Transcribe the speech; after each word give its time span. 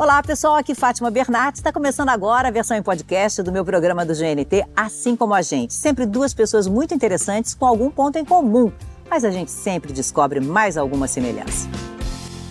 Olá, 0.00 0.22
pessoal. 0.22 0.56
Aqui 0.56 0.74
Fátima 0.74 1.10
Bernardes. 1.10 1.58
Está 1.60 1.70
começando 1.70 2.08
agora 2.08 2.48
a 2.48 2.50
versão 2.50 2.74
em 2.74 2.82
podcast 2.82 3.42
do 3.42 3.52
meu 3.52 3.66
programa 3.66 4.02
do 4.02 4.14
GNT, 4.14 4.66
Assim 4.74 5.14
Como 5.14 5.34
a 5.34 5.42
Gente. 5.42 5.74
Sempre 5.74 6.06
duas 6.06 6.32
pessoas 6.32 6.66
muito 6.66 6.94
interessantes 6.94 7.52
com 7.52 7.66
algum 7.66 7.90
ponto 7.90 8.16
em 8.16 8.24
comum, 8.24 8.72
mas 9.10 9.26
a 9.26 9.30
gente 9.30 9.50
sempre 9.50 9.92
descobre 9.92 10.40
mais 10.40 10.78
alguma 10.78 11.06
semelhança. 11.06 11.68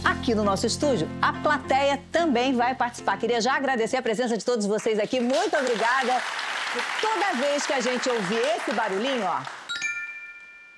Aqui 0.05 0.35
no 0.35 0.43
nosso 0.43 0.67
estúdio, 0.67 1.09
a 1.19 1.33
plateia 1.33 1.99
também 2.11 2.55
vai 2.55 2.75
participar. 2.75 3.17
Queria 3.17 3.41
já 3.41 3.55
agradecer 3.55 3.97
a 3.97 4.01
presença 4.03 4.37
de 4.37 4.45
todos 4.45 4.67
vocês 4.67 4.99
aqui. 4.99 5.19
Muito 5.19 5.57
obrigada. 5.57 6.21
Toda 7.01 7.41
vez 7.41 7.65
que 7.65 7.73
a 7.73 7.81
gente 7.81 8.07
ouvir 8.07 8.43
esse 8.57 8.71
barulhinho, 8.73 9.25
ó, 9.25 9.41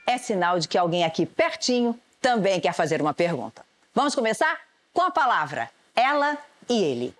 é 0.07 0.17
sinal 0.17 0.57
de 0.57 0.69
que 0.69 0.77
alguém 0.77 1.03
aqui 1.03 1.25
pertinho 1.25 1.99
também 2.21 2.61
quer 2.61 2.73
fazer 2.73 3.01
uma 3.01 3.13
pergunta. 3.13 3.61
Vamos 3.93 4.15
começar 4.15 4.57
com 4.93 5.01
a 5.01 5.11
palavra 5.11 5.69
ela 5.95 6.38
e 6.71 6.83
ele. 6.83 7.13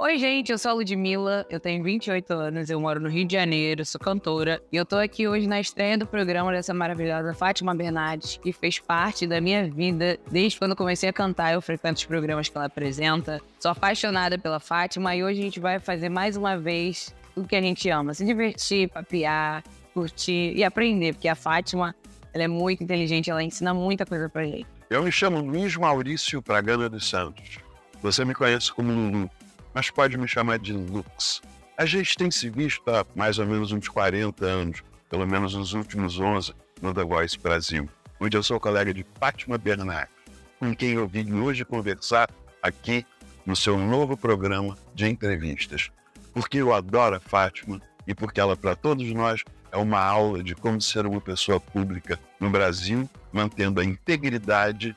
Oi, 0.00 0.16
gente, 0.16 0.50
eu 0.50 0.56
sou 0.56 0.70
a 0.70 0.74
Ludmilla, 0.74 1.46
eu 1.50 1.60
tenho 1.60 1.84
28 1.84 2.32
anos, 2.32 2.70
eu 2.70 2.80
moro 2.80 2.98
no 2.98 3.08
Rio 3.10 3.26
de 3.26 3.34
Janeiro, 3.34 3.84
sou 3.84 4.00
cantora 4.00 4.58
e 4.72 4.76
eu 4.76 4.86
tô 4.86 4.96
aqui 4.96 5.28
hoje 5.28 5.46
na 5.46 5.60
estreia 5.60 5.98
do 5.98 6.06
programa 6.06 6.50
dessa 6.52 6.72
maravilhosa 6.72 7.34
Fátima 7.34 7.74
Bernardes, 7.74 8.38
que 8.38 8.50
fez 8.50 8.78
parte 8.78 9.26
da 9.26 9.42
minha 9.42 9.70
vida 9.70 10.18
desde 10.30 10.58
quando 10.58 10.74
comecei 10.74 11.06
a 11.06 11.12
cantar. 11.12 11.52
Eu 11.52 11.60
frequento 11.60 11.98
os 11.98 12.06
programas 12.06 12.48
que 12.48 12.56
ela 12.56 12.64
apresenta, 12.64 13.42
sou 13.58 13.70
apaixonada 13.70 14.38
pela 14.38 14.58
Fátima 14.58 15.14
e 15.14 15.22
hoje 15.22 15.40
a 15.40 15.42
gente 15.42 15.60
vai 15.60 15.78
fazer 15.78 16.08
mais 16.08 16.34
uma 16.34 16.56
vez 16.56 17.14
o 17.36 17.44
que 17.44 17.54
a 17.54 17.60
gente 17.60 17.90
ama: 17.90 18.14
se 18.14 18.24
divertir, 18.24 18.88
papiar, 18.88 19.62
curtir 19.92 20.54
e 20.56 20.64
aprender, 20.64 21.12
porque 21.12 21.28
a 21.28 21.34
Fátima 21.34 21.94
ela 22.32 22.44
é 22.44 22.48
muito 22.48 22.82
inteligente, 22.82 23.30
ela 23.30 23.42
ensina 23.42 23.74
muita 23.74 24.06
coisa 24.06 24.30
pra 24.30 24.44
gente. 24.44 24.66
Eu 24.88 25.02
me 25.02 25.12
chamo 25.12 25.40
Luiz 25.40 25.76
Maurício 25.76 26.40
Pragana 26.40 26.88
dos 26.88 27.06
Santos. 27.06 27.58
Você 28.02 28.24
me 28.24 28.34
conhece 28.34 28.72
como 28.72 28.92
Lulu, 28.92 29.30
mas 29.74 29.90
pode 29.90 30.16
me 30.16 30.26
chamar 30.26 30.58
de 30.58 30.72
Lux. 30.72 31.42
A 31.76 31.84
gente 31.84 32.16
tem 32.16 32.30
se 32.30 32.48
visto 32.48 32.82
há 32.88 33.04
mais 33.14 33.38
ou 33.38 33.46
menos 33.46 33.72
uns 33.72 33.88
40 33.88 34.44
anos, 34.44 34.82
pelo 35.10 35.26
menos 35.26 35.54
nos 35.54 35.74
últimos 35.74 36.18
11, 36.18 36.54
no 36.80 36.94
The 36.94 37.04
Voice 37.04 37.38
Brasil, 37.38 37.88
onde 38.18 38.36
eu 38.36 38.42
sou 38.42 38.58
colega 38.58 38.94
de 38.94 39.04
Fátima 39.18 39.58
Bernardes, 39.58 40.14
com 40.58 40.74
quem 40.74 40.92
eu 40.92 41.06
vim 41.06 41.34
hoje 41.34 41.62
conversar 41.62 42.30
aqui 42.62 43.04
no 43.44 43.54
seu 43.54 43.76
novo 43.78 44.16
programa 44.16 44.78
de 44.94 45.06
entrevistas. 45.06 45.90
Porque 46.32 46.58
eu 46.58 46.72
adoro 46.72 47.16
a 47.16 47.20
Fátima 47.20 47.82
e 48.06 48.14
porque 48.14 48.40
ela, 48.40 48.56
para 48.56 48.74
todos 48.74 49.06
nós, 49.12 49.44
é 49.70 49.76
uma 49.76 50.00
aula 50.00 50.42
de 50.42 50.54
como 50.54 50.80
ser 50.80 51.04
uma 51.04 51.20
pessoa 51.20 51.60
pública 51.60 52.18
no 52.38 52.48
Brasil, 52.48 53.08
mantendo 53.30 53.78
a 53.78 53.84
integridade, 53.84 54.96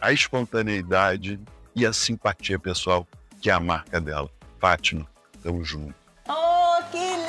a 0.00 0.12
espontaneidade 0.12 1.40
e 1.76 1.84
a 1.86 1.92
simpatia 1.92 2.58
pessoal, 2.58 3.06
que 3.40 3.50
é 3.50 3.52
a 3.52 3.60
marca 3.60 4.00
dela. 4.00 4.28
Fátima, 4.58 5.06
tamo 5.42 5.62
junto. 5.62 5.94
Oh, 6.28 6.82
que 6.90 6.96
lindo! 6.98 7.26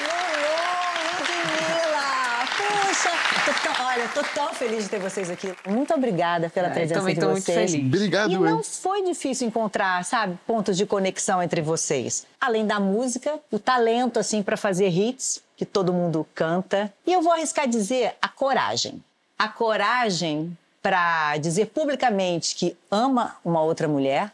Lulu, 0.00 1.18
Ludmilla! 1.18 2.46
Puxa, 2.56 3.10
tô 3.44 3.52
tão, 3.74 3.86
olha, 3.86 4.08
tô 4.08 4.22
tão 4.34 4.54
feliz 4.54 4.84
de 4.84 4.90
ter 4.90 4.98
vocês 4.98 5.30
aqui. 5.30 5.54
Muito 5.66 5.92
obrigada 5.94 6.48
pela 6.48 6.68
É, 6.68 6.70
presença 6.70 7.00
também 7.00 7.14
de 7.14 7.20
tô 7.20 7.28
vocês. 7.28 7.56
muito 7.70 7.70
feliz. 7.70 7.86
Obrigado, 7.86 8.30
E 8.30 8.34
eu. 8.34 8.40
não 8.40 8.62
foi 8.64 9.04
difícil 9.04 9.46
encontrar, 9.46 10.04
sabe, 10.04 10.38
pontos 10.46 10.76
de 10.76 10.86
conexão 10.86 11.42
entre 11.42 11.60
vocês. 11.60 12.26
Além 12.40 12.66
da 12.66 12.80
música, 12.80 13.38
o 13.52 13.58
talento, 13.58 14.18
assim, 14.18 14.42
para 14.42 14.56
fazer 14.56 14.88
hits, 14.88 15.42
que 15.56 15.66
todo 15.66 15.92
mundo 15.92 16.26
canta. 16.34 16.92
E 17.06 17.12
eu 17.12 17.20
vou 17.20 17.32
arriscar 17.32 17.68
dizer 17.68 18.16
a 18.22 18.28
coragem. 18.28 19.02
A 19.38 19.48
coragem 19.48 20.56
para 20.82 21.36
dizer 21.38 21.66
publicamente 21.66 22.54
que 22.54 22.76
ama 22.90 23.36
uma 23.44 23.60
outra 23.62 23.88
mulher, 23.88 24.32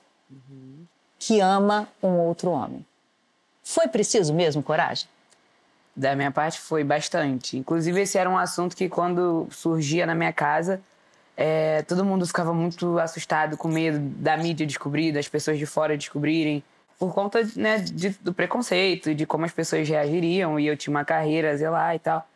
que 1.19 1.41
ama 1.41 1.89
um 2.03 2.19
outro 2.19 2.51
homem. 2.51 2.85
Foi 3.63 3.89
preciso 3.89 4.35
mesmo 4.35 4.63
coragem? 4.63 5.09
Da 5.97 6.15
minha 6.15 6.31
parte 6.31 6.59
foi 6.61 6.85
bastante. 6.85 7.57
Inclusive, 7.57 8.01
esse 8.03 8.19
era 8.19 8.29
um 8.29 8.37
assunto 8.37 8.77
que, 8.77 8.89
quando 8.89 9.47
surgia 9.51 10.05
na 10.05 10.15
minha 10.15 10.33
casa, 10.33 10.83
é, 11.37 11.83
todo 11.83 12.05
mundo 12.05 12.27
ficava 12.27 12.53
muito 12.53 12.99
assustado, 12.99 13.57
com 13.57 13.69
medo 13.69 13.99
da 13.99 14.37
mídia 14.37 14.67
descobrir, 14.67 15.13
das 15.13 15.29
pessoas 15.29 15.59
de 15.59 15.65
fora 15.67 15.97
descobrirem, 15.97 16.63
por 16.99 17.15
conta 17.15 17.41
né, 17.57 17.79
de- 17.79 18.11
do 18.21 18.35
preconceito 18.35 19.11
e 19.11 19.15
de 19.15 19.25
como 19.25 19.45
as 19.45 19.53
pessoas 19.53 19.89
reagiriam. 19.89 20.59
E 20.61 20.67
eu 20.67 20.77
tinha 20.77 20.95
uma 20.95 21.05
carreira 21.05 21.53
a 21.53 21.57
zelar 21.57 21.95
e 21.95 21.99
tal. 21.99 22.27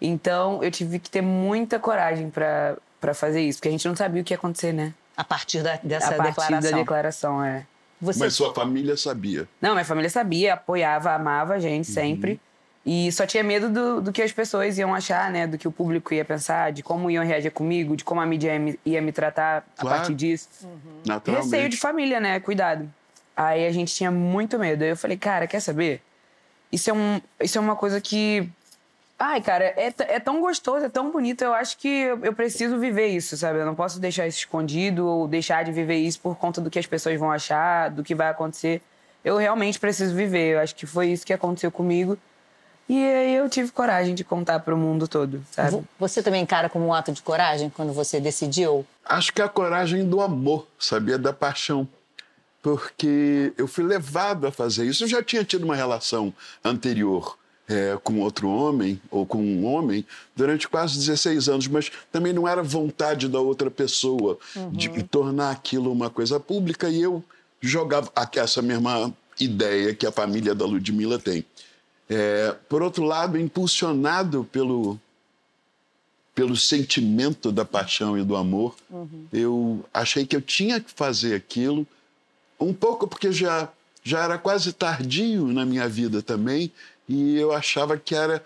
Então, 0.00 0.62
eu 0.62 0.70
tive 0.70 0.98
que 0.98 1.10
ter 1.10 1.20
muita 1.22 1.78
coragem 1.78 2.30
pra 2.30 2.76
pra 3.00 3.14
fazer 3.14 3.40
isso, 3.40 3.58
porque 3.58 3.68
a 3.68 3.72
gente 3.72 3.86
não 3.88 3.96
sabia 3.96 4.22
o 4.22 4.24
que 4.24 4.32
ia 4.32 4.36
acontecer, 4.36 4.72
né? 4.72 4.92
A 5.16 5.24
partir 5.24 5.62
da- 5.62 5.78
dessa 5.82 6.08
a 6.08 6.14
partir 6.14 6.30
declaração. 6.30 6.70
da 6.70 6.76
declaração, 6.78 7.44
é. 7.44 7.66
Você 8.00 8.20
Mas 8.20 8.34
sua 8.34 8.54
família 8.54 8.96
sabia. 8.96 9.48
Não, 9.60 9.72
minha 9.72 9.84
família 9.84 10.08
sabia, 10.08 10.54
apoiava, 10.54 11.12
amava 11.12 11.54
a 11.54 11.58
gente 11.58 11.86
sempre. 11.88 12.40
E 12.86 13.10
só 13.12 13.26
tinha 13.26 13.42
medo 13.42 13.68
do, 13.68 14.00
do 14.00 14.12
que 14.12 14.22
as 14.22 14.30
pessoas 14.32 14.78
iam 14.78 14.94
achar, 14.94 15.30
né? 15.32 15.46
Do 15.46 15.58
que 15.58 15.66
o 15.66 15.72
público 15.72 16.14
ia 16.14 16.24
pensar, 16.24 16.70
de 16.72 16.82
como 16.82 17.10
iam 17.10 17.24
reagir 17.24 17.50
comigo, 17.50 17.96
de 17.96 18.04
como 18.04 18.20
a 18.20 18.24
mídia 18.26 18.52
ia 18.54 18.58
me, 18.58 18.80
ia 18.86 19.02
me 19.02 19.10
tratar 19.12 19.66
Claro. 19.76 19.96
a 19.96 19.98
partir 19.98 20.14
disso. 20.14 20.48
Naturalmente. 21.04 21.50
Receio 21.50 21.68
de 21.68 21.76
família, 21.76 22.20
né? 22.20 22.38
Cuidado. 22.40 22.88
Aí 23.36 23.66
a 23.66 23.72
gente 23.72 23.92
tinha 23.94 24.10
muito 24.10 24.58
medo. 24.58 24.82
Aí 24.84 24.90
eu 24.90 24.96
falei, 24.96 25.16
cara, 25.16 25.46
quer 25.46 25.60
saber? 25.60 26.00
Isso 26.72 26.88
é, 26.88 26.92
um, 26.92 27.20
isso 27.40 27.58
é 27.58 27.60
uma 27.60 27.74
coisa 27.76 28.00
que. 28.00 28.48
Ai, 29.18 29.40
cara, 29.42 29.64
é, 29.76 29.92
é 29.98 30.20
tão 30.20 30.40
gostoso, 30.40 30.84
é 30.86 30.88
tão 30.88 31.10
bonito. 31.10 31.42
Eu 31.42 31.52
acho 31.52 31.76
que 31.78 31.88
eu, 31.88 32.24
eu 32.24 32.32
preciso 32.32 32.78
viver 32.78 33.08
isso, 33.08 33.36
sabe? 33.36 33.58
Eu 33.58 33.66
não 33.66 33.74
posso 33.74 33.98
deixar 33.98 34.26
isso 34.28 34.38
escondido 34.38 35.06
ou 35.06 35.26
deixar 35.26 35.64
de 35.64 35.72
viver 35.72 35.96
isso 35.96 36.20
por 36.20 36.36
conta 36.36 36.60
do 36.60 36.70
que 36.70 36.78
as 36.78 36.86
pessoas 36.86 37.18
vão 37.18 37.30
achar, 37.32 37.90
do 37.90 38.04
que 38.04 38.14
vai 38.14 38.28
acontecer. 38.28 38.80
Eu 39.24 39.36
realmente 39.36 39.78
preciso 39.80 40.14
viver. 40.14 40.54
Eu 40.54 40.60
acho 40.60 40.74
que 40.74 40.86
foi 40.86 41.08
isso 41.08 41.26
que 41.26 41.32
aconteceu 41.32 41.70
comigo. 41.72 42.16
E 42.88 42.96
aí 43.04 43.34
eu 43.34 43.48
tive 43.50 43.70
coragem 43.72 44.14
de 44.14 44.22
contar 44.24 44.60
pro 44.60 44.76
mundo 44.76 45.06
todo, 45.08 45.42
sabe? 45.50 45.72
Vo- 45.72 45.84
Você 45.98 46.22
também 46.22 46.42
encara 46.42 46.68
como 46.70 46.86
um 46.86 46.94
ato 46.94 47.12
de 47.12 47.20
coragem 47.20 47.68
quando 47.70 47.92
você 47.92 48.18
decidiu? 48.20 48.86
Acho 49.04 49.32
que 49.32 49.42
é 49.42 49.44
a 49.44 49.48
coragem 49.48 50.08
do 50.08 50.20
amor, 50.22 50.66
sabia? 50.78 51.18
Da 51.18 51.32
paixão. 51.32 51.86
Porque 52.62 53.52
eu 53.56 53.68
fui 53.68 53.84
levado 53.84 54.46
a 54.46 54.50
fazer 54.52 54.84
isso. 54.86 55.04
Eu 55.04 55.08
já 55.08 55.22
tinha 55.22 55.44
tido 55.44 55.64
uma 55.64 55.76
relação 55.76 56.32
anterior 56.64 57.37
é, 57.68 57.98
com 58.02 58.20
outro 58.20 58.48
homem, 58.48 59.00
ou 59.10 59.26
com 59.26 59.38
um 59.38 59.66
homem, 59.66 60.04
durante 60.34 60.66
quase 60.66 60.98
16 60.98 61.48
anos, 61.48 61.68
mas 61.68 61.92
também 62.10 62.32
não 62.32 62.48
era 62.48 62.62
vontade 62.62 63.28
da 63.28 63.40
outra 63.40 63.70
pessoa 63.70 64.38
de 64.72 65.02
tornar 65.02 65.50
aquilo 65.50 65.92
uma 65.92 66.08
coisa 66.08 66.40
pública 66.40 66.88
e 66.88 67.02
eu 67.02 67.22
jogava 67.60 68.10
essa 68.36 68.62
mesma 68.62 69.14
ideia 69.38 69.94
que 69.94 70.06
a 70.06 70.12
família 70.12 70.54
da 70.54 70.64
Ludmilla 70.64 71.18
tem. 71.18 71.44
É, 72.08 72.56
por 72.68 72.82
outro 72.82 73.04
lado, 73.04 73.38
impulsionado 73.38 74.44
pelo, 74.50 74.98
pelo 76.34 76.56
sentimento 76.56 77.52
da 77.52 77.64
paixão 77.64 78.16
e 78.16 78.24
do 78.24 78.34
amor, 78.34 78.74
eu 79.30 79.84
achei 79.92 80.24
que 80.24 80.34
eu 80.34 80.40
tinha 80.40 80.80
que 80.80 80.90
fazer 80.90 81.34
aquilo, 81.34 81.86
um 82.58 82.72
pouco 82.72 83.06
porque 83.06 83.30
já, 83.30 83.68
já 84.02 84.24
era 84.24 84.38
quase 84.38 84.72
tardio 84.72 85.48
na 85.48 85.66
minha 85.66 85.86
vida 85.86 86.22
também, 86.22 86.72
e 87.08 87.36
eu 87.38 87.52
achava 87.52 87.96
que 87.96 88.14
era 88.14 88.42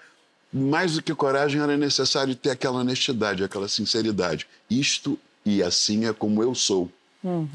mais 0.52 0.94
do 0.94 1.02
que 1.02 1.14
coragem, 1.14 1.60
era 1.60 1.76
necessário 1.76 2.34
ter 2.34 2.50
aquela 2.50 2.80
honestidade, 2.80 3.42
aquela 3.42 3.68
sinceridade. 3.68 4.46
Isto 4.70 5.18
e 5.44 5.62
assim 5.62 6.06
é 6.06 6.12
como 6.12 6.42
eu 6.42 6.54
sou. 6.54 6.88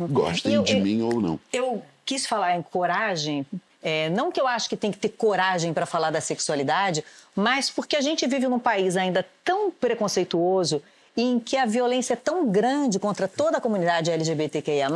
Gostem 0.10 0.54
Eu- 0.54 0.64
de 0.64 0.74
eu- 0.78 0.82
mim 0.82 1.02
ou 1.02 1.22
não. 1.22 1.40
Eu 1.54 1.84
quis 2.06 2.26
falar 2.26 2.56
em 2.56 2.62
coragem, 2.62 3.46
é, 3.84 4.10
não 4.10 4.32
que 4.32 4.40
eu 4.42 4.48
acho 4.48 4.68
que 4.70 4.76
tem 4.78 4.92
que 4.92 4.98
ter 4.98 5.10
coragem 5.10 5.74
para 5.74 5.86
falar 5.86 6.10
da 6.10 6.22
sexualidade, 6.22 7.04
mas 7.36 7.70
porque 7.70 7.96
a 7.96 8.02
gente 8.02 8.26
vive 8.28 8.48
num 8.48 8.60
país 8.60 8.96
ainda 8.98 9.26
tão 9.44 9.70
preconceituoso 9.70 10.82
e 11.16 11.22
em 11.22 11.40
que 11.40 11.58
a 11.58 11.66
violência 11.66 12.14
é 12.14 12.18
tão 12.18 12.50
grande 12.50 12.98
contra 13.00 13.28
toda 13.28 13.58
a 13.58 13.62
comunidade 13.62 14.10
LGBTQIA+, 14.10 14.90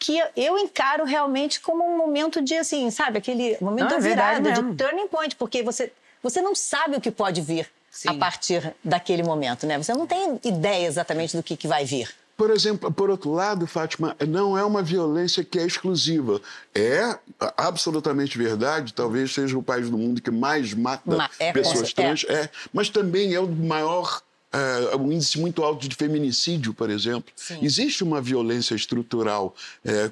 que 0.00 0.18
eu 0.34 0.58
encaro 0.58 1.04
realmente 1.04 1.60
como 1.60 1.84
um 1.84 1.96
momento 1.96 2.40
de, 2.42 2.54
assim, 2.56 2.90
sabe, 2.90 3.18
aquele 3.18 3.56
momento 3.60 3.90
Não, 3.90 4.00
da 4.00 4.06
é 4.06 4.08
virada, 4.08 4.50
de 4.52 4.62
mesmo. 4.62 4.74
turning 4.74 5.06
point, 5.08 5.36
porque 5.36 5.62
você, 5.62 5.92
você 6.22 6.40
não 6.40 6.54
sabe 6.54 6.96
o 6.96 7.00
que 7.00 7.10
pode 7.10 7.40
vir 7.42 7.70
a 8.06 8.12
Sim. 8.12 8.18
partir 8.18 8.74
daquele 8.82 9.22
momento, 9.22 9.66
né? 9.66 9.76
Você 9.76 9.92
não 9.92 10.06
tem 10.06 10.40
ideia 10.42 10.86
exatamente 10.86 11.36
do 11.36 11.42
que, 11.42 11.54
que 11.56 11.68
vai 11.68 11.84
vir. 11.84 12.10
Por 12.34 12.48
exemplo, 12.50 12.90
por 12.90 13.10
outro 13.10 13.30
lado, 13.30 13.66
Fátima, 13.66 14.16
não 14.26 14.56
é 14.56 14.64
uma 14.64 14.82
violência 14.82 15.44
que 15.44 15.58
é 15.58 15.66
exclusiva. 15.66 16.40
É 16.74 17.18
absolutamente 17.54 18.38
verdade, 18.38 18.94
talvez 18.94 19.34
seja 19.34 19.58
o 19.58 19.62
país 19.62 19.90
do 19.90 19.98
mundo 19.98 20.22
que 20.22 20.30
mais 20.30 20.72
mata 20.72 21.02
Ma- 21.14 21.28
é, 21.38 21.52
pessoas 21.52 21.90
é. 21.90 21.92
trans, 21.92 22.24
é. 22.26 22.48
mas 22.72 22.88
também 22.88 23.34
é 23.34 23.40
o 23.40 23.46
maior, 23.46 24.22
é, 24.52 24.96
um 24.96 25.12
índice 25.12 25.38
muito 25.38 25.62
alto 25.62 25.88
de 25.88 25.94
feminicídio, 25.94 26.74
por 26.74 26.90
exemplo. 26.90 27.32
Sim. 27.36 27.58
Existe 27.62 28.02
uma 28.02 28.20
violência 28.20 28.74
estrutural 28.74 29.54
é, 29.84 30.10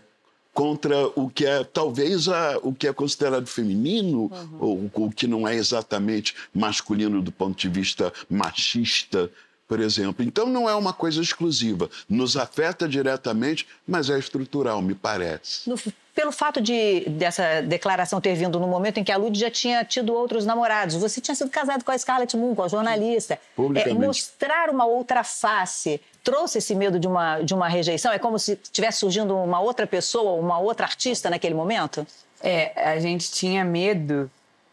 contra 0.55 1.07
o 1.15 1.29
que 1.31 1.47
é 1.47 1.63
talvez 1.63 2.29
a- 2.29 2.59
o 2.63 2.75
que 2.75 2.89
é 2.89 2.93
considerado 2.93 3.47
feminino 3.47 4.31
ou 4.59 4.91
o 4.95 5.11
que 5.11 5.27
não 5.27 5.47
é 5.47 5.55
exatamente 5.55 6.35
masculino 6.53 7.23
do 7.23 7.31
ponto 7.31 7.57
de 7.57 7.69
vista 7.69 8.13
machista 8.29 9.31
por 9.69 9.79
exemplo. 9.79 10.25
Então 10.25 10.47
não 10.47 10.69
é 10.69 10.75
uma 10.75 10.95
coisa 10.95 11.21
exclusiva, 11.21 11.91
nos 12.09 12.37
afeta 12.37 12.89
diretamente, 12.89 13.69
mas 13.87 14.09
é 14.09 14.19
estrutural, 14.19 14.81
me 14.81 14.95
parece. 14.95 15.69
No, 15.69 15.77
pelo 16.15 16.33
fato 16.33 16.61
de 16.61 17.05
dessa 17.11 17.61
declaração 17.61 18.21
ter 18.21 18.35
vindo 18.35 18.59
no 18.59 18.67
momento 18.67 18.99
em 18.99 19.05
que 19.05 19.13
a 19.13 19.17
Lud 19.17 19.39
já 19.39 19.51
tinha 19.51 19.85
tido 19.85 20.13
outros 20.15 20.47
namorados, 20.47 20.97
você 20.97 21.21
tinha 21.21 21.35
sido 21.35 21.51
casado 21.51 21.85
com 21.85 21.93
a 21.93 21.99
Scarlett 21.99 22.37
Moon, 22.37 22.55
com 22.55 22.63
a 22.63 22.69
jornalista. 22.69 23.39
É, 23.75 23.93
mostrar 23.93 24.71
uma 24.71 24.87
outra 24.87 25.23
face 25.23 26.01
trouxe 26.25 26.59
esse 26.59 26.75
medo 26.75 26.99
de 26.99 27.07
uma, 27.07 27.41
de 27.41 27.55
uma 27.55 27.69
rejeição? 27.69 28.13
É 28.13 28.19
como 28.19 28.39
se 28.39 28.53
estivesse 28.53 28.99
surgindo 28.99 29.37
uma 29.37 29.61
outra 29.61 29.87
pessoa, 29.87 30.33
uma 30.33 30.59
outra 30.59 30.87
artista 30.87 31.31
naquele 31.31 31.55
momento? 31.55 32.07
É, 32.43 32.73
a 32.91 32.99
gente 33.01 33.31
tinha 33.31 33.65
medo. 33.65 34.31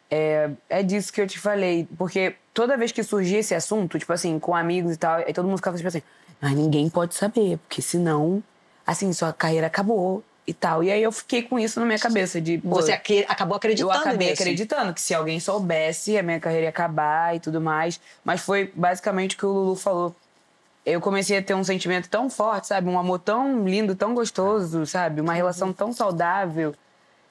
É, 0.10 0.50
é 0.70 0.84
disso 0.84 1.12
que 1.12 1.20
eu 1.20 1.28
te 1.28 1.40
falei. 1.40 1.88
Porque 1.98 2.36
toda 2.54 2.78
vez 2.78 2.92
que 2.92 3.04
surgia 3.04 3.40
esse 3.40 3.56
assunto, 3.56 3.98
tipo 3.98 4.12
assim, 4.14 4.38
com 4.40 4.56
amigos 4.56 4.94
e 4.94 4.98
tal, 4.98 5.18
aí 5.18 5.34
todo 5.34 5.48
mundo 5.48 5.58
ficava 5.58 5.76
tipo 5.78 5.88
assim: 5.88 6.02
ah, 6.42 6.50
ninguém 6.50 6.90
pode 6.90 7.16
saber, 7.16 7.58
porque 7.58 7.82
senão, 7.82 8.44
assim, 8.86 9.12
sua 9.14 9.34
carreira 9.34 9.68
acabou 9.68 10.24
e 10.48 10.54
tal. 10.54 10.84
E 10.84 10.92
aí 10.92 11.02
eu 11.02 11.12
fiquei 11.12 11.42
com 11.42 11.58
isso 11.58 11.80
na 11.80 11.86
minha 11.86 12.00
cabeça 12.00 12.40
de 12.40 12.60
pô, 12.60 12.76
você 12.76 12.92
acabou 12.92 13.58
acreditando 13.58 13.94
Eu 13.94 14.00
acabei 14.00 14.30
nisso. 14.30 14.42
acreditando 14.42 14.94
que 14.94 15.02
se 15.02 15.14
alguém 15.14 15.40
soubesse 15.40 16.18
a 16.18 16.24
minha 16.24 16.40
carreira 16.40 16.66
ia 16.66 16.70
acabar 16.70 17.36
e 17.36 17.40
tudo 17.40 17.60
mais, 17.60 18.00
mas 18.24 18.42
foi 18.42 18.72
basicamente 18.76 19.36
o 19.36 19.40
que 19.40 19.46
o 19.46 19.52
Lulu 19.52 19.76
falou 19.76 20.16
eu 20.86 21.02
comecei 21.02 21.38
a 21.38 21.42
ter 21.42 21.56
um 21.56 21.64
sentimento 21.64 22.08
tão 22.08 22.30
forte, 22.30 22.68
sabe? 22.68 22.88
Um 22.88 23.00
amor 23.00 23.20
tão 23.20 23.68
lindo, 23.68 23.96
tão 23.96 24.14
gostoso, 24.14 24.86
sabe? 24.86 25.20
Uma 25.20 25.34
relação 25.34 25.74
tão 25.74 25.92
saudável. 25.92 26.76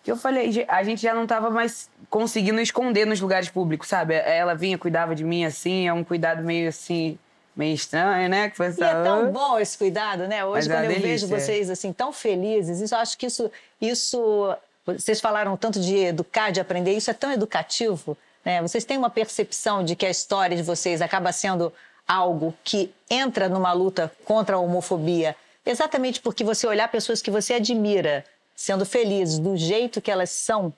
Que 0.05 0.13
eu 0.13 0.17
falei, 0.17 0.67
a 0.69 0.85
gente 0.85 1.01
já 1.01 1.15
não 1.15 1.27
tava 1.27 1.49
mais 1.49 1.89
conseguindo 2.11 2.61
esconder 2.61 3.07
nos 3.07 3.21
lugares 3.21 3.49
públicos, 3.49 3.89
sabe? 3.89 4.15
Ela 4.15 4.55
vinha, 4.55 4.77
cuidava 4.77 5.15
de 5.15 5.25
mim 5.25 5.47
assim, 5.47 5.89
é 5.89 5.93
um 5.95 6.05
cuidado 6.05 6.43
meio 6.43 6.69
assim, 6.69 7.19
meio 7.57 7.75
estranho, 7.75 8.29
né? 8.29 8.51
Que 8.51 8.57
foi 8.57 8.67
e 8.67 8.85
é 8.85 9.03
tão 9.03 9.33
bom 9.33 9.59
esse 9.59 9.79
cuidado, 9.79 10.29
né? 10.29 10.45
Hoje, 10.45 10.69
Mas 10.69 10.79
é 10.79 10.83
quando 10.83 10.93
eu 10.93 11.01
vejo 11.01 11.27
vocês 11.27 11.71
assim, 11.71 11.91
tão 11.91 12.13
felizes, 12.13 12.83
isso, 12.83 12.95
eu 12.95 12.99
acho 12.99 13.17
que 13.17 13.25
isso, 13.25 13.51
isso. 13.81 14.55
Vocês 14.85 15.23
falaram 15.23 15.57
tanto 15.57 15.81
de 15.81 15.97
educar, 15.97 16.51
de 16.51 16.61
aprender, 16.61 16.93
isso 16.93 17.11
é 17.11 17.15
tão 17.15 17.33
educativo. 17.33 18.15
Né? 18.45 18.61
Vocês 18.61 18.85
têm 18.85 18.99
uma 18.99 19.09
percepção 19.09 19.83
de 19.83 19.97
que 19.97 20.05
a 20.05 20.11
história 20.11 20.55
de 20.55 20.63
vocês 20.63 21.01
acaba 21.01 21.33
sendo 21.33 21.73
algo 22.07 22.55
que 22.63 22.93
entra 23.09 23.49
numa 23.49 23.73
luta 23.73 24.13
contra 24.25 24.57
a 24.57 24.59
homofobia, 24.59 25.35
exatamente 25.65 26.21
porque 26.21 26.45
você 26.45 26.67
olhar 26.67 26.89
pessoas 26.89 27.23
que 27.23 27.31
você 27.31 27.55
admira 27.55 28.23
sendo 28.55 28.85
felizes 28.87 29.39
do 29.39 29.57
jeito 29.57 30.01
que 30.01 30.11
elas 30.11 30.31
são, 30.31 30.73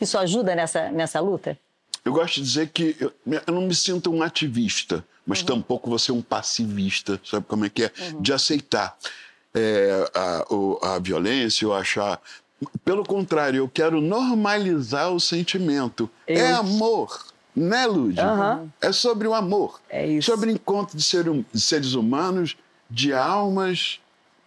isso 0.00 0.18
ajuda 0.18 0.54
nessa, 0.54 0.90
nessa 0.90 1.20
luta? 1.20 1.58
Eu 2.04 2.12
gosto 2.12 2.34
de 2.36 2.42
dizer 2.42 2.68
que 2.70 2.96
eu, 2.98 3.12
eu 3.46 3.54
não 3.54 3.62
me 3.62 3.74
sinto 3.74 4.12
um 4.12 4.22
ativista, 4.22 5.04
mas 5.26 5.40
uhum. 5.40 5.46
tampouco 5.46 5.88
você 5.88 6.10
um 6.10 6.20
passivista, 6.20 7.20
sabe 7.24 7.46
como 7.46 7.64
é 7.64 7.70
que 7.70 7.84
é? 7.84 7.92
Uhum. 7.98 8.20
De 8.20 8.32
aceitar 8.32 8.96
é, 9.54 10.10
a, 10.14 10.94
a 10.94 10.98
violência 10.98 11.66
ou 11.66 11.74
achar. 11.74 12.20
Pelo 12.84 13.04
contrário, 13.04 13.58
eu 13.58 13.68
quero 13.68 14.00
normalizar 14.00 15.12
o 15.12 15.20
sentimento. 15.20 16.10
Eu... 16.26 16.36
É 16.36 16.52
amor. 16.52 17.26
Né, 17.54 17.86
Lud? 17.86 18.18
Uhum. 18.18 18.70
É 18.80 18.92
sobre 18.92 19.28
o 19.28 19.34
amor. 19.34 19.80
É 19.88 20.06
isso. 20.06 20.30
Sobre 20.30 20.50
o 20.50 20.52
encontro 20.52 20.96
de, 20.96 21.02
ser, 21.02 21.24
de 21.24 21.60
seres 21.60 21.92
humanos, 21.92 22.56
de 22.90 23.12
almas, 23.12 24.00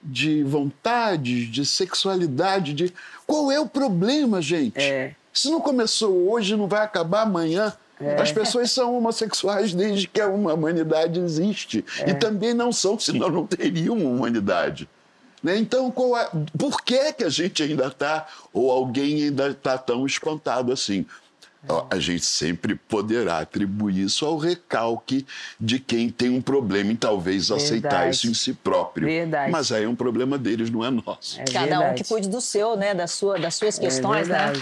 de 0.06 0.44
vontades, 0.44 1.52
de 1.52 1.66
sexualidade, 1.66 2.74
de. 2.74 2.94
Qual 3.26 3.52
é 3.52 3.60
o 3.60 3.66
problema, 3.66 4.42
gente? 4.42 4.80
É. 4.80 5.16
Se 5.34 5.50
não 5.50 5.60
começou 5.60 6.32
hoje, 6.32 6.56
não 6.56 6.68
vai 6.68 6.84
acabar 6.84 7.24
amanhã. 7.24 7.74
É. 8.00 8.22
As 8.22 8.32
pessoas 8.32 8.72
são 8.72 8.98
homossexuais 8.98 9.74
desde 9.74 10.08
que 10.08 10.22
a 10.22 10.28
humanidade 10.28 11.20
existe. 11.20 11.84
É. 12.00 12.12
E 12.12 12.14
também 12.14 12.54
não 12.54 12.72
são, 12.72 13.00
senão 13.00 13.30
não 13.30 13.48
teriam 13.48 13.98
uma 13.98 14.10
humanidade. 14.10 14.88
Né? 15.42 15.58
Então, 15.58 15.94
é... 16.18 16.30
por 16.58 16.82
que, 16.82 17.14
que 17.14 17.24
a 17.24 17.30
gente 17.30 17.64
ainda 17.64 17.88
está, 17.88 18.28
ou 18.52 18.72
alguém 18.72 19.26
ainda 19.26 19.50
está 19.50 19.78
tão 19.78 20.06
espantado 20.06 20.72
assim? 20.72 21.06
A 21.90 22.00
gente 22.00 22.26
sempre 22.26 22.76
poderá 22.76 23.40
atribuir 23.40 24.06
isso 24.06 24.26
ao 24.26 24.38
recalque 24.38 25.26
de 25.60 25.80
quem 25.80 26.10
tem 26.10 26.30
um 26.30 26.42
problema 26.42 26.92
em 26.92 26.96
talvez 26.96 27.50
verdade. 27.50 27.66
aceitar 27.66 28.10
isso 28.10 28.28
em 28.28 28.34
si 28.34 28.54
próprio. 28.54 29.08
Verdade. 29.08 29.52
Mas 29.52 29.72
aí 29.72 29.84
é 29.84 29.88
um 29.88 29.96
problema 29.96 30.38
deles, 30.38 30.70
não 30.70 30.86
é 30.86 30.90
nosso. 30.90 31.40
É 31.40 31.46
Cada 31.46 31.60
verdade. 31.66 31.92
um 31.92 31.96
que 31.96 32.04
cuide 32.04 32.30
do 32.30 32.42
seu, 32.42 32.76
né? 32.76 32.94
Da 32.94 33.08
sua, 33.08 33.40
das 33.40 33.56
suas 33.56 33.78
é 33.78 33.82
questões, 33.82 34.30
é 34.30 34.32
né? 34.32 34.54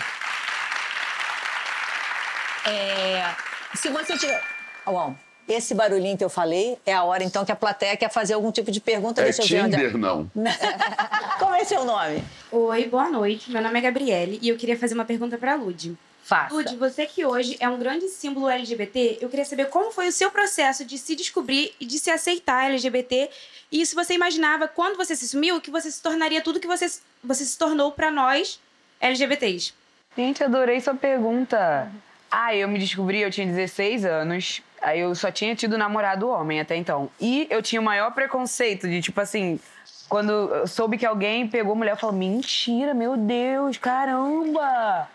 É, 2.66 3.36
se 3.76 3.90
você 3.90 4.18
tiver. 4.18 4.42
Bom, 4.86 5.16
esse 5.48 5.76
barulhinho 5.76 6.18
que 6.18 6.24
eu 6.24 6.30
falei 6.30 6.78
é 6.86 6.94
a 6.94 7.04
hora, 7.04 7.24
então, 7.24 7.44
que 7.44 7.52
a 7.52 7.56
plateia 7.56 7.98
quer 7.98 8.10
fazer 8.10 8.34
algum 8.34 8.52
tipo 8.52 8.72
de 8.72 8.80
pergunta. 8.80 9.22
É 9.22 9.26
Deixa 9.26 9.42
eu 9.42 9.64
Tinder, 9.64 9.80
ver 9.80 9.88
onde... 9.90 9.98
não. 9.98 10.32
Como 11.40 11.54
é 11.54 11.66
seu 11.66 11.84
nome? 11.84 12.24
Oi, 12.52 12.86
boa 12.88 13.10
noite. 13.10 13.52
Meu 13.52 13.62
nome 13.62 13.78
é 13.78 13.82
Gabriele 13.82 14.40
e 14.42 14.48
eu 14.48 14.56
queria 14.56 14.78
fazer 14.78 14.94
uma 14.94 15.06
pergunta 15.06 15.38
para 15.38 15.54
a 15.54 15.56
Lud. 15.56 15.98
Faça. 16.24 16.56
Lud, 16.56 16.78
você 16.78 17.06
que 17.06 17.26
hoje 17.26 17.58
é 17.60 17.68
um 17.68 17.78
grande 17.78 18.08
símbolo 18.08 18.48
LGBT, 18.48 19.18
eu 19.20 19.30
queria 19.30 19.44
saber 19.44 19.66
como 19.66 19.92
foi 19.92 20.08
o 20.08 20.12
seu 20.12 20.32
processo 20.32 20.86
de 20.86 20.98
se 20.98 21.18
descobrir 21.18 21.76
e 21.82 21.86
de 21.86 22.00
se 22.00 22.10
aceitar 22.10 22.70
LGBT. 22.70 23.30
E 23.70 23.86
se 23.86 23.94
você 23.94 24.14
imaginava, 24.14 24.68
quando 24.68 24.96
você 24.96 25.18
se 25.18 25.28
sumiu, 25.28 25.60
que 25.60 25.70
você 25.70 25.92
se 25.92 26.02
tornaria 26.02 26.42
tudo 26.42 26.62
que 26.62 26.68
você, 26.68 26.86
você 27.22 27.44
se 27.44 27.58
tornou 27.58 27.92
para 27.92 28.10
nós, 28.10 28.58
LGBTs. 29.02 29.74
Gente, 30.16 30.42
adorei 30.42 30.80
sua 30.80 30.96
pergunta. 30.96 31.92
Ah, 32.32 32.56
eu 32.56 32.70
me 32.70 32.80
descobri, 32.80 33.20
eu 33.20 33.30
tinha 33.30 33.46
16 33.46 34.06
anos. 34.06 34.62
Aí 34.82 35.02
eu 35.02 35.14
só 35.14 35.30
tinha 35.30 35.54
tido 35.56 35.78
namorado 35.78 36.30
homem 36.30 36.62
até 36.62 36.78
então. 36.78 37.10
E 37.20 37.48
eu 37.50 37.62
tinha 37.62 37.82
o 37.82 37.84
maior 37.84 38.14
preconceito 38.14 38.88
de, 38.88 39.02
tipo 39.02 39.20
assim, 39.20 39.60
quando 40.08 40.32
eu 40.32 40.68
soube 40.68 40.98
que 40.98 41.06
alguém 41.06 41.48
pegou 41.48 41.76
mulher, 41.76 41.92
eu 41.92 41.98
falei, 41.98 42.18
mentira, 42.18 42.94
meu 42.94 43.18
Deus, 43.18 43.78
caramba! 43.78 45.10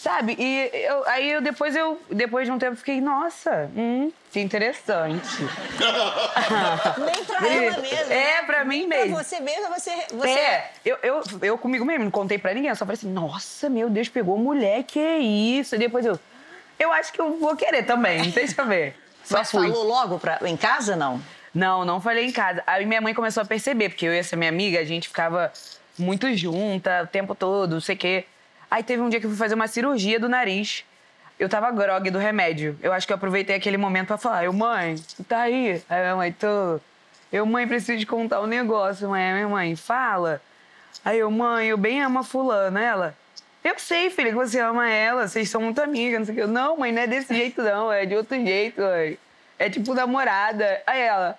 Sabe? 0.00 0.34
E 0.38 0.70
eu, 0.72 1.06
aí 1.06 1.30
eu 1.30 1.42
depois 1.42 1.76
eu 1.76 2.00
depois 2.08 2.46
de 2.46 2.52
um 2.52 2.58
tempo 2.58 2.74
fiquei, 2.74 3.02
nossa, 3.02 3.70
hum, 3.76 4.10
que 4.32 4.40
interessante. 4.40 5.28
Nem 7.04 7.24
pra 7.26 7.46
ela 7.46 7.78
mesmo. 7.82 8.10
É, 8.10 8.42
pra 8.44 8.64
mim 8.64 8.86
mesmo. 8.86 9.14
Pra 9.14 9.22
você 9.22 9.40
mesmo, 9.40 9.68
você. 9.68 9.90
você... 10.10 10.30
É, 10.30 10.70
eu, 10.86 10.96
eu, 11.02 11.22
eu 11.42 11.58
comigo 11.58 11.84
mesmo, 11.84 12.04
não 12.04 12.10
contei 12.10 12.38
pra 12.38 12.54
ninguém, 12.54 12.70
eu 12.70 12.76
só 12.76 12.86
falei 12.86 12.96
assim, 12.96 13.12
nossa, 13.12 13.68
meu 13.68 13.90
Deus, 13.90 14.08
pegou 14.08 14.38
mulher, 14.38 14.84
que 14.84 14.98
isso? 14.98 15.74
E 15.74 15.78
depois 15.78 16.06
eu. 16.06 16.18
Eu 16.78 16.90
acho 16.92 17.12
que 17.12 17.20
eu 17.20 17.38
vou 17.38 17.54
querer 17.54 17.82
também, 17.82 18.22
deixa 18.32 18.62
eu 18.62 18.66
ver. 18.66 18.96
Só 19.22 19.36
Mas 19.36 19.50
fui. 19.50 19.68
falou 19.68 19.84
logo 19.84 20.18
pra, 20.18 20.38
em 20.46 20.56
casa, 20.56 20.96
não? 20.96 21.20
Não, 21.54 21.84
não 21.84 22.00
falei 22.00 22.24
em 22.24 22.32
casa. 22.32 22.62
Aí 22.66 22.86
minha 22.86 23.02
mãe 23.02 23.12
começou 23.12 23.42
a 23.42 23.46
perceber, 23.46 23.90
porque 23.90 24.06
eu 24.06 24.14
e 24.14 24.18
essa 24.18 24.34
minha 24.34 24.48
amiga, 24.48 24.80
a 24.80 24.84
gente 24.84 25.08
ficava 25.08 25.52
muito 25.98 26.34
junta 26.34 27.02
o 27.02 27.06
tempo 27.06 27.34
todo, 27.34 27.72
não 27.72 27.82
sei 27.82 27.96
o 27.96 27.98
quê. 27.98 28.24
Aí 28.70 28.82
teve 28.82 29.02
um 29.02 29.08
dia 29.08 29.18
que 29.18 29.26
eu 29.26 29.30
fui 29.30 29.38
fazer 29.38 29.54
uma 29.54 29.66
cirurgia 29.66 30.20
do 30.20 30.28
nariz. 30.28 30.84
Eu 31.38 31.48
tava 31.48 31.70
grog 31.70 32.10
do 32.10 32.18
remédio. 32.18 32.78
Eu 32.82 32.92
acho 32.92 33.06
que 33.06 33.12
eu 33.12 33.16
aproveitei 33.16 33.56
aquele 33.56 33.76
momento 33.76 34.08
pra 34.08 34.18
falar, 34.18 34.44
eu, 34.44 34.52
mãe, 34.52 34.96
tá 35.26 35.40
aí? 35.40 35.82
Aí 35.88 36.00
minha 36.00 36.16
mãe, 36.16 36.32
tô. 36.32 36.78
Eu, 37.32 37.46
mãe, 37.46 37.66
preciso 37.66 37.98
de 37.98 38.06
contar 38.06 38.40
um 38.40 38.46
negócio, 38.46 39.08
mãe. 39.08 39.32
Minha 39.32 39.48
mãe, 39.48 39.74
fala. 39.74 40.40
Aí 41.04 41.18
eu, 41.18 41.30
mãe, 41.30 41.68
eu 41.68 41.78
bem 41.78 42.02
amo 42.02 42.18
a 42.18 42.22
fulana. 42.22 42.80
Ela, 42.80 43.16
eu 43.64 43.78
sei, 43.78 44.10
filha, 44.10 44.30
que 44.30 44.36
você 44.36 44.60
ama 44.60 44.88
ela, 44.88 45.26
vocês 45.26 45.48
são 45.48 45.60
muito 45.60 45.80
amigas, 45.80 46.18
não 46.20 46.26
sei 46.26 46.34
o 46.34 46.38
que. 46.38 46.46
Não, 46.46 46.76
mãe, 46.76 46.92
não 46.92 47.02
é 47.02 47.06
desse 47.06 47.34
jeito, 47.34 47.62
não, 47.62 47.92
é 47.92 48.06
de 48.06 48.14
outro 48.14 48.36
jeito, 48.36 48.80
mãe. 48.80 49.18
É 49.58 49.68
tipo 49.68 49.94
namorada. 49.94 50.82
Aí 50.86 51.00
ela, 51.00 51.38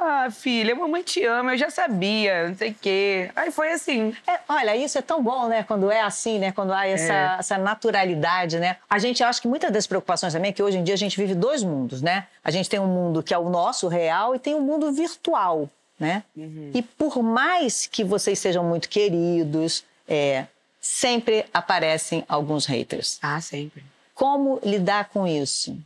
ah, 0.00 0.30
filha, 0.30 0.76
mamãe 0.76 1.02
te 1.02 1.24
ama, 1.24 1.54
eu 1.54 1.58
já 1.58 1.70
sabia, 1.70 2.48
não 2.48 2.56
sei 2.56 2.70
o 2.70 2.74
quê. 2.74 3.30
Aí 3.34 3.50
foi 3.50 3.72
assim. 3.72 4.14
É, 4.28 4.38
olha, 4.48 4.76
isso 4.76 4.96
é 4.96 5.02
tão 5.02 5.20
bom, 5.20 5.48
né? 5.48 5.64
Quando 5.64 5.90
é 5.90 6.00
assim, 6.00 6.38
né? 6.38 6.52
Quando 6.52 6.72
há 6.72 6.86
essa, 6.86 7.12
é. 7.12 7.36
essa 7.40 7.58
naturalidade, 7.58 8.60
né? 8.60 8.76
A 8.88 9.00
gente 9.00 9.24
acha 9.24 9.40
que 9.40 9.48
muitas 9.48 9.72
das 9.72 9.88
preocupações 9.88 10.32
também 10.32 10.50
é 10.50 10.52
que 10.52 10.62
hoje 10.62 10.78
em 10.78 10.84
dia 10.84 10.94
a 10.94 10.98
gente 10.98 11.16
vive 11.16 11.34
dois 11.34 11.64
mundos, 11.64 12.00
né? 12.00 12.28
A 12.44 12.50
gente 12.52 12.70
tem 12.70 12.78
um 12.78 12.86
mundo 12.86 13.24
que 13.24 13.34
é 13.34 13.38
o 13.38 13.48
nosso, 13.48 13.88
real, 13.88 14.36
e 14.36 14.38
tem 14.38 14.54
um 14.54 14.60
mundo 14.60 14.92
virtual, 14.92 15.68
né? 15.98 16.22
Uhum. 16.36 16.70
E 16.72 16.80
por 16.80 17.20
mais 17.20 17.88
que 17.88 18.04
vocês 18.04 18.38
sejam 18.38 18.62
muito 18.62 18.88
queridos, 18.88 19.84
é, 20.06 20.46
sempre 20.80 21.44
aparecem 21.52 22.24
alguns 22.28 22.66
haters. 22.66 23.18
Ah, 23.20 23.40
sempre. 23.40 23.84
Como 24.14 24.60
lidar 24.62 25.08
com 25.08 25.26
isso? 25.26 25.76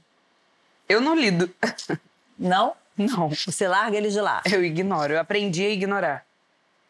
Eu 0.87 1.01
não 1.01 1.15
lido. 1.15 1.51
Não? 2.39 2.75
Não. 2.97 3.29
Você 3.29 3.67
larga 3.67 3.97
ele 3.97 4.09
de 4.09 4.21
lá? 4.21 4.43
Eu 4.51 4.65
ignoro. 4.65 5.15
Eu 5.15 5.21
aprendi 5.21 5.65
a 5.65 5.71
ignorar. 5.71 6.25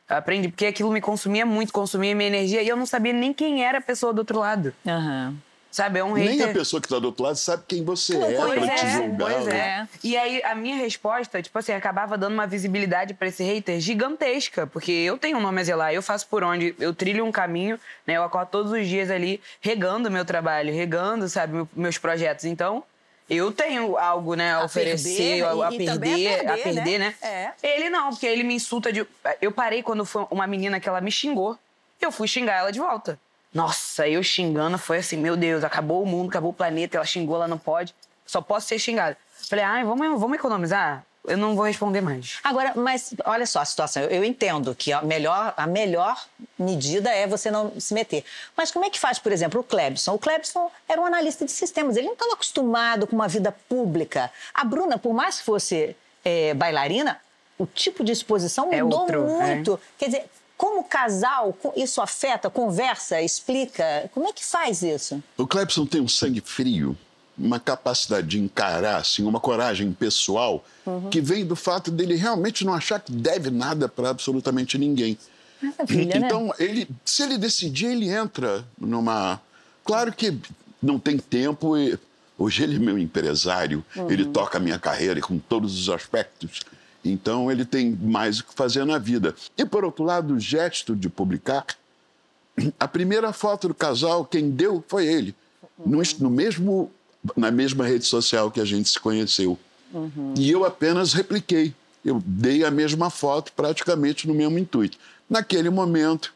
Eu 0.08 0.16
aprendi, 0.16 0.48
porque 0.48 0.66
aquilo 0.66 0.90
me 0.90 1.00
consumia 1.00 1.46
muito, 1.46 1.72
consumia 1.72 2.14
minha 2.14 2.28
energia 2.28 2.62
e 2.62 2.68
eu 2.68 2.76
não 2.76 2.86
sabia 2.86 3.12
nem 3.12 3.32
quem 3.32 3.64
era 3.64 3.78
a 3.78 3.80
pessoa 3.80 4.12
do 4.12 4.18
outro 4.18 4.38
lado. 4.38 4.74
Aham. 4.86 5.36
Sabe, 5.70 6.00
é 6.00 6.04
um 6.04 6.12
hater... 6.12 6.36
Nem 6.36 6.42
a 6.42 6.52
pessoa 6.52 6.82
que 6.82 6.86
está 6.86 6.98
do 6.98 7.06
outro 7.06 7.24
lado 7.24 7.36
sabe 7.36 7.62
quem 7.66 7.82
você 7.82 8.14
é 8.14 8.36
pois 8.36 8.62
pra 8.62 8.74
é, 8.74 8.74
te 8.74 8.86
julgar. 8.90 9.16
Pois 9.16 9.46
né? 9.46 9.56
é. 9.56 9.88
E 10.04 10.18
aí, 10.18 10.42
a 10.44 10.54
minha 10.54 10.76
resposta, 10.76 11.40
tipo 11.40 11.58
assim, 11.58 11.72
acabava 11.72 12.18
dando 12.18 12.34
uma 12.34 12.46
visibilidade 12.46 13.14
para 13.14 13.28
esse 13.28 13.42
hater 13.42 13.80
gigantesca. 13.80 14.66
Porque 14.66 14.92
eu 14.92 15.16
tenho 15.16 15.38
um 15.38 15.40
nome 15.40 15.62
a 15.62 15.64
zelar, 15.64 15.94
eu 15.94 16.02
faço 16.02 16.26
por 16.26 16.44
onde, 16.44 16.74
eu 16.78 16.92
trilho 16.94 17.24
um 17.24 17.32
caminho, 17.32 17.80
né? 18.06 18.18
Eu 18.18 18.22
acordo 18.22 18.48
todos 18.48 18.70
os 18.70 18.86
dias 18.86 19.10
ali 19.10 19.40
regando 19.62 20.10
meu 20.10 20.26
trabalho, 20.26 20.74
regando, 20.74 21.26
sabe, 21.26 21.66
meus 21.74 21.96
projetos. 21.96 22.44
Então, 22.44 22.84
eu 23.28 23.50
tenho 23.52 23.96
algo, 23.96 24.34
né, 24.34 24.52
a, 24.52 24.58
A 24.58 24.64
oferecer, 24.64 25.42
perder, 25.42 25.44
a, 25.44 25.68
a 25.68 25.72
e- 25.72 25.74
e 25.74 25.86
perder, 25.86 26.28
a 26.28 26.54
a 26.54 26.56
perder, 26.56 26.62
perder, 26.62 26.98
né? 26.98 27.14
né? 27.22 27.52
Ele 27.62 27.88
não, 27.90 28.10
porque 28.10 28.26
ele 28.26 28.42
me 28.42 28.54
insulta 28.54 28.92
de. 28.92 29.06
Eu 29.40 29.52
parei 29.52 29.82
quando 29.82 30.04
foi 30.04 30.26
uma 30.30 30.46
menina 30.46 30.78
que 30.80 30.88
ela 30.88 31.00
me 31.00 31.10
xingou. 31.10 31.58
Eu 32.00 32.10
fui 32.12 32.26
xingar 32.28 32.54
ela 32.58 32.70
de 32.72 32.78
volta. 32.80 33.18
Nossa, 33.54 34.08
eu 34.08 34.22
xingando 34.22 34.78
foi 34.78 34.98
assim, 34.98 35.16
meu 35.16 35.36
Deus, 35.36 35.62
acabou 35.62 36.02
o 36.02 36.06
mundo, 36.06 36.30
acabou 36.30 36.50
o 36.50 36.54
planeta, 36.54 36.96
ela 36.96 37.04
xingou, 37.06 37.36
ela 37.36 37.46
não 37.48 37.58
pode. 37.58 37.94
Só 38.26 38.40
posso 38.40 38.66
ser 38.68 38.78
xingada. 38.78 39.16
Falei, 39.48 39.64
ai, 39.64 39.84
vamos, 39.84 40.18
vamos 40.20 40.36
economizar? 40.38 41.04
Eu 41.24 41.36
não 41.36 41.54
vou 41.54 41.64
responder 41.64 42.00
mais. 42.00 42.38
Agora, 42.42 42.72
mas 42.74 43.14
olha 43.24 43.46
só 43.46 43.60
a 43.60 43.64
situação. 43.64 44.02
Eu, 44.02 44.10
eu 44.10 44.24
entendo 44.24 44.74
que 44.74 44.92
a 44.92 45.02
melhor, 45.02 45.54
a 45.56 45.66
melhor 45.66 46.20
medida 46.58 47.10
é 47.10 47.26
você 47.26 47.50
não 47.50 47.78
se 47.78 47.94
meter. 47.94 48.24
Mas 48.56 48.72
como 48.72 48.84
é 48.84 48.90
que 48.90 48.98
faz, 48.98 49.20
por 49.20 49.30
exemplo, 49.30 49.60
o 49.60 49.64
Clebson? 49.64 50.14
O 50.14 50.18
Clebson 50.18 50.70
era 50.88 51.00
um 51.00 51.04
analista 51.04 51.44
de 51.44 51.52
sistemas. 51.52 51.96
Ele 51.96 52.06
não 52.06 52.14
estava 52.14 52.32
acostumado 52.32 53.06
com 53.06 53.14
uma 53.14 53.28
vida 53.28 53.52
pública. 53.68 54.32
A 54.52 54.64
Bruna, 54.64 54.98
por 54.98 55.14
mais 55.14 55.38
que 55.38 55.44
fosse 55.44 55.94
é, 56.24 56.54
bailarina, 56.54 57.20
o 57.56 57.66
tipo 57.66 58.02
de 58.02 58.10
exposição 58.10 58.72
É 58.72 58.82
mudou 58.82 59.00
outro, 59.00 59.24
é. 59.24 59.54
muito. 59.54 59.78
Quer 59.96 60.06
dizer, 60.06 60.24
como 60.56 60.84
casal, 60.84 61.56
isso 61.76 62.00
afeta, 62.00 62.50
conversa, 62.50 63.20
explica? 63.22 64.10
Como 64.12 64.28
é 64.28 64.32
que 64.32 64.44
faz 64.44 64.82
isso? 64.82 65.22
O 65.36 65.46
Clebson 65.46 65.86
tem 65.86 66.00
um 66.00 66.08
sangue 66.08 66.40
frio, 66.40 66.96
uma 67.36 67.58
capacidade 67.58 68.26
de 68.26 68.40
encarar, 68.40 68.96
assim, 68.96 69.24
uma 69.24 69.40
coragem 69.40 69.92
pessoal 69.92 70.64
que 71.10 71.20
vem 71.20 71.44
do 71.44 71.56
fato 71.56 71.90
dele 71.90 72.14
realmente 72.14 72.64
não 72.64 72.74
achar 72.74 73.00
que 73.00 73.12
deve 73.12 73.50
nada 73.50 73.88
para 73.88 74.10
absolutamente 74.10 74.76
ninguém. 74.78 75.16
Maravilha, 75.62 76.18
né? 76.18 76.26
então, 76.26 76.52
ele, 76.58 76.88
se 77.04 77.22
ele 77.22 77.38
decidir, 77.38 77.86
ele 77.86 78.08
entra 78.08 78.64
numa. 78.78 79.40
Claro 79.84 80.12
que 80.12 80.36
não 80.82 80.98
tem 80.98 81.18
tempo 81.18 81.76
e 81.76 81.98
hoje 82.36 82.64
ele 82.64 82.76
é 82.76 82.78
meu 82.78 82.98
empresário, 82.98 83.84
ele 84.08 84.24
toca 84.26 84.58
a 84.58 84.60
minha 84.60 84.78
carreira 84.78 85.20
com 85.20 85.38
todos 85.38 85.78
os 85.78 85.88
aspectos. 85.88 86.60
Então, 87.04 87.50
ele 87.50 87.64
tem 87.64 87.92
mais 88.00 88.40
o 88.40 88.44
que 88.44 88.54
fazer 88.54 88.84
na 88.84 88.98
vida. 88.98 89.34
E, 89.56 89.64
por 89.64 89.84
outro 89.84 90.04
lado, 90.04 90.34
o 90.34 90.40
gesto 90.40 90.94
de 90.94 91.08
publicar 91.08 91.66
a 92.78 92.86
primeira 92.86 93.32
foto 93.32 93.68
do 93.68 93.74
casal, 93.74 94.24
quem 94.24 94.50
deu 94.50 94.84
foi 94.86 95.06
ele. 95.06 95.34
No, 95.84 96.00
no 96.20 96.30
mesmo, 96.30 96.90
na 97.36 97.50
mesma 97.50 97.86
rede 97.86 98.04
social 98.04 98.50
que 98.50 98.60
a 98.60 98.64
gente 98.64 98.88
se 98.88 98.98
conheceu. 99.00 99.58
E 100.36 100.50
eu 100.50 100.64
apenas 100.64 101.12
repliquei. 101.12 101.74
Eu 102.04 102.20
dei 102.24 102.64
a 102.64 102.70
mesma 102.70 103.10
foto 103.10 103.52
praticamente 103.52 104.26
no 104.26 104.34
mesmo 104.34 104.58
intuito. 104.58 104.98
Naquele 105.28 105.70
momento, 105.70 106.34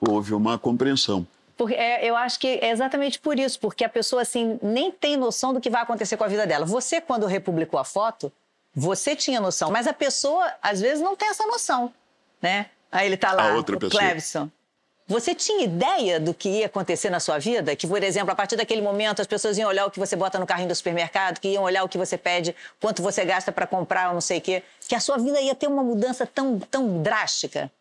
houve 0.00 0.32
uma 0.34 0.58
compreensão. 0.58 1.26
Porque 1.56 1.74
é, 1.74 2.08
eu 2.08 2.14
acho 2.16 2.38
que 2.38 2.46
é 2.46 2.70
exatamente 2.70 3.18
por 3.18 3.36
isso, 3.38 3.58
porque 3.58 3.82
a 3.82 3.88
pessoa 3.88 4.22
assim 4.22 4.60
nem 4.62 4.92
tem 4.92 5.16
noção 5.16 5.52
do 5.52 5.60
que 5.60 5.68
vai 5.68 5.82
acontecer 5.82 6.16
com 6.16 6.22
a 6.22 6.28
vida 6.28 6.46
dela. 6.46 6.64
Você, 6.64 7.00
quando 7.00 7.26
republicou 7.26 7.80
a 7.80 7.84
foto, 7.84 8.32
você 8.72 9.16
tinha 9.16 9.40
noção, 9.40 9.70
mas 9.70 9.88
a 9.88 9.92
pessoa 9.92 10.52
às 10.62 10.80
vezes 10.80 11.00
não 11.02 11.16
tem 11.16 11.28
essa 11.28 11.44
noção, 11.46 11.92
né? 12.40 12.66
Aí 12.92 13.06
ele 13.06 13.16
tá 13.16 13.32
lá, 13.32 13.50
A 13.50 13.54
outra 13.56 13.76
o 13.76 13.78
pessoa. 13.80 14.00
Clebson. 14.00 14.48
Você 15.08 15.34
tinha 15.34 15.64
ideia 15.64 16.20
do 16.20 16.34
que 16.34 16.50
ia 16.50 16.66
acontecer 16.66 17.08
na 17.08 17.18
sua 17.18 17.38
vida? 17.38 17.74
Que, 17.74 17.86
por 17.86 18.02
exemplo, 18.02 18.30
a 18.30 18.34
partir 18.36 18.56
daquele 18.56 18.82
momento 18.82 19.20
as 19.20 19.26
pessoas 19.26 19.56
iam 19.56 19.66
olhar 19.66 19.86
o 19.86 19.90
que 19.90 19.98
você 19.98 20.14
bota 20.14 20.38
no 20.38 20.46
carrinho 20.46 20.68
do 20.68 20.74
supermercado, 20.74 21.40
que 21.40 21.48
iam 21.48 21.64
olhar 21.64 21.82
o 21.82 21.88
que 21.88 21.96
você 21.96 22.18
pede, 22.18 22.54
quanto 22.78 23.02
você 23.02 23.24
gasta 23.24 23.50
para 23.50 23.66
comprar 23.66 24.08
ou 24.08 24.14
não 24.14 24.20
sei 24.20 24.36
o 24.36 24.40
quê, 24.42 24.62
que 24.86 24.94
a 24.94 25.00
sua 25.00 25.16
vida 25.16 25.40
ia 25.40 25.54
ter 25.54 25.66
uma 25.66 25.82
mudança 25.82 26.26
tão, 26.26 26.58
tão 26.58 27.02
drástica? 27.02 27.72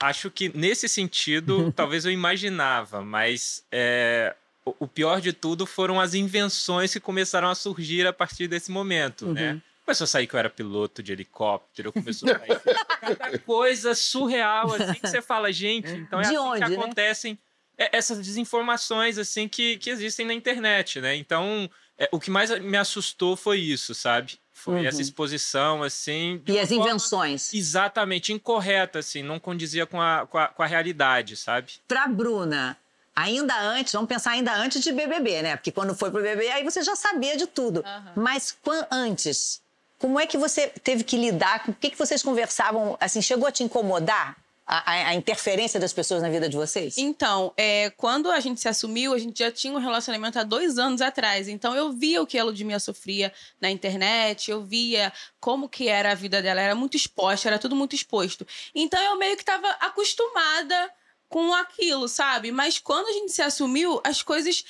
Acho 0.00 0.28
que 0.32 0.50
nesse 0.52 0.88
sentido, 0.88 1.70
talvez 1.76 2.04
eu 2.04 2.10
imaginava, 2.10 3.02
mas 3.02 3.62
é, 3.70 4.34
o, 4.64 4.74
o 4.80 4.88
pior 4.88 5.20
de 5.20 5.32
tudo 5.32 5.66
foram 5.66 6.00
as 6.00 6.12
invenções 6.12 6.92
que 6.92 6.98
começaram 6.98 7.48
a 7.48 7.54
surgir 7.54 8.04
a 8.04 8.12
partir 8.12 8.48
desse 8.48 8.72
momento, 8.72 9.26
né? 9.26 9.60
Começou 9.84 10.04
a 10.04 10.08
sair 10.08 10.26
que 10.26 10.34
eu 10.34 10.38
era 10.38 10.48
piloto 10.48 11.02
de 11.02 11.12
helicóptero, 11.12 11.92
começou 11.92 12.28
a 12.30 12.38
sair 12.38 12.58
tanta 13.00 13.38
coisa 13.40 13.94
surreal, 13.94 14.72
assim, 14.74 14.94
que 14.94 15.06
você 15.06 15.20
fala, 15.20 15.52
gente, 15.52 15.90
então 15.92 16.18
é 16.20 16.22
De 16.22 16.28
assim 16.28 16.38
onde, 16.38 16.64
que 16.64 16.70
né? 16.70 16.76
acontecem 16.76 17.38
é, 17.76 17.96
essas 17.96 18.18
desinformações, 18.18 19.18
assim, 19.18 19.46
que, 19.48 19.76
que 19.78 19.90
existem 19.90 20.24
na 20.26 20.32
internet, 20.32 21.00
né? 21.00 21.14
Então, 21.16 21.68
é, 21.98 22.08
o 22.12 22.18
que 22.18 22.30
mais 22.30 22.50
me 22.60 22.76
assustou 22.78 23.36
foi 23.36 23.58
isso, 23.58 23.94
sabe? 23.94 24.38
Foi 24.52 24.86
essa 24.86 25.02
exposição, 25.02 25.82
assim... 25.82 26.36
Uhum. 26.48 26.54
E 26.54 26.58
as 26.58 26.70
invenções? 26.70 27.52
Exatamente, 27.52 28.32
incorreta, 28.32 29.00
assim, 29.00 29.22
não 29.22 29.38
condizia 29.38 29.84
com 29.84 30.00
a, 30.00 30.26
com 30.26 30.38
a, 30.38 30.48
com 30.48 30.62
a 30.62 30.66
realidade, 30.66 31.36
sabe? 31.36 31.72
Pra 31.86 32.06
Bruna, 32.06 32.76
ainda 33.14 33.60
antes, 33.60 33.92
vamos 33.92 34.08
pensar 34.08 34.30
ainda 34.30 34.54
antes 34.54 34.80
de 34.82 34.92
BBB, 34.92 35.42
né? 35.42 35.56
Porque 35.56 35.72
quando 35.72 35.94
foi 35.94 36.10
pro 36.10 36.22
BBB, 36.22 36.48
aí 36.50 36.64
você 36.64 36.82
já 36.82 36.94
sabia 36.96 37.36
de 37.36 37.46
tudo. 37.46 37.84
Mas 38.16 38.56
quan- 38.62 38.86
antes, 38.90 39.60
como 39.98 40.18
é 40.20 40.26
que 40.26 40.36
você 40.36 40.68
teve 40.68 41.04
que 41.04 41.16
lidar? 41.16 41.64
com- 41.64 41.72
O 41.72 41.74
que, 41.74 41.90
que 41.90 41.98
vocês 41.98 42.22
conversavam? 42.22 42.96
Assim, 43.00 43.22
chegou 43.22 43.46
a 43.48 43.52
te 43.52 43.62
incomodar 43.62 44.36
a, 44.66 45.08
a- 45.08 45.14
interferência 45.14 45.78
das 45.78 45.92
pessoas 45.92 46.22
na 46.22 46.28
vida 46.30 46.48
de 46.48 46.56
vocês? 46.56 46.96
Então, 46.98 47.52
é, 47.56 47.90
quando 47.90 48.30
a 48.30 48.40
gente 48.40 48.60
se 48.60 48.68
assumiu, 48.68 49.12
a 49.12 49.18
gente 49.18 49.38
já 49.38 49.50
tinha 49.52 49.72
um 49.74 49.78
relacionamento 49.78 50.38
há 50.38 50.42
dois 50.42 50.78
anos 50.78 51.00
atrás. 51.02 51.48
Então, 51.48 51.74
eu 51.74 51.92
via 51.92 52.22
o 52.22 52.26
que 52.26 52.38
a 52.38 52.44
Ludmilla 52.44 52.78
sofria 52.80 53.32
na 53.60 53.70
internet, 53.70 54.50
eu 54.50 54.62
via 54.64 55.12
como 55.38 55.68
que 55.68 55.88
era 55.88 56.12
a 56.12 56.14
vida 56.14 56.40
dela. 56.42 56.60
Era 56.60 56.74
muito 56.74 56.96
exposta, 56.96 57.48
era 57.48 57.58
tudo 57.58 57.76
muito 57.76 57.94
exposto. 57.94 58.46
Então, 58.74 59.00
eu 59.02 59.16
meio 59.18 59.36
que 59.36 59.42
estava 59.42 59.68
acostumada 59.80 60.90
com 61.28 61.52
aquilo, 61.54 62.08
sabe? 62.08 62.50
Mas 62.52 62.78
quando 62.78 63.08
a 63.08 63.12
gente 63.12 63.32
se 63.32 63.42
assumiu, 63.42 64.00
as 64.04 64.22
coisas 64.22 64.64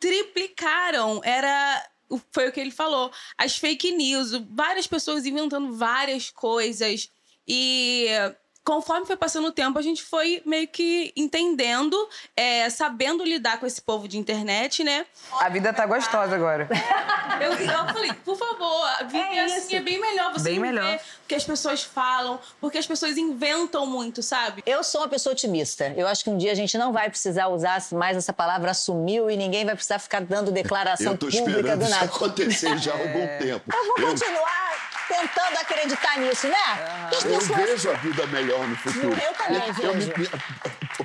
triplicaram. 0.00 1.20
Era... 1.24 1.84
Foi 2.32 2.48
o 2.48 2.52
que 2.52 2.60
ele 2.60 2.70
falou. 2.70 3.12
As 3.36 3.56
fake 3.56 3.92
news, 3.92 4.32
várias 4.50 4.86
pessoas 4.86 5.26
inventando 5.26 5.72
várias 5.72 6.30
coisas. 6.30 7.10
E 7.46 8.06
conforme 8.68 9.06
foi 9.06 9.16
passando 9.16 9.48
o 9.48 9.50
tempo, 9.52 9.78
a 9.78 9.82
gente 9.82 10.02
foi 10.02 10.42
meio 10.44 10.68
que 10.68 11.10
entendendo, 11.16 11.96
é, 12.36 12.68
sabendo 12.68 13.24
lidar 13.24 13.58
com 13.58 13.64
esse 13.64 13.80
povo 13.80 14.06
de 14.06 14.18
internet, 14.18 14.84
né? 14.84 15.06
A 15.40 15.48
vida 15.48 15.72
tá 15.72 15.86
gostosa 15.86 16.34
agora. 16.34 16.68
Eu, 17.40 17.52
eu 17.52 17.86
falei, 17.94 18.12
por 18.24 18.36
favor, 18.36 18.88
viver 19.06 19.18
É 19.18 19.44
assim 19.44 19.58
isso. 19.58 19.76
é 19.76 19.80
bem 19.80 20.00
melhor. 20.00 20.32
Você 20.32 20.50
Bem 20.50 20.58
melhor. 20.58 20.84
vê 20.84 20.96
o 20.96 21.00
que 21.28 21.34
as 21.36 21.44
pessoas 21.44 21.84
falam, 21.84 22.40
porque 22.60 22.78
as 22.78 22.86
pessoas 22.86 23.16
inventam 23.16 23.86
muito, 23.86 24.24
sabe? 24.24 24.60
Eu 24.66 24.82
sou 24.82 25.02
uma 25.02 25.08
pessoa 25.08 25.34
otimista. 25.34 25.94
Eu 25.96 26.08
acho 26.08 26.24
que 26.24 26.30
um 26.30 26.36
dia 26.36 26.50
a 26.50 26.54
gente 26.56 26.76
não 26.76 26.92
vai 26.92 27.08
precisar 27.08 27.46
usar 27.46 27.80
mais 27.92 28.16
essa 28.16 28.32
palavra 28.32 28.72
assumiu 28.72 29.30
e 29.30 29.36
ninguém 29.36 29.64
vai 29.64 29.74
precisar 29.76 30.00
ficar 30.00 30.20
dando 30.20 30.50
declaração 30.50 31.06
Eu 31.06 31.14
estou 31.14 31.30
pública 31.30 31.50
esperando 31.58 31.78
do 31.78 31.84
isso 31.84 31.90
nada. 31.94 32.04
acontecer 32.06 32.78
já 32.78 32.92
há 32.92 32.98
algum 32.98 33.26
tempo. 33.38 33.72
Eu 33.72 33.86
vou 33.86 33.94
Eu- 33.98 34.08
continuar 34.08 34.87
tentando 35.08 35.58
acreditar 35.60 36.18
nisso, 36.18 36.46
né? 36.48 36.56
As 37.10 37.24
Eu 37.24 37.40
vejo 37.40 37.90
a 37.90 37.94
vida 37.94 38.26
melhor 38.26 38.68
no 38.68 38.76
futuro. 38.76 39.16
Eu 39.20 39.32
também 39.34 39.68
Eu 39.82 39.92
vejo. 39.94 40.12
me- 40.16 40.28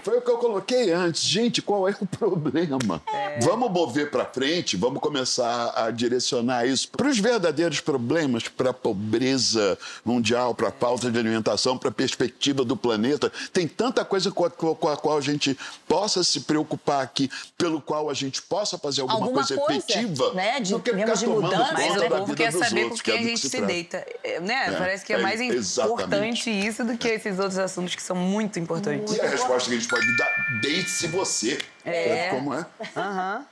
foi 0.04 0.18
o 0.18 0.22
que 0.22 0.32
eu 0.32 0.38
coloquei 0.38 0.92
antes. 0.92 1.24
Gente, 1.24 1.62
qual 1.62 1.88
é 1.88 1.96
o 2.00 2.06
problema? 2.18 3.02
Vamos 3.42 3.72
mover 3.72 4.10
para 4.10 4.26
frente, 4.26 4.76
vamos 4.78 5.00
começar 5.02 5.74
a 5.76 5.92
direcionar 5.92 6.66
isso 6.66 6.90
para 6.90 7.08
os 7.08 7.20
verdadeiros 7.20 7.80
problemas, 7.80 8.48
para 8.48 8.72
a 8.72 8.74
pobreza 8.74 9.78
mundial, 10.06 10.54
para 10.56 10.70
a 10.70 10.72
falta 10.72 11.12
de 11.12 11.18
alimentação, 11.20 11.78
para 11.78 11.90
a 11.90 11.92
perspectiva 11.92 12.64
do 12.66 12.76
planeta. 12.76 13.32
Tem 13.52 13.68
tanta 13.68 14.04
coisa 14.06 14.32
com 14.32 14.46
a, 14.46 14.50
com 14.50 14.88
a 14.90 14.98
qual 14.98 15.18
a 15.18 15.22
gente 15.22 15.58
possa 15.88 16.24
se 16.24 16.42
preocupar 16.42 17.02
aqui, 17.04 17.30
pelo 17.58 17.82
qual 17.82 18.10
a 18.10 18.14
gente 18.14 18.42
possa 18.42 18.78
fazer 18.78 19.02
alguma, 19.02 19.20
Alguma 19.20 19.46
coisa, 19.46 19.56
coisa, 19.62 19.80
efetiva, 19.80 20.34
né, 20.34 20.60
de- 20.60 20.72
do 20.74 20.80
que 20.80 20.92
ficar 20.94 21.14
de 21.14 21.28
mudança, 21.28 21.74
Mas 21.74 21.96
né? 21.96 22.08
o 22.08 22.10
povo 22.10 22.36
quer 22.36 22.52
saber 22.52 22.90
com 22.90 22.96
que 22.96 23.12
é 23.12 23.16
quem 23.18 23.24
a 23.26 23.28
gente 23.30 23.42
que 23.42 23.50
se 23.50 23.58
trata. 23.58 23.68
deita. 23.74 24.06
É, 24.24 24.40
Né? 24.40 24.66
É, 24.68 24.72
Parece 24.72 25.06
que 25.06 25.14
é 25.14 25.20
é, 25.20 25.22
mais 25.22 25.40
exatamente. 25.40 25.94
importante 25.94 26.50
isso 26.50 26.84
do 26.84 26.98
que 26.98 27.08
esses 27.08 27.38
outros 27.40 27.58
assuntos 27.58 27.96
que 27.96 28.02
são 28.02 28.16
muito 28.16 28.60
importantes. 28.60 29.16
E 29.16 29.22
a 29.22 29.28
resposta 29.30 29.70
que 29.70 29.76
a 29.76 29.80
gente 29.80 29.83
pode 29.88 30.18
dar, 30.18 30.60
deite-se 30.62 31.08
você. 31.08 31.60
É. 31.86 32.30
Como 32.30 32.54
é? 32.54 32.66
Aham. 32.96 33.46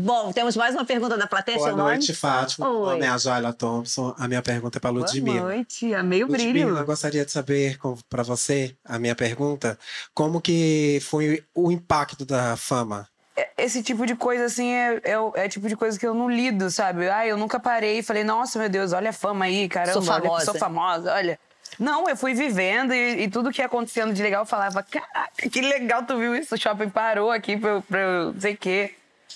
Bom, 0.00 0.30
temos 0.32 0.54
mais 0.54 0.76
uma 0.76 0.84
pergunta 0.84 1.18
da 1.18 1.26
plateia. 1.26 1.56
Boa 1.58 1.68
seu 1.70 1.76
nome? 1.76 1.90
noite, 1.90 2.14
Fátima. 2.14 2.68
Meu 2.70 2.78
Oi. 2.82 2.92
nome 2.92 3.04
é 3.04 3.08
a 3.08 3.18
Joyla 3.18 3.52
Thompson. 3.52 4.14
A 4.16 4.28
minha 4.28 4.40
pergunta 4.40 4.78
é 4.78 4.80
para 4.80 4.90
Ludmilla. 4.90 5.40
Boa 5.40 5.52
noite, 5.54 5.92
amei 5.92 6.22
o 6.22 6.28
Ludmilla, 6.28 6.52
brilho. 6.52 6.76
eu 6.78 6.86
gostaria 6.86 7.24
de 7.24 7.32
saber 7.32 7.76
para 8.08 8.22
você, 8.22 8.76
a 8.84 8.96
minha 8.96 9.16
pergunta, 9.16 9.76
como 10.14 10.40
que 10.40 11.00
foi 11.02 11.42
o 11.52 11.72
impacto 11.72 12.24
da 12.24 12.56
fama? 12.56 13.08
Esse 13.56 13.82
tipo 13.82 14.06
de 14.06 14.14
coisa, 14.14 14.44
assim, 14.44 14.70
é, 14.72 15.00
é, 15.02 15.18
o- 15.18 15.32
é 15.34 15.48
tipo 15.48 15.68
de 15.68 15.74
coisa 15.74 15.98
que 15.98 16.06
eu 16.06 16.14
não 16.14 16.30
lido, 16.30 16.70
sabe? 16.70 17.08
Ah, 17.08 17.26
eu 17.26 17.36
nunca 17.36 17.58
parei 17.58 17.98
e 17.98 18.02
falei, 18.02 18.22
nossa, 18.22 18.56
meu 18.58 18.68
Deus, 18.68 18.92
olha 18.92 19.10
a 19.10 19.12
fama 19.12 19.46
aí, 19.46 19.68
caramba, 19.68 20.00
Sou 20.00 20.12
olha 20.12 20.22
famosa. 20.22 20.44
sou 20.44 20.54
famosa, 20.54 21.12
olha. 21.12 21.40
Não, 21.78 22.08
eu 22.08 22.16
fui 22.16 22.34
vivendo 22.34 22.92
e, 22.92 23.22
e 23.24 23.30
tudo 23.30 23.50
que 23.52 23.60
ia 23.60 23.66
acontecendo 23.66 24.12
de 24.12 24.22
legal 24.22 24.42
eu 24.42 24.46
falava, 24.46 24.82
caraca, 24.82 25.48
que 25.48 25.60
legal, 25.60 26.04
tu 26.04 26.16
viu 26.18 26.34
isso? 26.34 26.54
O 26.54 26.58
shopping 26.58 26.88
parou 26.88 27.30
aqui 27.30 27.56
pra, 27.56 27.70
eu- 27.70 27.82
pra 27.82 27.98
eu 28.00 28.32
não 28.32 28.40
sei 28.40 28.54
o 28.54 28.56
quê. 28.56 28.94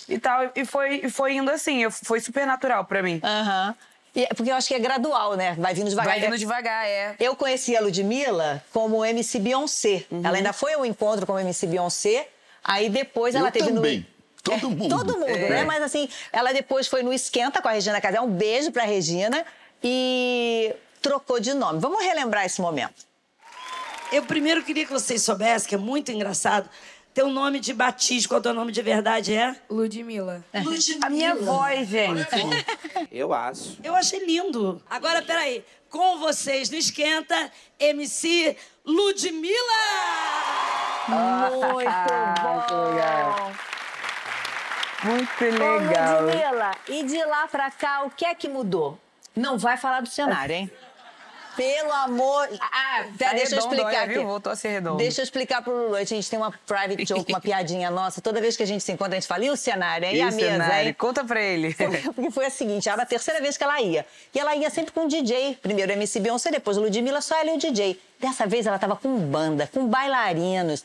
E 0.09 0.19
tal. 0.19 0.51
E 0.57 0.65
foi, 0.65 1.01
e 1.05 1.11
foi 1.11 1.35
indo 1.35 1.51
assim, 1.51 1.83
eu- 1.85 1.91
foi 1.91 2.19
super 2.21 2.47
natural 2.47 2.85
pra 2.85 3.03
mim. 3.03 3.21
Aham. 3.23 3.75
E 4.15 4.25
é- 4.25 4.29
Porque 4.35 4.51
eu 4.51 4.57
acho 4.57 4.69
que 4.69 4.75
é 4.75 4.79
gradual, 4.79 5.35
né? 5.37 5.55
Vai 5.59 5.73
vindo 5.75 5.89
devagar. 5.89 6.13
Vai 6.13 6.21
vindo 6.21 6.37
devagar, 6.37 6.85
é. 6.87 7.15
Eu 7.21 7.35
conheci 7.37 7.77
a 7.77 7.81
Ludmilla 7.81 8.63
como 8.73 9.05
MC 9.05 9.39
Beyoncé. 9.39 10.05
Uhum. 10.11 10.23
Ela 10.25 10.37
ainda 10.37 10.53
foi 10.53 10.75
ao 10.75 10.85
encontro 10.85 11.25
como 11.27 11.39
MC 11.39 11.67
Beyoncé. 11.67 12.29
Aí 12.65 12.89
depois 12.91 13.35
ela 13.35 13.49
Eu 13.49 13.53
teve 13.53 13.73
também. 13.73 14.07
Todo 14.43 14.69
mundo. 14.71 14.89
Todo 14.89 15.19
mundo, 15.19 15.27
né? 15.49 15.63
Mas 15.65 15.83
assim, 15.83 16.09
ela 16.33 16.53
depois 16.53 16.89
foi 16.89 17.03
no 17.05 17.13
Esquenta 17.13 17.63
com 17.63 17.69
a 17.69 17.73
Regina 17.73 18.01
Casé. 18.01 18.21
Um 18.21 18.29
beijo 18.29 18.73
pra 18.73 18.83
Regina. 18.83 19.45
E 19.83 20.75
trocou 21.03 21.41
de 21.41 21.53
nome. 21.53 21.81
Vamos 21.81 22.03
relembrar 22.03 22.47
esse 22.47 22.61
momento. 22.61 23.05
Eu 24.13 24.23
primeiro 24.25 24.63
queria 24.63 24.87
que 24.87 24.93
vocês 24.93 25.23
soubessem, 25.23 25.69
que 25.69 25.75
é 25.75 25.79
muito 25.79 26.13
engraçado, 26.13 26.69
teu 27.13 27.29
nome 27.29 27.61
de 27.61 27.75
batismo, 27.75 28.29
qual 28.29 28.41
teu 28.41 28.55
nome 28.55 28.73
de 28.73 28.81
verdade 28.81 29.35
é? 29.35 29.57
Ludmilla. 29.69 30.45
Ludmilla. 30.55 31.07
A 31.07 31.11
minha 31.11 31.35
voz, 31.35 31.89
gente. 31.89 32.27
Eu 33.11 33.33
acho. 33.35 33.79
Eu 33.83 33.95
achei 33.95 34.25
lindo. 34.25 34.83
Agora, 34.89 35.21
peraí. 35.23 35.65
Com 35.91 36.19
vocês 36.19 36.71
no 36.71 36.77
Esquenta, 36.79 37.53
MC 37.79 38.57
Ludmilla! 38.83 39.53
Muito 41.07 41.61
bom. 43.21 43.53
Muito 45.05 45.45
Ô, 45.45 45.77
legal. 45.77 46.23
Ludmilla, 46.23 46.71
e 46.89 47.03
de 47.03 47.23
lá 47.25 47.47
pra 47.47 47.71
cá, 47.71 48.05
o 48.05 48.11
que 48.11 48.25
é 48.25 48.35
que 48.35 48.49
mudou? 48.49 48.99
Não 49.37 49.59
vai 49.59 49.77
falar 49.77 50.01
do 50.01 50.09
cenário, 50.09 50.55
hein? 50.55 50.71
Pelo 51.57 51.93
amor... 51.93 52.49
Ah, 52.61 53.05
Tá 53.19 53.33
deixa 53.33 53.55
eu 53.55 53.59
explicar 53.59 53.87
olha, 53.87 54.01
aqui. 54.03 54.13
viu? 54.15 54.27
Voltou 54.27 54.53
a 54.53 54.57
ser 54.57 54.69
redondo. 54.69 54.97
Deixa 54.99 55.21
eu 55.21 55.25
explicar 55.25 55.63
pro 55.63 55.73
Lulu. 55.73 55.95
A 55.97 56.05
gente 56.05 56.29
tem 56.29 56.39
uma 56.39 56.51
private 56.67 57.05
joke, 57.05 57.33
uma 57.33 57.41
piadinha 57.41 57.91
nossa. 57.91 58.21
Toda 58.21 58.41
vez 58.41 58.57
que 58.57 58.63
a 58.63 58.67
gente 58.67 58.83
se 58.83 58.91
encontra, 58.93 59.17
a 59.17 59.21
gente 59.21 59.29
fala, 59.29 59.45
e 59.45 59.51
o 59.51 59.57
cenário, 59.57 60.07
hein? 60.07 60.15
E 60.15 60.19
E 60.19 60.23
a 60.23 60.29
o 60.29 60.33
mesa, 60.35 60.51
cenário? 60.51 60.89
hein? 60.89 60.95
Conta 60.99 61.25
pra 61.25 61.41
ele. 61.41 61.75
Porque 62.15 62.31
foi 62.31 62.47
a 62.47 62.51
seguinte, 62.51 62.89
era 62.89 63.03
a 63.03 63.07
terceira 63.07 63.41
vez 63.41 63.57
que 63.57 63.65
ela 63.65 63.81
ia. 63.81 64.07
E 64.35 64.39
ela 64.39 64.55
ia 64.57 64.71
sempre 64.71 64.93
com 64.93 65.05
o 65.05 65.09
DJ. 65.09 65.59
Primeiro 65.63 65.93
MC 65.93 66.21
Beyoncé, 66.21 66.51
depois 66.51 66.77
Ludmilla, 66.77 67.21
só 67.21 67.37
ela 67.39 67.51
e 67.51 67.55
o 67.55 67.59
DJ. 67.59 68.01
Dessa 68.19 68.47
vez 68.47 68.67
ela 68.67 68.79
tava 68.79 68.97
com 68.97 69.19
banda, 69.19 69.69
com 69.73 69.87
bailarinos. 69.87 70.85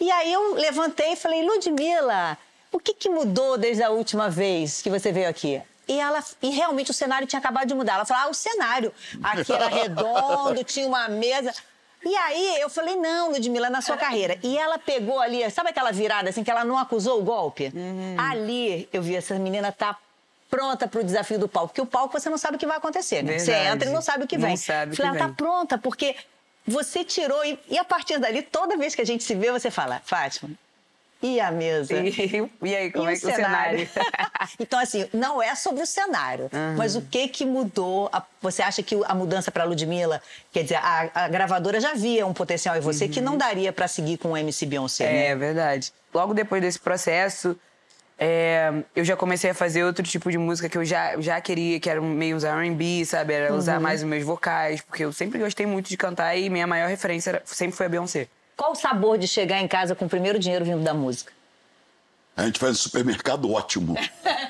E 0.00 0.10
aí 0.10 0.32
eu 0.32 0.54
levantei 0.54 1.12
e 1.12 1.16
falei, 1.16 1.42
Ludmilla, 1.42 2.38
o 2.72 2.78
que, 2.78 2.94
que 2.94 3.08
mudou 3.08 3.56
desde 3.58 3.82
a 3.82 3.90
última 3.90 4.28
vez 4.30 4.80
que 4.82 4.90
você 4.90 5.10
veio 5.12 5.28
aqui? 5.28 5.60
E, 5.88 5.98
ela, 5.98 6.22
e 6.42 6.50
realmente 6.50 6.90
o 6.90 6.94
cenário 6.94 7.26
tinha 7.26 7.40
acabado 7.40 7.66
de 7.66 7.74
mudar. 7.74 7.94
Ela 7.94 8.04
falou, 8.04 8.24
ah, 8.26 8.28
o 8.30 8.34
cenário. 8.34 8.92
Aqui 9.22 9.52
era 9.52 9.68
redondo, 9.68 10.62
tinha 10.62 10.86
uma 10.86 11.08
mesa. 11.08 11.52
E 12.04 12.14
aí 12.14 12.60
eu 12.60 12.68
falei, 12.68 12.94
não, 12.94 13.30
Ludmilla, 13.30 13.70
na 13.70 13.80
sua 13.80 13.96
carreira. 13.96 14.38
E 14.42 14.56
ela 14.56 14.78
pegou 14.78 15.18
ali, 15.18 15.50
sabe 15.50 15.70
aquela 15.70 15.90
virada 15.90 16.28
assim, 16.30 16.44
que 16.44 16.50
ela 16.50 16.64
não 16.64 16.78
acusou 16.78 17.18
o 17.18 17.24
golpe? 17.24 17.72
Ali 18.18 18.88
eu 18.92 19.02
vi 19.02 19.16
essa 19.16 19.34
menina 19.38 19.72
tá 19.72 19.96
pronta 20.50 20.86
pro 20.86 21.02
desafio 21.02 21.38
do 21.38 21.48
palco. 21.48 21.68
Porque 21.68 21.80
o 21.80 21.86
palco 21.86 22.18
você 22.18 22.30
não 22.30 22.38
sabe 22.38 22.56
o 22.56 22.58
que 22.58 22.66
vai 22.66 22.76
acontecer, 22.76 23.22
né? 23.22 23.38
Você 23.38 23.50
Verdade. 23.52 23.76
entra 23.76 23.88
e 23.88 23.92
não 23.92 24.00
sabe 24.02 24.24
o 24.24 24.26
que 24.26 24.36
Não 24.38 24.46
vem. 24.48 24.56
sabe 24.56 24.92
o 24.92 24.96
falei, 24.96 25.10
que 25.12 25.16
ela 25.16 25.18
tá 25.18 25.26
vem. 25.26 25.34
pronta, 25.34 25.78
porque 25.78 26.14
você 26.66 27.02
tirou. 27.04 27.44
E, 27.44 27.58
e 27.68 27.78
a 27.78 27.84
partir 27.84 28.18
dali, 28.18 28.42
toda 28.42 28.76
vez 28.76 28.94
que 28.94 29.02
a 29.02 29.06
gente 29.06 29.24
se 29.24 29.34
vê, 29.34 29.50
você 29.50 29.70
fala, 29.70 30.00
Fátima, 30.04 30.50
e 31.22 31.40
a 31.40 31.50
mesa? 31.50 31.94
E, 31.94 32.48
e 32.62 32.76
aí, 32.76 32.90
como 32.92 33.08
E 33.10 33.14
é 33.14 33.16
que 33.18 33.26
o 33.26 33.34
cenário? 33.34 33.88
então, 34.60 34.78
assim, 34.78 35.08
não 35.12 35.42
é 35.42 35.54
sobre 35.54 35.82
o 35.82 35.86
cenário, 35.86 36.48
mas 36.76 36.94
o 36.96 37.02
que 37.02 37.26
que 37.28 37.44
mudou? 37.44 38.08
A- 38.12 38.22
Você 38.40 38.62
acha 38.62 38.82
que 38.82 38.98
a 39.04 39.14
mudança 39.14 39.50
para 39.50 39.64
Ludmilla, 39.64 40.22
quer 40.52 40.62
dizer, 40.62 40.76
a, 40.76 41.10
a 41.14 41.28
gravadora 41.28 41.80
já 41.80 41.94
via 41.94 42.26
um 42.26 42.32
potencial 42.32 42.76
em 42.76 42.80
você 42.80 43.08
que 43.08 43.20
não 43.20 43.36
daria 43.36 43.72
para 43.72 43.88
seguir 43.88 44.16
com 44.18 44.32
o 44.32 44.36
MC 44.36 44.64
Beyoncé, 44.66 45.04
né? 45.12 45.26
É 45.28 45.34
verdade. 45.36 45.92
Logo 46.14 46.32
depois 46.34 46.62
desse 46.62 46.78
processo, 46.78 47.58
é, 48.20 48.72
eu 48.96 49.04
já 49.04 49.16
comecei 49.16 49.50
a 49.50 49.54
fazer 49.54 49.84
outro 49.84 50.02
tipo 50.04 50.30
de 50.30 50.38
música 50.38 50.68
que 50.68 50.76
eu 50.78 50.84
já, 50.84 51.20
já 51.20 51.40
queria, 51.40 51.78
que 51.78 51.88
era 51.88 52.00
meio 52.00 52.36
usar 52.36 52.56
R&B, 52.60 53.04
sabe? 53.04 53.32
Era 53.32 53.52
Uhum. 53.52 53.58
usar 53.58 53.78
mais 53.80 54.02
os 54.02 54.08
meus 54.08 54.24
vocais, 54.24 54.80
porque 54.80 55.04
eu 55.04 55.12
sempre 55.12 55.38
gostei 55.38 55.66
muito 55.66 55.88
de 55.88 55.96
cantar 55.96 56.34
e 56.36 56.48
minha 56.50 56.66
maior 56.66 56.88
referência 56.88 57.30
era- 57.30 57.42
sempre 57.44 57.76
foi 57.76 57.86
a 57.86 57.88
Beyoncé. 57.88 58.26
Qual 58.58 58.72
o 58.72 58.74
sabor 58.74 59.16
de 59.16 59.28
chegar 59.28 59.60
em 59.60 59.68
casa 59.68 59.94
com 59.94 60.06
o 60.06 60.08
primeiro 60.08 60.36
dinheiro 60.36 60.64
vindo 60.64 60.82
da 60.82 60.92
música? 60.92 61.32
A 62.36 62.44
gente 62.44 62.58
faz 62.58 62.72
um 62.72 62.74
supermercado 62.74 63.52
ótimo. 63.52 63.94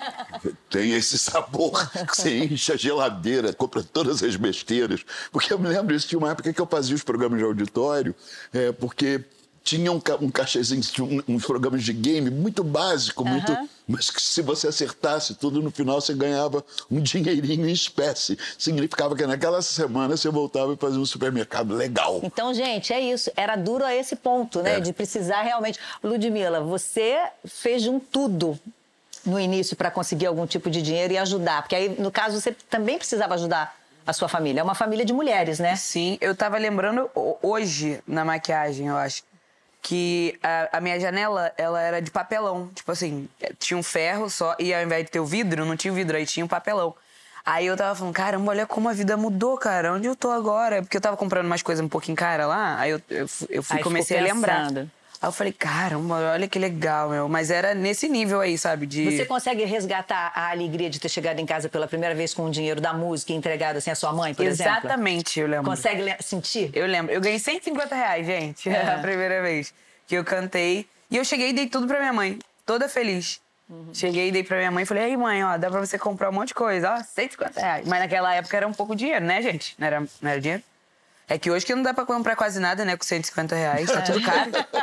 Tem 0.70 0.92
esse 0.92 1.18
sabor 1.18 1.90
que 1.90 2.16
você 2.16 2.38
enche 2.44 2.72
a 2.72 2.76
geladeira, 2.76 3.52
compra 3.52 3.82
todas 3.82 4.22
as 4.22 4.34
besteiras. 4.34 5.04
Porque 5.30 5.52
eu 5.52 5.58
me 5.58 5.68
lembro 5.68 5.94
disso, 5.94 6.08
tinha 6.08 6.18
uma 6.18 6.30
época 6.30 6.50
que 6.54 6.60
eu 6.60 6.66
fazia 6.66 6.94
os 6.94 7.02
programas 7.02 7.38
de 7.38 7.44
auditório, 7.44 8.14
é, 8.50 8.72
porque 8.72 9.22
tinha 9.68 9.92
um, 9.92 10.00
ca- 10.00 10.16
um 10.20 10.30
cachezinho, 10.30 10.80
tinha 10.80 11.04
um- 11.06 11.22
uns 11.34 11.44
programas 11.44 11.82
de 11.84 11.92
game 11.92 12.30
muito 12.30 12.64
básico, 12.64 13.22
muito, 13.22 13.54
mas 13.86 14.10
que 14.10 14.20
se 14.22 14.40
você 14.40 14.68
acertasse 14.68 15.34
tudo, 15.34 15.60
no 15.60 15.70
final 15.70 16.00
você 16.00 16.14
ganhava 16.14 16.64
um 16.90 16.98
dinheirinho 17.02 17.68
em 17.68 17.72
espécie. 17.72 18.38
Significava 18.56 19.14
que 19.14 19.26
naquela 19.26 19.60
semana 19.60 20.16
você 20.16 20.30
voltava 20.30 20.72
e 20.72 20.76
fazia 20.76 20.98
um 20.98 21.04
supermercado 21.04 21.74
legal. 21.74 22.20
Então, 22.22 22.54
gente, 22.54 22.94
é 22.94 23.00
isso. 23.00 23.30
Era 23.36 23.56
duro 23.56 23.84
a 23.84 23.94
esse 23.94 24.16
ponto, 24.16 24.62
né? 24.62 24.72
Era. 24.72 24.80
De 24.80 24.92
precisar 24.94 25.42
realmente. 25.42 25.78
Ludmilla, 26.02 26.60
você 26.62 27.18
fez 27.44 27.82
de 27.82 27.90
um 27.90 28.00
tudo 28.00 28.58
no 29.26 29.38
início 29.38 29.76
para 29.76 29.90
conseguir 29.90 30.24
algum 30.26 30.46
tipo 30.46 30.70
de 30.70 30.80
dinheiro 30.80 31.12
e 31.12 31.18
ajudar. 31.18 31.60
Porque 31.62 31.76
aí, 31.76 31.94
no 32.00 32.10
caso, 32.10 32.40
você 32.40 32.52
também 32.70 32.96
precisava 32.96 33.34
ajudar 33.34 33.76
a 34.06 34.12
sua 34.14 34.28
família. 34.28 34.60
É 34.60 34.64
uma 34.64 34.74
família 34.74 35.04
de 35.04 35.12
mulheres, 35.12 35.58
né? 35.58 35.76
Sim, 35.76 36.16
eu 36.22 36.34
tava 36.34 36.56
lembrando 36.56 37.10
ho- 37.14 37.36
hoje 37.42 38.00
na 38.06 38.24
maquiagem, 38.24 38.86
eu 38.86 38.96
acho, 38.96 39.22
que 39.82 40.38
a, 40.42 40.78
a 40.78 40.80
minha 40.80 40.98
janela, 40.98 41.52
ela 41.56 41.80
era 41.80 42.00
de 42.00 42.10
papelão. 42.10 42.70
Tipo 42.74 42.92
assim, 42.92 43.28
tinha 43.58 43.76
um 43.76 43.82
ferro 43.82 44.28
só, 44.28 44.54
e 44.58 44.74
ao 44.74 44.82
invés 44.82 45.04
de 45.04 45.10
ter 45.10 45.20
o 45.20 45.26
vidro, 45.26 45.64
não 45.64 45.76
tinha 45.76 45.92
o 45.92 45.94
vidro, 45.94 46.16
aí 46.16 46.26
tinha 46.26 46.44
um 46.44 46.48
papelão. 46.48 46.94
Aí 47.44 47.66
eu 47.66 47.76
tava 47.76 47.94
falando, 47.94 48.14
caramba, 48.14 48.50
olha 48.50 48.66
como 48.66 48.88
a 48.88 48.92
vida 48.92 49.16
mudou, 49.16 49.56
cara. 49.56 49.94
Onde 49.94 50.06
eu 50.06 50.14
tô 50.14 50.30
agora? 50.30 50.82
Porque 50.82 50.96
eu 50.96 51.00
tava 51.00 51.16
comprando 51.16 51.46
umas 51.46 51.62
coisas 51.62 51.82
um 51.82 51.88
pouquinho 51.88 52.16
cara 52.16 52.46
lá, 52.46 52.78
aí 52.78 52.90
eu, 52.90 53.00
eu, 53.08 53.26
eu 53.48 53.62
fui, 53.62 53.76
Aí 53.78 53.82
comecei 53.82 54.18
a 54.18 54.22
lembrar. 54.22 54.70
Aí 55.20 55.28
eu 55.28 55.32
falei, 55.32 55.52
caramba, 55.52 56.14
olha 56.32 56.46
que 56.46 56.58
legal, 56.58 57.10
meu. 57.10 57.28
Mas 57.28 57.50
era 57.50 57.74
nesse 57.74 58.08
nível 58.08 58.40
aí, 58.40 58.56
sabe? 58.56 58.86
De... 58.86 59.04
Você 59.04 59.26
consegue 59.26 59.64
resgatar 59.64 60.30
a 60.32 60.50
alegria 60.50 60.88
de 60.88 61.00
ter 61.00 61.08
chegado 61.08 61.40
em 61.40 61.46
casa 61.46 61.68
pela 61.68 61.88
primeira 61.88 62.14
vez 62.14 62.32
com 62.32 62.44
o 62.44 62.50
dinheiro 62.50 62.80
da 62.80 62.92
música 62.92 63.32
entregado 63.32 63.78
assim 63.78 63.90
à 63.90 63.96
sua 63.96 64.12
mãe, 64.12 64.32
por 64.32 64.46
exemplo? 64.46 64.72
Exatamente, 64.72 65.40
eu 65.40 65.48
lembro. 65.48 65.64
Consegue 65.70 66.14
sentir? 66.20 66.70
Eu 66.72 66.86
lembro. 66.86 67.12
Eu 67.12 67.20
ganhei 67.20 67.38
150 67.38 67.94
reais, 67.94 68.24
gente, 68.26 68.68
É. 68.70 68.94
a 68.94 68.98
primeira 68.98 69.42
vez 69.42 69.74
que 70.06 70.14
eu 70.14 70.24
cantei. 70.24 70.86
E 71.10 71.16
eu 71.16 71.24
cheguei 71.24 71.50
e 71.50 71.52
dei 71.52 71.66
tudo 71.66 71.86
pra 71.88 71.98
minha 71.98 72.12
mãe, 72.12 72.38
toda 72.64 72.88
feliz. 72.88 73.40
Uhum. 73.68 73.90
Cheguei 73.92 74.28
e 74.28 74.32
dei 74.32 74.44
pra 74.44 74.56
minha 74.56 74.70
mãe 74.70 74.84
e 74.84 74.86
falei, 74.86 75.04
aí 75.04 75.16
mãe, 75.16 75.44
ó, 75.44 75.56
dá 75.58 75.68
pra 75.68 75.80
você 75.80 75.98
comprar 75.98 76.30
um 76.30 76.32
monte 76.32 76.48
de 76.48 76.54
coisa, 76.54 76.94
ó, 76.94 77.02
150 77.02 77.60
reais. 77.60 77.86
Mas 77.88 77.98
naquela 78.00 78.34
época 78.34 78.56
era 78.56 78.66
um 78.68 78.72
pouco 78.72 78.94
dinheiro, 78.94 79.24
né, 79.24 79.42
gente? 79.42 79.74
Não 79.78 79.86
era, 79.86 80.00
não 80.00 80.30
era 80.30 80.40
dinheiro? 80.40 80.62
É 81.28 81.38
que 81.38 81.50
hoje 81.50 81.66
que 81.66 81.74
não 81.74 81.82
dá 81.82 81.92
pra 81.92 82.06
comprar 82.06 82.34
quase 82.36 82.58
nada, 82.58 82.86
né, 82.86 82.96
com 82.96 83.04
150 83.04 83.54
reais, 83.54 83.90
tá 83.90 84.00
tudo 84.00 84.22
caro. 84.22 84.50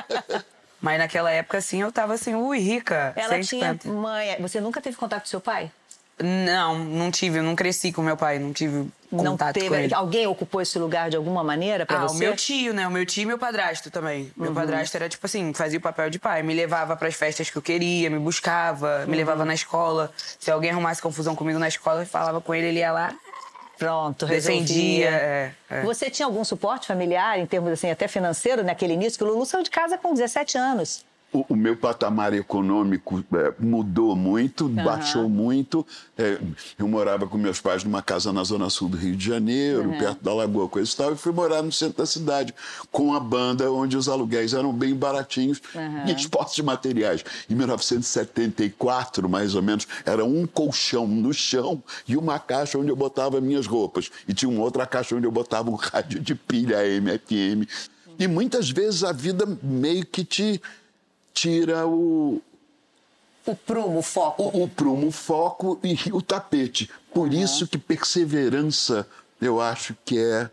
Mas 0.82 1.00
naquela 1.00 1.32
época, 1.32 1.58
assim, 1.58 1.82
eu 1.82 1.92
tava 1.92 2.14
assim, 2.14 2.36
ui, 2.36 2.60
rica, 2.60 3.14
Ela 3.16 3.36
150. 3.42 3.80
tinha 3.84 3.94
mãe. 3.94 4.36
Você 4.40 4.60
nunca 4.62 4.80
teve 4.82 4.96
contato 4.98 5.22
com 5.22 5.28
seu 5.28 5.42
pai? 5.42 5.72
Não, 6.18 6.78
não 6.80 7.12
tive, 7.12 7.40
eu 7.40 7.44
não 7.44 7.56
cresci 7.56 7.92
com 7.92 8.02
meu 8.02 8.16
pai, 8.16 8.40
não 8.40 8.54
tive 8.54 8.88
não 9.12 9.32
contato 9.32 9.56
teve. 9.56 9.68
com 9.68 9.76
ele. 9.76 9.94
Alguém 9.94 10.26
ocupou 10.28 10.62
esse 10.62 10.80
lugar 10.80 11.10
de 11.10 11.18
alguma 11.18 11.44
maneira 11.44 11.86
pra 11.86 11.98
Ah, 11.98 12.08
você? 12.08 12.16
o 12.16 12.18
meu 12.18 12.36
tio, 12.38 12.74
né? 12.74 12.88
O 12.88 12.92
meu 12.92 13.06
tio 13.06 13.24
e 13.24 13.26
meu 13.26 13.38
padrasto 13.38 13.92
também. 13.92 14.32
Meu 14.38 14.50
Uhum. 14.50 14.56
padrasto 14.56 14.96
era 14.96 15.10
tipo 15.10 15.26
assim, 15.26 15.54
fazia 15.54 15.78
o 15.78 15.82
papel 15.82 16.10
de 16.10 16.18
pai. 16.18 16.42
Me 16.42 16.54
levava 16.54 16.96
pras 16.96 17.16
festas 17.16 17.50
que 17.50 17.58
eu 17.58 17.62
queria, 17.62 18.10
me 18.10 18.18
buscava, 18.20 19.02
Uhum. 19.02 19.08
me 19.12 19.18
levava 19.18 19.44
na 19.44 19.54
escola. 19.54 20.10
Se 20.40 20.50
alguém 20.50 20.72
arrumasse 20.72 21.02
confusão 21.02 21.36
comigo 21.36 21.60
na 21.60 21.68
escola, 21.68 22.04
eu 22.04 22.08
falava 22.08 22.40
com 22.40 22.56
ele, 22.56 22.68
ele 22.68 22.80
ia 22.80 22.94
lá, 22.94 23.14
Pronto, 23.78 24.26
resolvia. 24.26 25.10
É, 25.10 25.52
é. 25.70 25.82
Você 25.84 26.10
tinha 26.10 26.26
algum 26.26 26.44
suporte 26.44 26.88
familiar, 26.88 27.40
em 27.40 27.46
termos 27.46 27.72
assim, 27.72 27.90
até 27.90 28.08
financeiro, 28.08 28.64
naquele 28.64 28.94
início? 28.94 29.18
Que 29.18 29.24
o 29.24 29.28
Lulu 29.28 29.46
saiu 29.46 29.64
de 29.64 29.70
casa 29.70 29.98
com 29.98 30.14
17 30.14 30.58
anos. 30.58 31.06
O, 31.36 31.46
o 31.50 31.56
meu 31.56 31.76
patamar 31.76 32.34
econômico 32.34 33.22
é, 33.34 33.54
mudou 33.60 34.16
muito, 34.16 34.70
baixou 34.70 35.28
muito. 35.28 35.86
É, 36.18 36.40
eu 36.80 36.88
morava 36.88 37.28
com 37.28 37.38
meus 37.38 37.60
pais 37.60 37.84
numa 37.84 38.02
casa 38.02 38.32
na 38.32 38.42
zona 38.46 38.70
sul 38.70 38.88
do 38.88 38.96
Rio 38.96 39.18
de 39.18 39.26
Janeiro, 39.26 39.90
perto 40.00 40.24
da 40.24 40.34
Lagoa, 40.34 40.70
coisa 40.70 40.90
e 40.90 40.96
tal, 40.96 41.12
e 41.12 41.18
fui 41.18 41.34
morar 41.34 41.62
no 41.62 41.74
centro 41.74 41.98
da 41.98 42.06
cidade 42.06 42.56
com 42.90 43.14
a 43.14 43.20
banda, 43.20 43.70
onde 43.70 43.98
os 43.98 44.08
aluguéis 44.08 44.54
eram 44.54 44.72
bem 44.72 44.96
baratinhos 44.96 45.62
e 46.08 46.14
dispostos 46.14 46.56
de 46.56 46.64
materiais. 46.64 47.22
Em 47.50 47.56
1974, 47.56 49.28
mais 49.28 49.56
ou 49.56 49.62
menos, 49.62 49.86
era 50.06 50.24
um 50.24 50.48
colchão 50.48 51.06
no 51.06 51.34
chão 51.34 51.84
e 52.08 52.16
uma 52.16 52.40
caixa 52.40 52.78
onde 52.78 52.90
eu 52.90 52.96
botava 52.96 53.42
minhas 53.42 53.68
roupas. 53.68 54.10
E 54.26 54.34
tinha 54.34 54.50
uma 54.50 54.64
outra 54.64 54.86
caixa 54.86 55.18
onde 55.18 55.28
eu 55.28 55.32
botava 55.32 55.70
um 55.70 55.76
rádio 55.76 56.22
de 56.22 56.34
pilha 56.34 56.78
AM, 56.78 57.18
FM. 57.18 57.68
E 58.18 58.26
muitas 58.26 58.70
vezes 58.70 59.04
a 59.04 59.12
vida 59.12 59.46
meio 59.62 60.06
que 60.06 60.24
te 60.24 60.62
tira 61.36 61.86
o, 61.86 62.42
O 63.46 63.54
prumo, 63.56 64.00
o 64.00 64.02
foco. 64.02 64.42
o, 64.42 64.64
o 64.64 64.68
prumo, 64.68 65.08
o 65.08 65.12
foco 65.12 65.80
e 65.84 65.96
o 66.12 66.22
tapete. 66.22 66.90
Por 67.14 67.32
isso 67.32 67.68
que 67.68 67.78
perseverança, 67.78 69.08
eu 69.40 69.62
acho 69.62 69.96
que 70.06 70.18
é 70.18 70.50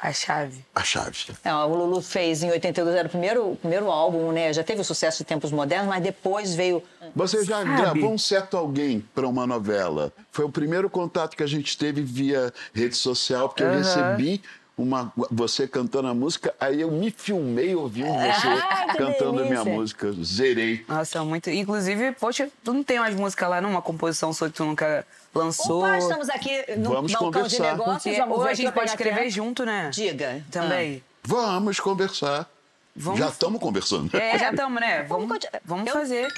A 0.00 0.12
chave. 0.12 0.64
a 0.74 0.82
chave. 0.82 1.16
É, 1.44 1.54
o 1.54 1.66
Lulu 1.74 2.00
fez 2.02 2.42
em 2.42 2.50
82, 2.50 2.94
era 2.96 3.06
o 3.06 3.10
primeiro, 3.10 3.52
o 3.52 3.56
primeiro 3.56 3.90
álbum, 3.90 4.32
né? 4.32 4.52
Já 4.52 4.64
teve 4.64 4.80
o 4.80 4.84
sucesso 4.84 5.18
de 5.18 5.24
Tempos 5.24 5.52
Modernos, 5.52 5.88
mas 5.88 6.02
depois 6.02 6.54
veio. 6.54 6.82
Você 7.14 7.44
já 7.44 7.58
Sabe? 7.64 7.76
gravou 7.76 8.12
um 8.12 8.18
certo 8.18 8.56
alguém 8.56 9.00
para 9.14 9.26
uma 9.28 9.46
novela. 9.46 10.12
Foi 10.32 10.44
o 10.44 10.50
primeiro 10.50 10.90
contato 10.90 11.36
que 11.36 11.42
a 11.42 11.46
gente 11.46 11.76
teve 11.78 12.02
via 12.02 12.52
rede 12.74 12.96
social, 12.96 13.48
porque 13.48 13.62
eu 13.62 13.68
Aham. 13.68 13.78
recebi 13.78 14.42
uma, 14.76 15.12
você 15.30 15.66
cantando 15.66 16.08
a 16.08 16.14
música, 16.14 16.54
aí 16.60 16.80
eu 16.82 16.90
me 16.90 17.10
filmei 17.10 17.74
ouvindo 17.74 18.08
você 18.12 18.46
Ah, 18.46 18.94
cantando 18.96 19.40
a 19.42 19.44
minha 19.46 19.64
música. 19.64 20.12
Zerei. 20.22 20.84
Nossa, 20.86 21.24
muito. 21.24 21.48
Inclusive, 21.50 22.12
poxa, 22.12 22.50
tu 22.62 22.74
não 22.74 22.84
tem 22.84 22.98
umas 22.98 23.14
músicas 23.14 23.48
lá, 23.48 23.60
não? 23.60 23.70
Uma 23.70 23.80
composição 23.82 24.32
sua 24.34 24.48
que 24.50 24.56
tu 24.56 24.64
nunca 24.64 25.06
lançou? 25.34 25.78
Opa, 25.78 25.96
estamos 25.98 26.28
aqui 26.28 26.62
no 26.76 26.90
Vamos 26.90 27.12
balcão 27.12 27.30
de 27.30 27.36
conversar. 27.56 27.72
negócios. 27.72 28.02
Porque 28.02 28.20
vamos 28.20 28.36
ou 28.38 28.44
ver 28.44 28.50
a 28.50 28.54
gente 28.54 28.72
pode 28.72 28.90
escrever 28.90 29.20
aqui. 29.20 29.30
junto, 29.30 29.64
né? 29.64 29.90
Diga. 29.92 30.44
Também. 30.50 31.02
Vamos 31.24 31.80
conversar. 31.80 32.48
Vamos- 32.94 33.18
Já 33.18 33.28
estamos 33.28 33.60
conversando. 33.60 34.14
É, 34.16 34.38
já 34.38 34.50
estamos, 34.52 34.80
né? 34.80 35.02
Vamos, 35.04 35.28
continuar. 35.28 35.60
vamos 35.64 35.86
Eu- 35.86 35.92
fazer. 35.94 36.28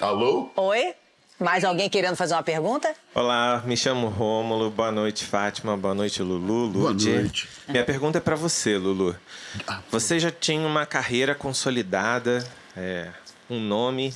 Alô? 0.00 0.50
Oi? 0.56 0.94
Mais 1.42 1.64
alguém 1.64 1.90
querendo 1.90 2.14
fazer 2.14 2.34
uma 2.34 2.42
pergunta? 2.42 2.94
Olá, 3.12 3.60
me 3.66 3.76
chamo 3.76 4.06
Rômulo. 4.06 4.70
Boa 4.70 4.92
noite, 4.92 5.24
Fátima. 5.24 5.76
Boa 5.76 5.92
noite, 5.92 6.22
Lulu. 6.22 6.70
Boa 6.70 6.94
noite. 6.94 7.48
Minha 7.68 7.84
pergunta 7.84 8.18
é 8.18 8.20
para 8.20 8.36
você, 8.36 8.78
Lulu. 8.78 9.16
Você 9.90 10.20
já 10.20 10.30
tinha 10.30 10.64
uma 10.64 10.86
carreira 10.86 11.34
consolidada, 11.34 12.48
é, 12.76 13.08
um 13.50 13.58
nome, 13.58 14.14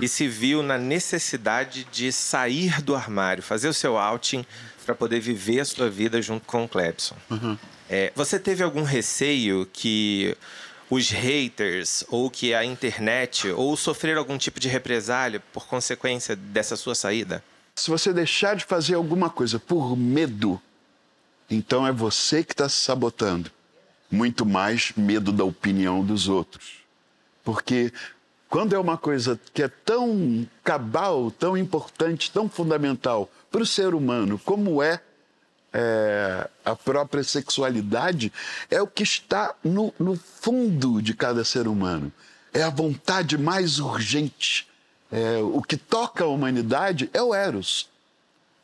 e 0.00 0.06
se 0.06 0.28
viu 0.28 0.62
na 0.62 0.78
necessidade 0.78 1.88
de 1.90 2.12
sair 2.12 2.80
do 2.82 2.94
armário, 2.94 3.42
fazer 3.42 3.66
o 3.66 3.74
seu 3.74 3.98
outing 3.98 4.46
para 4.86 4.94
poder 4.94 5.18
viver 5.18 5.58
a 5.58 5.64
sua 5.64 5.90
vida 5.90 6.22
junto 6.22 6.46
com 6.46 6.64
o 6.64 6.68
Clebson. 6.68 7.16
É, 7.90 8.12
você 8.14 8.38
teve 8.38 8.62
algum 8.62 8.84
receio 8.84 9.68
que 9.72 10.36
os 10.90 11.10
haters 11.10 12.04
ou 12.08 12.30
que 12.30 12.54
a 12.54 12.64
internet 12.64 13.48
ou 13.50 13.76
sofrer 13.76 14.16
algum 14.16 14.38
tipo 14.38 14.60
de 14.60 14.68
represália 14.68 15.40
por 15.52 15.66
consequência 15.66 16.36
dessa 16.36 16.76
sua 16.76 16.94
saída? 16.94 17.42
Se 17.74 17.90
você 17.90 18.12
deixar 18.12 18.56
de 18.56 18.64
fazer 18.64 18.94
alguma 18.94 19.28
coisa 19.28 19.58
por 19.58 19.96
medo, 19.96 20.60
então 21.50 21.86
é 21.86 21.92
você 21.92 22.44
que 22.44 22.52
está 22.52 22.68
se 22.68 22.76
sabotando. 22.76 23.50
Muito 24.10 24.46
mais 24.46 24.92
medo 24.96 25.32
da 25.32 25.44
opinião 25.44 26.04
dos 26.04 26.28
outros. 26.28 26.84
Porque 27.42 27.92
quando 28.48 28.74
é 28.74 28.78
uma 28.78 28.96
coisa 28.96 29.38
que 29.52 29.62
é 29.62 29.68
tão 29.68 30.48
cabal, 30.62 31.30
tão 31.30 31.56
importante, 31.56 32.30
tão 32.30 32.48
fundamental 32.48 33.28
para 33.50 33.62
o 33.62 33.66
ser 33.66 33.94
humano, 33.94 34.40
como 34.44 34.80
é, 34.80 35.00
é, 35.74 36.48
a 36.64 36.76
própria 36.76 37.24
sexualidade, 37.24 38.32
é 38.70 38.80
o 38.80 38.86
que 38.86 39.02
está 39.02 39.52
no, 39.64 39.92
no 39.98 40.16
fundo 40.16 41.02
de 41.02 41.14
cada 41.14 41.44
ser 41.44 41.66
humano. 41.66 42.12
É 42.52 42.62
a 42.62 42.70
vontade 42.70 43.36
mais 43.36 43.80
urgente. 43.80 44.68
É, 45.10 45.38
o 45.42 45.60
que 45.60 45.76
toca 45.76 46.22
a 46.22 46.28
humanidade 46.28 47.10
é 47.12 47.20
o 47.20 47.34
Eros. 47.34 47.88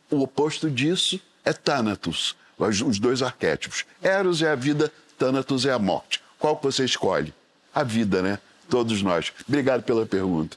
O 0.08 0.22
oposto 0.22 0.70
disso 0.70 1.20
é 1.44 1.52
Thanatos, 1.52 2.36
os, 2.56 2.80
os 2.80 2.98
dois 3.00 3.22
arquétipos. 3.22 3.84
Eros 4.00 4.40
é 4.40 4.50
a 4.50 4.54
vida, 4.54 4.92
Thanatos 5.18 5.66
é 5.66 5.72
a 5.72 5.78
morte. 5.78 6.22
Qual 6.38 6.56
que 6.56 6.62
você 6.62 6.84
escolhe? 6.84 7.34
A 7.74 7.82
vida, 7.82 8.22
né? 8.22 8.38
Todos 8.68 9.02
nós. 9.02 9.32
Obrigado 9.48 9.82
pela 9.82 10.06
pergunta. 10.06 10.56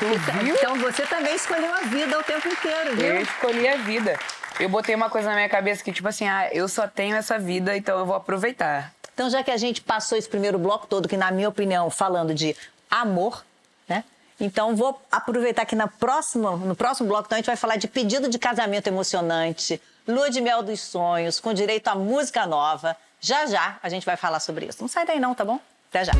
Então 0.00 0.76
você 0.78 1.04
também 1.06 1.34
escolheu 1.34 1.74
a 1.74 1.80
vida 1.80 2.18
o 2.18 2.22
tempo 2.22 2.48
inteiro, 2.48 2.90
Eu 2.90 2.96
viu? 2.96 3.20
escolhi 3.22 3.68
a 3.68 3.76
vida. 3.78 4.18
Eu 4.60 4.68
botei 4.68 4.92
uma 4.92 5.08
coisa 5.08 5.28
na 5.28 5.36
minha 5.36 5.48
cabeça 5.48 5.84
que, 5.84 5.92
tipo 5.92 6.08
assim, 6.08 6.26
ah, 6.26 6.48
eu 6.52 6.66
só 6.66 6.88
tenho 6.88 7.14
essa 7.14 7.38
vida, 7.38 7.76
então 7.76 7.96
eu 7.96 8.04
vou 8.04 8.16
aproveitar. 8.16 8.92
Então, 9.14 9.30
já 9.30 9.42
que 9.42 9.52
a 9.52 9.56
gente 9.56 9.80
passou 9.80 10.18
esse 10.18 10.28
primeiro 10.28 10.58
bloco 10.58 10.86
todo, 10.86 11.08
que 11.08 11.16
na 11.16 11.30
minha 11.30 11.48
opinião, 11.48 11.88
falando 11.90 12.34
de 12.34 12.56
amor, 12.90 13.44
né? 13.88 14.02
Então, 14.40 14.74
vou 14.74 15.00
aproveitar 15.12 15.64
que 15.64 15.76
na 15.76 15.86
próxima, 15.86 16.56
no 16.56 16.74
próximo 16.74 17.08
bloco, 17.08 17.26
então, 17.26 17.36
a 17.36 17.38
gente 17.38 17.46
vai 17.46 17.56
falar 17.56 17.76
de 17.76 17.86
pedido 17.86 18.28
de 18.28 18.36
casamento 18.36 18.88
emocionante, 18.88 19.80
lua 20.06 20.28
de 20.28 20.40
mel 20.40 20.60
dos 20.62 20.80
sonhos, 20.80 21.38
com 21.38 21.54
direito 21.54 21.86
a 21.86 21.94
música 21.94 22.44
nova. 22.44 22.96
Já 23.20 23.46
já 23.46 23.78
a 23.80 23.88
gente 23.88 24.04
vai 24.04 24.16
falar 24.16 24.40
sobre 24.40 24.66
isso. 24.66 24.78
Não 24.80 24.88
sai 24.88 25.06
daí 25.06 25.20
não, 25.20 25.36
tá 25.36 25.44
bom? 25.44 25.60
Até 25.88 26.04
já. 26.04 26.12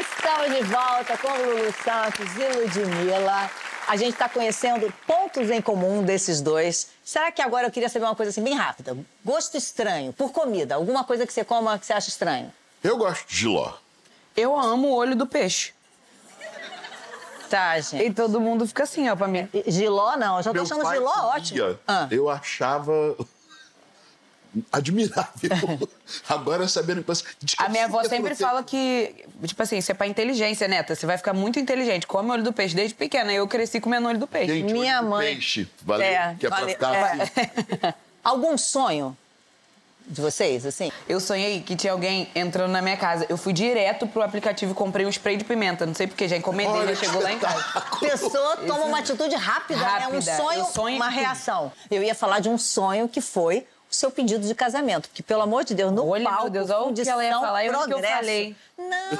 Estamos 0.00 0.56
de 0.56 0.62
volta 0.64 1.16
com 1.16 1.28
Lulu 1.28 1.72
Santos 1.82 2.36
e 2.36 2.58
Ludmilla. 2.58 3.67
A 3.88 3.96
gente 3.96 4.12
está 4.12 4.28
conhecendo 4.28 4.92
pontos 5.06 5.50
em 5.50 5.62
comum 5.62 6.02
desses 6.02 6.42
dois. 6.42 6.88
Será 7.02 7.32
que 7.32 7.40
agora 7.40 7.66
eu 7.66 7.70
queria 7.70 7.88
saber 7.88 8.04
uma 8.04 8.14
coisa 8.14 8.28
assim 8.28 8.42
bem 8.42 8.54
rápida? 8.54 8.94
Gosto 9.24 9.56
estranho 9.56 10.12
por 10.12 10.30
comida, 10.30 10.74
alguma 10.74 11.04
coisa 11.04 11.26
que 11.26 11.32
você 11.32 11.42
coma 11.42 11.78
que 11.78 11.86
você 11.86 11.94
acha 11.94 12.10
estranho? 12.10 12.52
Eu 12.84 12.98
gosto 12.98 13.26
de 13.26 13.36
giló. 13.36 13.72
Eu 14.36 14.54
amo 14.58 14.88
o 14.88 14.94
olho 14.94 15.16
do 15.16 15.26
peixe. 15.26 15.72
Tá, 17.48 17.80
gente. 17.80 18.04
E 18.04 18.12
todo 18.12 18.38
mundo 18.38 18.66
fica 18.66 18.82
assim, 18.82 19.08
ó, 19.08 19.16
pra 19.16 19.26
mim. 19.26 19.48
Giló 19.66 20.16
não, 20.18 20.36
eu 20.36 20.42
já 20.42 20.50
tô 20.50 20.54
Meu 20.54 20.62
achando 20.64 20.82
pai 20.82 20.98
giló 20.98 21.10
comia. 21.10 21.26
ótimo. 21.28 21.78
Ah. 21.88 22.06
Eu 22.10 22.28
achava 22.28 22.92
admirável. 24.72 25.88
Agora 26.28 26.66
sabendo 26.68 27.04
que 27.04 27.12
A 27.58 27.68
minha 27.68 27.84
avó 27.84 27.98
açúcar 28.00 28.16
sempre 28.16 28.28
proteína. 28.30 28.48
fala 28.50 28.62
que, 28.62 29.14
tipo 29.44 29.62
assim, 29.62 29.78
isso 29.78 29.90
é 29.90 29.94
pra 29.94 30.06
inteligência, 30.06 30.66
neta. 30.66 30.94
Você 30.94 31.06
vai 31.06 31.16
ficar 31.18 31.32
muito 31.32 31.58
inteligente. 31.58 32.06
Come 32.06 32.30
o 32.30 32.32
olho 32.32 32.42
do 32.42 32.52
peixe 32.52 32.74
desde 32.74 32.94
pequena. 32.94 33.32
Eu 33.32 33.46
cresci 33.46 33.80
comendo 33.80 34.08
olho 34.08 34.18
do 34.18 34.26
peixe. 34.26 34.54
Gente, 34.60 34.72
Minha 34.72 34.96
olho 34.98 35.04
do 35.04 35.10
mãe- 35.10 35.26
Peixe, 35.34 35.68
valeu, 35.82 36.06
É, 36.06 36.36
que 36.38 36.46
é 36.46 36.48
pra 36.48 36.58
vale- 36.60 36.72
ficar 36.72 36.94
é. 36.94 37.12
assim. 37.22 37.94
Algum 38.24 38.58
sonho 38.58 39.16
de 40.06 40.20
vocês, 40.22 40.64
assim? 40.64 40.90
Eu 41.06 41.20
sonhei 41.20 41.60
que 41.60 41.76
tinha 41.76 41.92
alguém 41.92 42.30
entrando 42.34 42.70
na 42.72 42.80
minha 42.80 42.96
casa. 42.96 43.26
Eu 43.28 43.36
fui 43.36 43.52
direto 43.52 44.06
pro 44.06 44.22
aplicativo 44.22 44.72
e 44.72 44.74
comprei 44.74 45.04
um 45.04 45.08
spray 45.10 45.36
de 45.36 45.44
pimenta. 45.44 45.84
Não 45.84 45.94
sei 45.94 46.06
porque, 46.06 46.26
já 46.26 46.36
encomendei, 46.36 46.80
Olha 46.80 46.94
já 46.94 47.04
chegou 47.04 47.22
lá 47.22 47.30
em 47.32 47.38
casa. 47.38 47.62
pessoa 48.00 48.56
toma 48.56 48.86
uma 48.86 48.98
atitude 49.00 49.34
rápida, 49.34 49.78
né? 49.78 49.84
Um 50.08 50.12
Rápida. 50.12 50.36
sonho, 50.36 50.64
sonho 50.66 50.96
uma 50.96 51.10
reação. 51.10 51.70
Eu 51.90 52.02
ia 52.02 52.14
falar 52.14 52.40
de 52.40 52.48
um 52.48 52.56
sonho 52.56 53.06
que 53.06 53.20
foi 53.20 53.66
o 53.90 53.94
seu 53.94 54.10
pedido 54.10 54.46
de 54.46 54.54
casamento. 54.54 55.08
Porque, 55.08 55.22
pelo 55.22 55.42
amor 55.42 55.64
de 55.64 55.74
Deus, 55.74 55.92
no 55.92 56.06
Olha, 56.06 56.22
meu 56.22 56.30
palco, 56.30 56.50
Deus, 56.50 56.70
olha 56.70 56.90
o 56.90 56.94
que 56.94 57.08
ela 57.08 57.24
ia 57.24 57.40
falar 57.40 57.64
e 57.64 57.70
o 57.70 57.72
que 57.72 57.78
eu 57.78 57.88
progresso. 57.88 58.14
falei. 58.16 58.56
Não, 58.76 59.16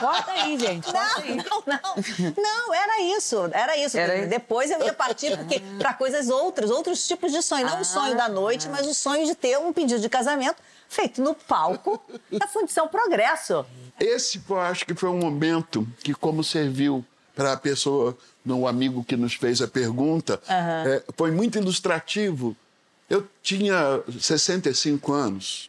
Corta 0.00 0.32
aí, 0.32 0.58
gente. 0.58 0.84
Corta 0.92 1.20
aí. 1.22 1.36
não, 1.36 1.62
não, 1.66 1.80
não. 1.96 2.34
Não, 2.36 2.74
era 2.74 3.00
isso, 3.16 3.48
era 3.52 3.76
isso. 3.76 3.98
Era 3.98 4.18
isso. 4.18 4.28
Depois 4.28 4.70
eu 4.70 4.82
ia 4.82 4.92
partir 4.92 5.36
porque 5.36 5.60
para 5.78 5.94
coisas 5.94 6.28
outras, 6.28 6.70
outros 6.70 7.06
tipos 7.06 7.32
de 7.32 7.42
sonho. 7.42 7.66
Não 7.66 7.80
o 7.80 7.84
sonho 7.84 8.16
da 8.16 8.28
noite, 8.28 8.68
mas 8.68 8.86
o 8.86 8.94
sonho 8.94 9.24
de 9.24 9.34
ter 9.34 9.58
um 9.58 9.72
pedido 9.72 10.00
de 10.00 10.08
casamento 10.08 10.56
feito 10.88 11.22
no 11.22 11.34
palco 11.34 12.02
da 12.30 12.46
Fundição 12.48 12.88
Progresso. 12.88 13.64
Esse, 13.98 14.40
eu 14.48 14.58
acho 14.58 14.84
que 14.84 14.94
foi 14.94 15.08
um 15.08 15.18
momento 15.18 15.86
que, 16.02 16.12
como 16.12 16.42
serviu 16.42 17.04
para 17.34 17.52
a 17.52 17.56
pessoa, 17.56 18.16
no 18.44 18.66
amigo 18.66 19.04
que 19.04 19.16
nos 19.16 19.34
fez 19.34 19.62
a 19.62 19.68
pergunta, 19.68 20.40
é, 20.48 21.02
foi 21.16 21.30
muito 21.30 21.58
ilustrativo. 21.58 22.56
Eu 23.10 23.26
tinha 23.42 24.00
65 24.20 25.12
anos 25.12 25.68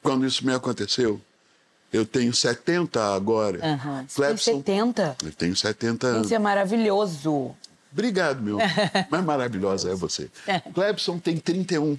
quando 0.00 0.24
isso 0.24 0.46
me 0.46 0.54
aconteceu. 0.54 1.20
Eu 1.92 2.06
tenho 2.06 2.32
70 2.32 3.14
agora. 3.14 3.58
Tem 3.58 4.06
Clebson, 4.14 4.56
70. 4.58 5.16
eu 5.24 5.32
tenho 5.32 5.56
70 5.56 6.06
anos. 6.06 6.26
Isso 6.26 6.34
é 6.34 6.38
maravilhoso. 6.38 7.54
Obrigado, 7.92 8.40
meu. 8.40 8.58
Mais 9.10 9.24
maravilhosa 9.24 9.90
é 9.90 9.94
você. 9.94 10.30
Clebson 10.72 11.18
tem 11.18 11.38
31. 11.38 11.98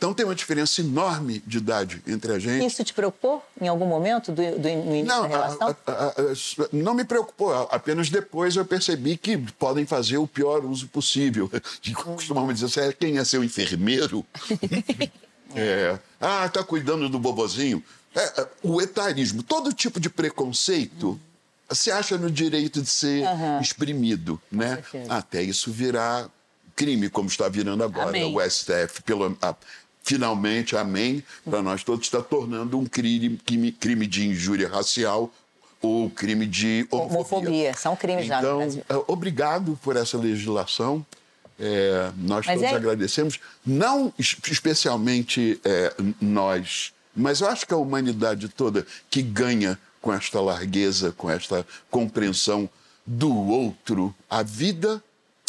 Então 0.00 0.14
tem 0.14 0.24
uma 0.24 0.34
diferença 0.34 0.80
enorme 0.80 1.42
de 1.46 1.58
idade 1.58 2.02
entre 2.06 2.32
a 2.32 2.38
gente. 2.38 2.64
Isso 2.64 2.82
te 2.82 2.94
preocupou 2.94 3.44
em 3.60 3.68
algum 3.68 3.84
momento 3.84 4.32
do, 4.32 4.42
do, 4.58 4.68
no 4.68 4.96
início 4.96 5.04
Não, 5.04 5.22
da 5.24 5.28
relação? 5.28 5.76
a- 5.86 5.92
a- 5.92 6.06
a- 6.08 6.68
não 6.72 6.94
me 6.94 7.04
preocupou. 7.04 7.52
Apenas 7.70 8.08
depois 8.08 8.56
eu 8.56 8.64
percebi 8.64 9.18
que 9.18 9.36
podem 9.58 9.84
fazer 9.84 10.16
o 10.16 10.26
pior 10.26 10.64
uso 10.64 10.88
possível. 10.88 11.50
E 11.84 11.92
Costumamos 11.92 12.54
dizer, 12.54 12.68
"Você 12.68 12.80
é- 12.80 12.92
quem 12.94 13.18
é 13.18 13.24
seu 13.24 13.44
enfermeiro? 13.44 14.24
É, 15.54 15.98
ah, 16.20 16.48
tá 16.48 16.62
cuidando 16.62 17.08
do 17.08 17.18
bobozinho. 17.18 17.82
É, 18.14 18.40
é, 18.40 18.48
o 18.62 18.80
etarismo, 18.80 19.42
todo 19.42 19.72
tipo 19.72 19.98
de 19.98 20.08
preconceito 20.08 21.20
se 21.72 21.90
acha 21.90 22.16
no 22.16 22.30
direito 22.30 22.80
de 22.80 22.88
ser 22.88 23.24
Aham. 23.26 23.60
exprimido, 23.60 24.40
né? 24.50 24.82
Até 25.08 25.42
isso 25.42 25.72
virar 25.72 26.28
crime, 26.76 27.10
como 27.10 27.28
está 27.28 27.48
virando 27.48 27.82
agora. 27.82 28.10
Amém. 28.10 28.32
O 28.34 28.40
STF, 28.40 29.02
pelo, 29.04 29.36
a- 29.42 29.54
finalmente, 30.02 30.76
amém, 30.76 31.22
para 31.44 31.62
nós 31.62 31.82
todos, 31.84 32.06
está 32.06 32.20
tornando 32.22 32.78
um 32.78 32.84
crime, 32.86 33.38
crime, 33.78 34.06
de 34.06 34.26
injúria 34.28 34.68
racial 34.68 35.32
ou 35.82 36.10
crime 36.10 36.46
de 36.46 36.86
homofobia. 36.90 37.16
Homofobia, 37.18 37.74
são 37.74 37.96
crimes 37.96 38.26
já 38.26 38.40
no 38.40 38.46
Então, 38.46 38.58
Brasil. 38.58 38.84
é, 38.88 38.94
obrigado 39.06 39.78
por 39.82 39.96
essa 39.96 40.18
legislação. 40.18 41.04
É, 41.58 42.10
nós 42.16 42.46
Mas 42.46 42.58
todos 42.58 42.72
é- 42.72 42.74
agradecemos, 42.76 43.38
não 43.66 44.12
es- 44.18 44.36
especialmente 44.50 45.60
é, 45.64 45.94
nós, 46.20 46.92
mas 47.14 47.40
eu 47.42 47.48
acho 47.48 47.66
que 47.66 47.74
a 47.74 47.76
humanidade 47.76 48.48
toda 48.48 48.86
que 49.10 49.20
ganha 49.20 49.78
com 50.00 50.10
esta 50.12 50.40
largueza, 50.40 51.12
com 51.12 51.30
esta 51.30 51.66
compreensão 51.90 52.68
do 53.06 53.34
outro. 53.48 54.14
A 54.28 54.42
vida 54.42 55.02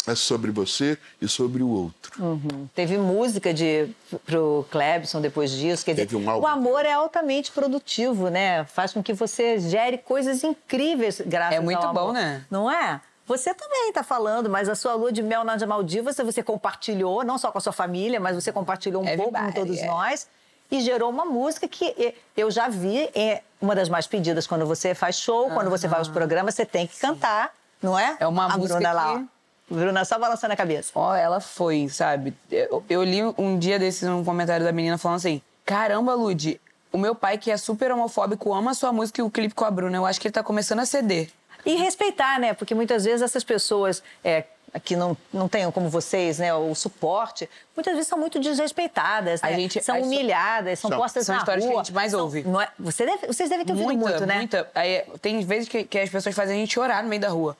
é 0.06 0.14
sobre 0.14 0.50
você 0.50 0.98
e 1.20 1.28
sobre 1.28 1.62
o 1.62 1.68
outro. 1.68 2.12
Uhum. 2.22 2.68
Teve 2.74 2.98
música 2.98 3.52
de, 3.54 3.88
pro 4.24 4.66
Clebson 4.70 5.20
depois 5.20 5.50
disso. 5.50 5.84
Quer 5.84 5.92
dizer, 5.92 6.06
Teve 6.06 6.16
um 6.16 6.28
álbum. 6.28 6.44
o 6.44 6.48
amor 6.48 6.84
é 6.84 6.92
altamente 6.92 7.52
produtivo, 7.52 8.28
né? 8.28 8.64
Faz 8.64 8.92
com 8.92 9.02
que 9.02 9.12
você 9.12 9.58
gere 9.60 9.98
coisas 9.98 10.42
incríveis 10.42 11.20
graças 11.24 11.56
É 11.56 11.60
muito 11.60 11.82
ao 11.82 11.90
amor. 11.90 12.06
bom, 12.08 12.12
né? 12.12 12.44
Não 12.50 12.70
é? 12.70 13.00
Você 13.26 13.54
também 13.54 13.88
está 13.88 14.02
falando, 14.02 14.50
mas 14.50 14.68
a 14.68 14.74
sua 14.74 14.94
lua 14.94 15.12
de 15.12 15.22
mel 15.22 15.44
nas 15.44 15.62
Maldivas 15.62 16.16
você 16.16 16.42
compartilhou, 16.42 17.24
não 17.24 17.38
só 17.38 17.52
com 17.52 17.58
a 17.58 17.60
sua 17.60 17.72
família, 17.72 18.18
mas 18.18 18.34
você 18.34 18.52
compartilhou 18.52 19.02
um 19.02 19.16
pouco 19.16 19.32
com 19.32 19.52
todos 19.52 19.78
é. 19.78 19.86
nós 19.86 20.26
e 20.70 20.80
gerou 20.80 21.08
uma 21.10 21.24
música 21.24 21.68
que 21.68 22.14
eu 22.36 22.50
já 22.50 22.68
vi, 22.68 23.08
é 23.14 23.42
uma 23.60 23.74
das 23.74 23.88
mais 23.88 24.06
pedidas 24.06 24.46
quando 24.46 24.66
você 24.66 24.94
faz 24.94 25.16
show, 25.16 25.50
quando 25.50 25.70
você 25.70 25.86
vai 25.86 26.00
aos 26.00 26.08
programas, 26.08 26.54
você 26.54 26.66
tem 26.66 26.86
que 26.86 26.98
cantar, 26.98 27.54
não 27.80 27.96
é? 27.96 28.16
É 28.18 28.26
uma 28.26 28.46
a 28.46 28.56
música 28.58 28.74
Bruna 28.74 28.92
lá, 28.92 29.12
que- 29.18 29.22
ó. 29.22 29.41
Bruna 29.72 30.04
só 30.04 30.18
balançando 30.18 30.52
a 30.52 30.56
cabeça. 30.56 30.90
Ó, 30.94 31.14
ela 31.14 31.40
foi, 31.40 31.88
sabe? 31.88 32.34
Eu, 32.50 32.84
eu 32.88 33.02
li 33.02 33.22
um 33.38 33.58
dia 33.58 33.78
desses 33.78 34.08
um 34.08 34.24
comentário 34.24 34.64
da 34.64 34.72
menina 34.72 34.96
falando 34.98 35.16
assim: 35.18 35.40
Caramba, 35.64 36.14
Lud, 36.14 36.60
o 36.92 36.98
meu 36.98 37.14
pai, 37.14 37.38
que 37.38 37.50
é 37.50 37.56
super 37.56 37.90
homofóbico, 37.92 38.52
ama 38.52 38.72
a 38.72 38.74
sua 38.74 38.92
música 38.92 39.20
e 39.20 39.24
o 39.24 39.30
clipe 39.30 39.54
com 39.54 39.64
a 39.64 39.70
Bruna. 39.70 39.96
Eu 39.96 40.06
acho 40.06 40.20
que 40.20 40.26
ele 40.28 40.32
tá 40.32 40.42
começando 40.42 40.80
a 40.80 40.86
ceder. 40.86 41.30
E 41.64 41.76
respeitar, 41.76 42.40
né? 42.40 42.52
Porque 42.54 42.74
muitas 42.74 43.04
vezes 43.04 43.22
essas 43.22 43.44
pessoas 43.44 44.02
é, 44.24 44.44
que 44.82 44.96
não, 44.96 45.16
não 45.32 45.48
tenham 45.48 45.70
como 45.70 45.88
vocês, 45.88 46.38
né, 46.40 46.52
o 46.52 46.74
suporte, 46.74 47.48
muitas 47.76 47.92
vezes 47.94 48.08
são 48.08 48.18
muito 48.18 48.40
desrespeitadas, 48.40 49.42
A 49.44 49.48
né? 49.50 49.56
gente- 49.56 49.80
são 49.82 49.96
as- 49.96 50.02
humilhadas, 50.04 50.78
são, 50.80 50.90
São. 50.90 50.98
postas 50.98 51.26
São 51.26 51.34
na 51.34 51.40
histórias 51.40 51.64
que 51.64 51.72
a 51.72 51.76
gente 51.76 51.92
mais 51.92 52.10
São- 52.12 52.20
ouve. 52.22 52.40
é- 52.40 52.68
você 52.78 53.06
deve- 53.06 53.26
vocês 53.28 53.48
devem 53.48 53.64
ter 53.64 53.72
ouvido 53.72 53.86
muita, 53.86 54.08
muito, 54.10 54.26
né? 54.26 54.34
muita. 54.36 54.68
Aí, 54.74 55.04
tem 55.20 55.40
vezes 55.44 55.68
que, 55.68 55.84
que 55.84 55.98
as 55.98 56.10
pessoas 56.10 56.34
fazem 56.34 56.56
a 56.56 56.58
gente 56.60 56.74
chorar 56.74 57.02
no 57.02 57.08
meio 57.08 57.20
da 57.20 57.28
rua. 57.28 57.56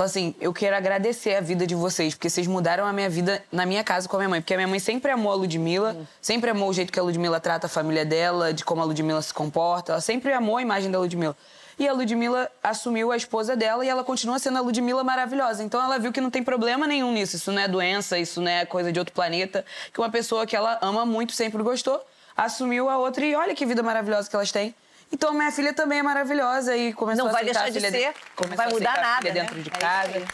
Fala 0.00 0.08
assim, 0.08 0.34
eu 0.40 0.50
quero 0.50 0.74
agradecer 0.74 1.34
a 1.34 1.42
vida 1.42 1.66
de 1.66 1.74
vocês, 1.74 2.14
porque 2.14 2.30
vocês 2.30 2.46
mudaram 2.46 2.86
a 2.86 2.90
minha 2.90 3.10
vida 3.10 3.44
na 3.52 3.66
minha 3.66 3.84
casa 3.84 4.08
com 4.08 4.16
a 4.16 4.20
minha 4.20 4.30
mãe. 4.30 4.40
Porque 4.40 4.54
a 4.54 4.56
minha 4.56 4.66
mãe 4.66 4.78
sempre 4.78 5.10
amou 5.10 5.30
a 5.30 5.34
Ludmilla, 5.34 5.94
sempre 6.22 6.48
amou 6.48 6.70
o 6.70 6.72
jeito 6.72 6.90
que 6.90 6.98
a 6.98 7.02
Ludmilla 7.02 7.38
trata 7.38 7.66
a 7.66 7.68
família 7.68 8.02
dela, 8.02 8.50
de 8.50 8.64
como 8.64 8.80
a 8.80 8.84
Ludmilla 8.86 9.20
se 9.20 9.34
comporta. 9.34 9.92
Ela 9.92 10.00
sempre 10.00 10.32
amou 10.32 10.56
a 10.56 10.62
imagem 10.62 10.90
da 10.90 10.98
Ludmilla. 10.98 11.36
E 11.78 11.86
a 11.86 11.92
Ludmilla 11.92 12.50
assumiu 12.62 13.12
a 13.12 13.16
esposa 13.18 13.54
dela 13.54 13.84
e 13.84 13.90
ela 13.90 14.02
continua 14.02 14.38
sendo 14.38 14.56
a 14.56 14.62
Ludmilla 14.62 15.04
maravilhosa. 15.04 15.62
Então 15.62 15.78
ela 15.84 15.98
viu 15.98 16.10
que 16.10 16.20
não 16.22 16.30
tem 16.30 16.42
problema 16.42 16.86
nenhum 16.86 17.12
nisso. 17.12 17.36
Isso 17.36 17.52
não 17.52 17.60
é 17.60 17.68
doença, 17.68 18.18
isso 18.18 18.40
não 18.40 18.50
é 18.50 18.64
coisa 18.64 18.90
de 18.90 18.98
outro 18.98 19.14
planeta. 19.14 19.66
Que 19.92 20.00
uma 20.00 20.08
pessoa 20.08 20.46
que 20.46 20.56
ela 20.56 20.78
ama 20.80 21.04
muito, 21.04 21.34
sempre 21.34 21.62
gostou, 21.62 22.02
assumiu 22.34 22.88
a 22.88 22.96
outra 22.96 23.26
e 23.26 23.34
olha 23.34 23.54
que 23.54 23.66
vida 23.66 23.82
maravilhosa 23.82 24.30
que 24.30 24.34
elas 24.34 24.50
têm. 24.50 24.74
Então 25.12 25.32
minha 25.34 25.50
filha 25.50 25.72
também 25.74 25.98
é 25.98 26.02
maravilhosa 26.02 26.76
e 26.76 26.92
começou 26.92 27.24
Não 27.24 27.30
a 27.30 27.32
vai 27.34 27.44
deixar 27.44 27.64
de 27.70 27.78
a 27.78 27.80
filha 27.80 27.90
ser, 27.90 28.08
de- 28.12 28.14
começou 28.36 28.56
vai 28.56 28.66
a 28.66 28.70
mudar 28.70 28.98
a 28.98 29.00
nada, 29.02 29.22
filha 29.28 29.34
né? 29.34 29.40
dentro 29.40 29.62
de 29.62 29.68
É 29.68 29.72
casa. 29.72 30.12
aí. 30.16 30.24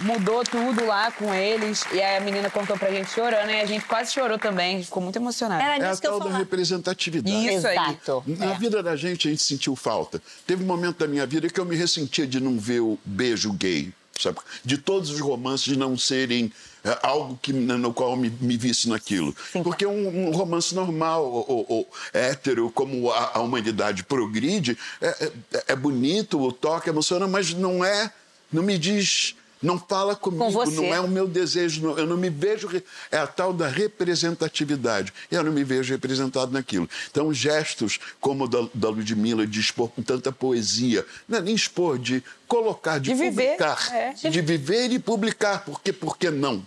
Mudou 0.00 0.42
tudo 0.44 0.86
lá 0.86 1.10
com 1.12 1.32
eles. 1.34 1.84
E 1.92 2.00
aí 2.00 2.16
a 2.16 2.20
menina 2.22 2.48
contou 2.48 2.76
pra 2.78 2.90
gente 2.90 3.10
chorando 3.10 3.50
e 3.50 3.60
a 3.60 3.66
gente 3.66 3.84
quase 3.84 4.10
chorou 4.12 4.38
também. 4.38 4.74
A 4.74 4.76
gente 4.78 4.86
ficou 4.86 5.02
muito 5.02 5.16
emocionada. 5.16 5.62
Era 5.62 5.76
É 5.76 5.86
a 5.86 5.90
disso 5.90 6.00
que 6.00 6.06
eu 6.06 6.18
tal 6.18 6.30
da 6.30 6.38
representatividade. 6.38 7.54
Isso 7.54 7.66
aí. 7.66 7.76
Exato. 7.76 8.24
Na 8.26 8.54
vida 8.54 8.82
da 8.82 8.96
gente, 8.96 9.28
a 9.28 9.30
gente 9.30 9.42
sentiu 9.42 9.76
falta. 9.76 10.20
Teve 10.46 10.64
um 10.64 10.66
momento 10.66 10.96
da 10.98 11.06
minha 11.06 11.26
vida 11.26 11.50
que 11.50 11.60
eu 11.60 11.66
me 11.66 11.76
ressentia 11.76 12.26
de 12.26 12.40
não 12.40 12.58
ver 12.58 12.80
o 12.80 12.98
beijo 13.04 13.52
gay, 13.52 13.92
sabe? 14.18 14.38
De 14.64 14.78
todos 14.78 15.10
os 15.10 15.20
romances 15.20 15.64
de 15.66 15.76
não 15.76 15.98
serem 15.98 16.50
é, 16.84 16.98
algo 17.02 17.38
que, 17.40 17.52
no 17.52 17.92
qual 17.92 18.16
me, 18.16 18.30
me 18.40 18.56
visse 18.56 18.88
naquilo. 18.88 19.34
Porque 19.62 19.84
um, 19.86 20.28
um 20.28 20.30
romance 20.30 20.74
normal, 20.74 21.24
ou, 21.24 21.44
ou- 21.48 21.66
ou 21.68 21.90
hétero, 22.12 22.70
como 22.70 23.10
a, 23.10 23.32
a 23.34 23.40
humanidade 23.40 24.02
progride, 24.04 24.76
é, 25.00 25.08
é- 25.52 25.64
é 25.68 25.76
bonito, 25.76 26.40
o 26.40 26.52
toque 26.52 26.88
emociona, 26.90 27.26
mas 27.28 27.52
não 27.54 27.84
é, 27.84 28.12
não 28.52 28.62
me 28.62 28.78
diz... 28.78 29.34
Não 29.62 29.78
fala 29.78 30.16
comigo, 30.16 30.50
você. 30.50 30.74
não 30.74 30.84
é 30.94 30.98
o 31.00 31.06
meu 31.06 31.28
desejo, 31.28 31.82
não- 31.82 31.98
eu 31.98 32.06
não 32.06 32.16
me 32.16 32.30
vejo. 32.30 32.66
É 33.10 33.18
a 33.18 33.26
tal 33.26 33.52
da 33.52 33.68
representatividade. 33.68 35.12
Eu 35.30 35.42
não 35.44 35.52
me 35.52 35.62
vejo 35.64 35.92
representado 35.92 36.50
naquilo. 36.52 36.88
Então, 37.10 37.32
gestos 37.32 37.98
como 38.20 38.44
o 38.44 38.48
da, 38.48 38.66
da 38.72 38.88
Ludmilla, 38.88 39.46
de 39.46 39.60
expor 39.60 39.90
com 39.90 40.02
tanta 40.02 40.32
poesia, 40.32 41.04
não 41.28 41.38
é 41.38 41.42
nem 41.42 41.54
expor, 41.54 41.98
de 41.98 42.22
colocar, 42.48 42.98
de, 42.98 43.10
De 43.10 43.14
viver, 43.14 43.56
publicar. 43.56 43.94
é. 43.94 44.12
De 44.14 44.40
viver 44.40 44.92
e 44.92 44.98
publicar. 44.98 45.64
Porque, 45.64 45.92
por 45.92 46.16
que 46.16 46.30
não? 46.30 46.64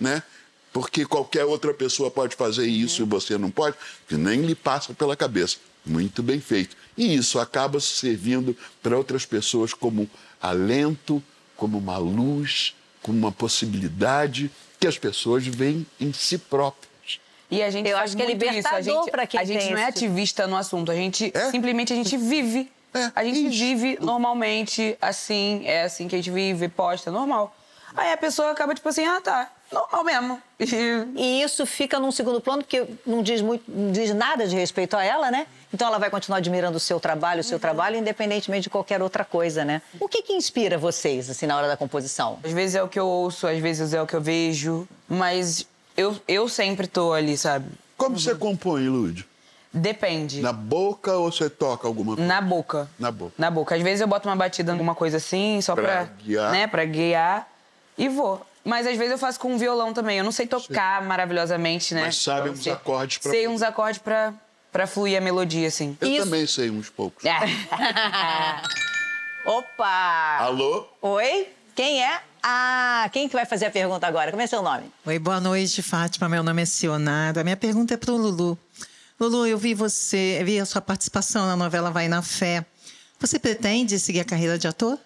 Né? 0.00 0.22
Porque 0.72 1.06
qualquer 1.06 1.44
outra 1.44 1.72
pessoa 1.72 2.10
pode 2.10 2.36
fazer 2.36 2.66
isso 2.66 3.02
e 3.02 3.04
você 3.06 3.38
não 3.38 3.50
pode, 3.50 3.76
que 4.06 4.14
nem 4.16 4.42
lhe 4.42 4.54
passa 4.54 4.92
pela 4.92 5.16
cabeça. 5.16 5.56
Muito 5.84 6.22
bem 6.22 6.40
feito. 6.40 6.76
E 6.96 7.14
isso 7.14 7.38
acaba 7.38 7.80
servindo 7.80 8.56
para 8.82 8.96
outras 8.96 9.24
pessoas 9.24 9.72
como 9.72 10.08
alento, 10.40 11.22
como 11.56 11.78
uma 11.78 11.96
luz, 11.96 12.74
como 13.02 13.16
uma 13.16 13.32
possibilidade 13.32 14.50
que 14.78 14.86
as 14.86 14.98
pessoas 14.98 15.46
veem 15.46 15.86
em 16.00 16.12
si 16.12 16.36
próprias. 16.36 17.20
E 17.50 17.62
a 17.62 17.70
gente 17.70 17.88
Eu 17.88 17.96
acho 17.98 18.16
que 18.16 18.22
é. 18.22 18.24
A 18.24 18.28
libertador 18.28 18.82
gente, 18.82 19.10
pra 19.10 19.26
quem 19.26 19.40
a 19.40 19.44
gente 19.44 19.70
não 19.70 19.78
é 19.78 19.84
ativista 19.84 20.46
no 20.46 20.56
assunto. 20.56 20.90
A 20.90 20.94
gente 20.94 21.30
É? 21.32 21.50
simplesmente 21.50 21.92
a 21.92 21.96
gente 21.96 22.16
vive. 22.16 22.70
É, 22.92 23.12
a 23.14 23.24
gente 23.24 23.46
isso. 23.46 23.58
vive 23.58 23.98
normalmente, 24.00 24.96
assim, 25.00 25.62
é 25.64 25.84
assim 25.84 26.08
que 26.08 26.14
a 26.14 26.18
gente 26.18 26.30
vive, 26.30 26.68
posta, 26.68 27.10
normal. 27.10 27.54
Aí 27.94 28.12
a 28.12 28.16
pessoa 28.16 28.50
acaba 28.50 28.74
tipo 28.74 28.88
assim, 28.88 29.04
ah, 29.06 29.20
tá, 29.20 29.50
normal 29.72 30.04
mesmo. 30.04 30.42
E 30.60 30.64
E 31.16 31.42
isso 31.42 31.66
fica 31.66 31.98
num 31.98 32.10
segundo 32.12 32.40
plano, 32.40 32.62
porque 32.62 32.84
não 33.06 33.22
diz, 33.22 33.40
muito, 33.42 33.64
não 33.68 33.92
diz 33.92 34.14
nada 34.14 34.46
de 34.46 34.54
respeito 34.56 34.96
a 34.96 35.04
ela, 35.04 35.30
né? 35.30 35.46
Então 35.74 35.88
ela 35.88 35.98
vai 35.98 36.08
continuar 36.08 36.38
admirando 36.38 36.76
o 36.76 36.80
seu 36.80 36.98
trabalho, 37.00 37.40
o 37.40 37.44
seu 37.44 37.58
trabalho, 37.58 37.96
independentemente 37.96 38.62
de 38.64 38.70
qualquer 38.70 39.02
outra 39.02 39.24
coisa, 39.24 39.64
né? 39.64 39.82
O 40.00 40.08
que, 40.08 40.22
que 40.22 40.32
inspira 40.32 40.78
vocês, 40.78 41.28
assim, 41.28 41.46
na 41.46 41.56
hora 41.56 41.68
da 41.68 41.76
composição? 41.76 42.38
Às 42.44 42.52
vezes 42.52 42.74
é 42.76 42.82
o 42.82 42.88
que 42.88 42.98
eu 42.98 43.06
ouço, 43.06 43.46
às 43.46 43.58
vezes 43.58 43.92
é 43.92 44.00
o 44.00 44.06
que 44.06 44.14
eu 44.14 44.20
vejo, 44.20 44.88
mas 45.08 45.66
eu, 45.96 46.16
eu 46.26 46.48
sempre 46.48 46.86
tô 46.86 47.12
ali, 47.12 47.36
sabe? 47.36 47.66
Como 47.96 48.18
você 48.18 48.34
compõe, 48.34 48.88
Lúdio? 48.88 49.24
Depende. 49.72 50.40
Na 50.40 50.52
boca 50.54 51.12
ou 51.16 51.30
você 51.30 51.50
toca 51.50 51.86
alguma 51.86 52.14
coisa? 52.16 52.26
Na 52.26 52.40
boca. 52.40 52.88
Na 52.98 53.10
boca. 53.10 53.32
Na 53.36 53.50
boca. 53.50 53.74
Às 53.74 53.82
vezes 53.82 54.00
eu 54.00 54.06
boto 54.06 54.26
uma 54.28 54.36
batida, 54.36 54.72
alguma 54.72 54.94
coisa 54.94 55.18
assim, 55.18 55.60
só 55.60 55.74
Pra 55.74 55.84
pra, 55.84 56.04
guiar. 56.22 56.50
né, 56.52 56.66
pra 56.66 56.84
guiar 56.84 57.46
e 57.98 58.08
vou. 58.08 58.40
Mas 58.66 58.84
às 58.84 58.96
vezes 58.96 59.12
eu 59.12 59.18
faço 59.18 59.38
com 59.38 59.54
um 59.54 59.58
violão 59.58 59.94
também. 59.94 60.18
Eu 60.18 60.24
não 60.24 60.32
sei 60.32 60.44
tocar 60.44 61.00
maravilhosamente, 61.02 61.94
né? 61.94 62.02
Mas 62.02 62.16
sabe 62.16 62.50
uns 62.50 62.66
acordes 62.66 63.18
pra- 63.18 63.30
Sei 63.30 63.46
uns 63.46 63.62
acordes 63.62 64.00
pra, 64.02 64.34
pra 64.72 64.88
fluir 64.88 65.16
a 65.16 65.20
melodia, 65.20 65.68
assim. 65.68 65.96
Eu 66.00 66.08
Isso. 66.08 66.24
também 66.24 66.44
sei 66.48 66.68
uns 66.68 66.90
poucos. 66.90 67.22
Opa! 69.46 70.38
Alô? 70.40 70.84
Oi? 71.00 71.46
Quem 71.76 72.02
é? 72.04 72.20
Ah, 72.42 73.08
quem 73.12 73.28
que 73.28 73.34
vai 73.36 73.46
fazer 73.46 73.66
a 73.66 73.70
pergunta 73.70 74.04
agora? 74.04 74.32
Como 74.32 74.42
é 74.42 74.46
seu 74.48 74.62
nome? 74.62 74.90
Oi, 75.04 75.18
boa 75.20 75.38
noite, 75.40 75.80
Fátima. 75.80 76.28
Meu 76.28 76.42
nome 76.42 76.62
é 76.62 76.66
Sionara. 76.66 77.44
Minha 77.44 77.56
pergunta 77.56 77.94
é 77.94 77.96
para 77.96 78.12
o 78.12 78.16
Lulu. 78.16 78.58
Lulu, 79.20 79.46
eu 79.46 79.56
vi 79.58 79.74
você, 79.74 80.42
vi 80.44 80.58
a 80.58 80.66
sua 80.66 80.80
participação 80.80 81.46
na 81.46 81.54
novela 81.54 81.90
Vai 81.92 82.08
na 82.08 82.20
Fé. 82.20 82.64
Você 83.20 83.38
pretende 83.38 83.96
seguir 84.00 84.20
a 84.20 84.24
carreira 84.24 84.58
de 84.58 84.66
ator? 84.66 84.98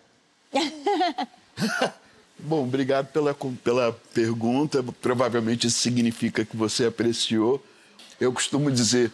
Bom, 2.42 2.64
obrigado 2.64 3.06
pela, 3.08 3.34
pela 3.62 3.92
pergunta. 4.14 4.82
Provavelmente 5.00 5.66
isso 5.66 5.78
significa 5.78 6.44
que 6.44 6.56
você 6.56 6.86
apreciou. 6.86 7.62
Eu 8.20 8.32
costumo 8.32 8.70
dizer 8.70 9.10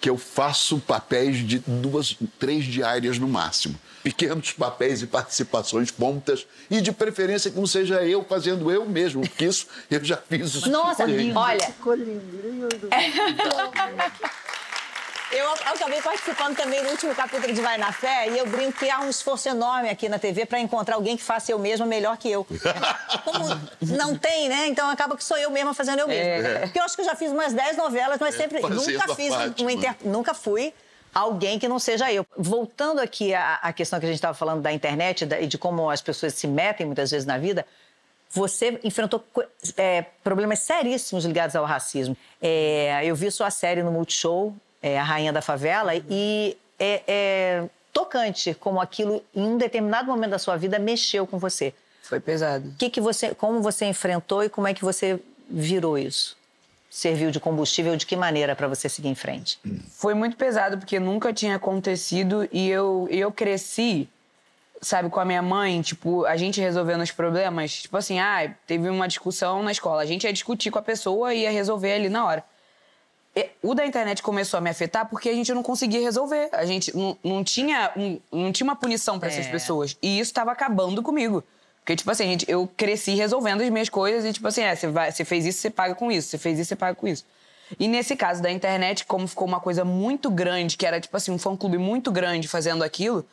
que 0.00 0.08
eu 0.08 0.16
faço 0.16 0.78
papéis 0.78 1.38
de 1.46 1.58
duas, 1.58 2.16
três 2.38 2.64
diárias 2.64 3.18
no 3.18 3.26
máximo. 3.26 3.78
Pequenos 4.02 4.52
papéis 4.52 5.02
e 5.02 5.06
participações 5.06 5.90
pontas. 5.90 6.46
E 6.70 6.80
de 6.80 6.92
preferência 6.92 7.50
que 7.50 7.58
não 7.58 7.66
seja 7.66 8.02
eu 8.04 8.24
fazendo 8.24 8.70
eu 8.70 8.86
mesmo, 8.86 9.22
porque 9.22 9.46
isso 9.46 9.66
eu 9.90 10.04
já 10.04 10.16
fiz 10.16 10.54
o 10.54 10.70
Nossa, 10.70 11.04
olha. 11.34 11.74
Eu 15.30 15.50
acabei 15.52 16.00
participando 16.00 16.56
também 16.56 16.82
do 16.82 16.88
último 16.88 17.14
capítulo 17.14 17.52
de 17.52 17.60
Vai 17.60 17.76
na 17.76 17.92
Fé 17.92 18.30
e 18.30 18.38
eu 18.38 18.46
brinco 18.46 18.78
que 18.78 18.88
há 18.88 19.00
um 19.00 19.10
esforço 19.10 19.48
enorme 19.48 19.90
aqui 19.90 20.08
na 20.08 20.18
TV 20.18 20.46
para 20.46 20.58
encontrar 20.58 20.94
alguém 20.94 21.16
que 21.18 21.22
faça 21.22 21.52
eu 21.52 21.58
mesma 21.58 21.84
melhor 21.84 22.16
que 22.16 22.30
eu. 22.30 22.46
Como 23.24 23.44
não 23.96 24.16
tem, 24.16 24.48
né? 24.48 24.68
Então 24.68 24.88
acaba 24.88 25.16
que 25.16 25.24
sou 25.24 25.36
eu 25.36 25.50
mesma 25.50 25.74
fazendo 25.74 26.00
eu 26.00 26.08
mesma. 26.08 26.48
É. 26.48 26.58
Porque 26.60 26.78
eu 26.78 26.82
acho 26.82 26.94
que 26.94 27.02
eu 27.02 27.04
já 27.04 27.14
fiz 27.14 27.30
umas 27.30 27.52
10 27.52 27.76
novelas, 27.76 28.18
mas 28.18 28.34
sempre 28.36 28.60
fazendo 28.60 28.90
nunca 28.90 29.14
fiz 29.14 29.34
um, 29.34 29.64
um 29.66 29.70
inter... 29.70 29.94
nunca 30.02 30.32
fui 30.32 30.72
alguém 31.14 31.58
que 31.58 31.68
não 31.68 31.78
seja 31.78 32.10
eu. 32.10 32.26
Voltando 32.36 32.98
aqui 33.00 33.34
à, 33.34 33.56
à 33.56 33.72
questão 33.72 34.00
que 34.00 34.06
a 34.06 34.08
gente 34.08 34.16
estava 34.18 34.34
falando 34.34 34.62
da 34.62 34.72
internet 34.72 35.26
da- 35.26 35.40
e 35.40 35.46
de 35.46 35.58
como 35.58 35.90
as 35.90 36.00
pessoas 36.00 36.32
se 36.34 36.46
metem 36.46 36.86
muitas 36.86 37.10
vezes 37.10 37.26
na 37.26 37.36
vida, 37.36 37.66
você 38.30 38.80
enfrentou 38.82 39.22
é, 39.76 40.06
problemas 40.24 40.60
seríssimos 40.60 41.26
ligados 41.26 41.54
ao 41.54 41.66
racismo. 41.66 42.16
É, 42.40 43.00
eu 43.04 43.14
vi 43.14 43.30
sua 43.30 43.50
série 43.50 43.82
no 43.82 43.90
Multishow, 43.90 44.54
é, 44.82 44.98
A 44.98 45.02
Rainha 45.02 45.32
da 45.32 45.42
Favela, 45.42 45.92
e 45.94 46.56
é, 46.78 47.02
é 47.06 47.64
tocante 47.92 48.54
como 48.54 48.80
aquilo, 48.80 49.22
em 49.34 49.42
um 49.42 49.58
determinado 49.58 50.08
momento 50.08 50.30
da 50.30 50.38
sua 50.38 50.56
vida, 50.56 50.78
mexeu 50.78 51.26
com 51.26 51.38
você. 51.38 51.74
Foi 52.02 52.20
pesado. 52.20 52.72
Que 52.78 52.88
que 52.88 53.00
você, 53.00 53.34
como 53.34 53.60
você 53.60 53.84
enfrentou 53.84 54.42
e 54.42 54.48
como 54.48 54.66
é 54.66 54.72
que 54.72 54.84
você 54.84 55.20
virou 55.50 55.98
isso? 55.98 56.36
Serviu 56.88 57.30
de 57.30 57.38
combustível 57.38 57.96
de 57.96 58.06
que 58.06 58.16
maneira 58.16 58.56
para 58.56 58.66
você 58.66 58.88
seguir 58.88 59.08
em 59.08 59.14
frente? 59.14 59.58
Foi 59.90 60.14
muito 60.14 60.36
pesado, 60.36 60.78
porque 60.78 60.98
nunca 60.98 61.32
tinha 61.34 61.56
acontecido 61.56 62.48
e 62.50 62.70
eu, 62.70 63.06
eu 63.10 63.30
cresci, 63.30 64.08
sabe, 64.80 65.10
com 65.10 65.20
a 65.20 65.24
minha 65.24 65.42
mãe, 65.42 65.82
tipo, 65.82 66.24
a 66.24 66.36
gente 66.36 66.62
resolvendo 66.62 67.02
os 67.02 67.10
problemas. 67.10 67.82
Tipo 67.82 67.98
assim, 67.98 68.18
ah, 68.18 68.54
teve 68.66 68.88
uma 68.88 69.06
discussão 69.06 69.62
na 69.62 69.70
escola. 69.70 70.00
A 70.00 70.06
gente 70.06 70.24
ia 70.24 70.32
discutir 70.32 70.70
com 70.70 70.78
a 70.78 70.82
pessoa 70.82 71.34
e 71.34 71.42
ia 71.42 71.50
resolver 71.50 71.92
ali 71.92 72.08
na 72.08 72.24
hora. 72.24 72.44
E 73.40 73.50
O 73.62 73.74
da 73.74 73.86
internet 73.86 74.22
começou 74.22 74.58
a 74.58 74.60
me 74.60 74.70
afetar 74.70 75.06
porque 75.08 75.28
a 75.28 75.34
gente 75.34 75.52
não 75.52 75.62
conseguia 75.62 76.00
resolver. 76.00 76.48
A 76.52 76.64
gente 76.64 76.96
não, 76.96 77.16
não 77.22 77.44
tinha, 77.44 77.92
um- 77.96 78.18
não 78.32 78.50
tinha 78.52 78.64
uma 78.64 78.76
punição 78.76 79.18
para 79.18 79.28
essas 79.28 79.46
É. 79.46 79.50
pessoas. 79.50 79.96
E 80.02 80.18
isso 80.18 80.30
estava 80.30 80.50
acabando 80.52 81.02
comigo. 81.02 81.44
Porque, 81.80 81.96
tipo 81.96 82.10
assim, 82.10 82.24
gente, 82.24 82.44
eu 82.50 82.68
cresci 82.76 83.14
resolvendo 83.14 83.62
as 83.62 83.70
minhas 83.70 83.88
coisas 83.88 84.24
e, 84.24 84.32
tipo 84.32 84.46
assim, 84.48 84.62
é, 84.62 84.74
você, 84.74 84.88
vai, 84.88 85.10
você 85.12 85.24
fez 85.24 85.46
isso, 85.46 85.60
você 85.60 85.70
paga 85.70 85.94
com 85.94 86.10
isso. 86.12 86.28
Você 86.28 86.38
fez 86.38 86.58
isso, 86.58 86.68
você 86.68 86.76
paga 86.76 86.94
com 86.94 87.06
isso. 87.08 87.24
E 87.78 87.86
nesse 87.86 88.16
caso 88.16 88.42
da 88.42 88.50
internet, 88.50 89.04
como 89.06 89.26
ficou 89.28 89.46
uma 89.46 89.60
coisa 89.60 89.84
muito 89.84 90.30
grande, 90.30 90.76
que 90.76 90.84
era, 90.86 91.00
tipo 91.00 91.16
assim, 91.16 91.30
um 91.30 91.38
fã-clube 91.38 91.78
muito 91.78 92.10
grande 92.10 92.48
fazendo 92.48 92.82
aquilo, 92.82 93.24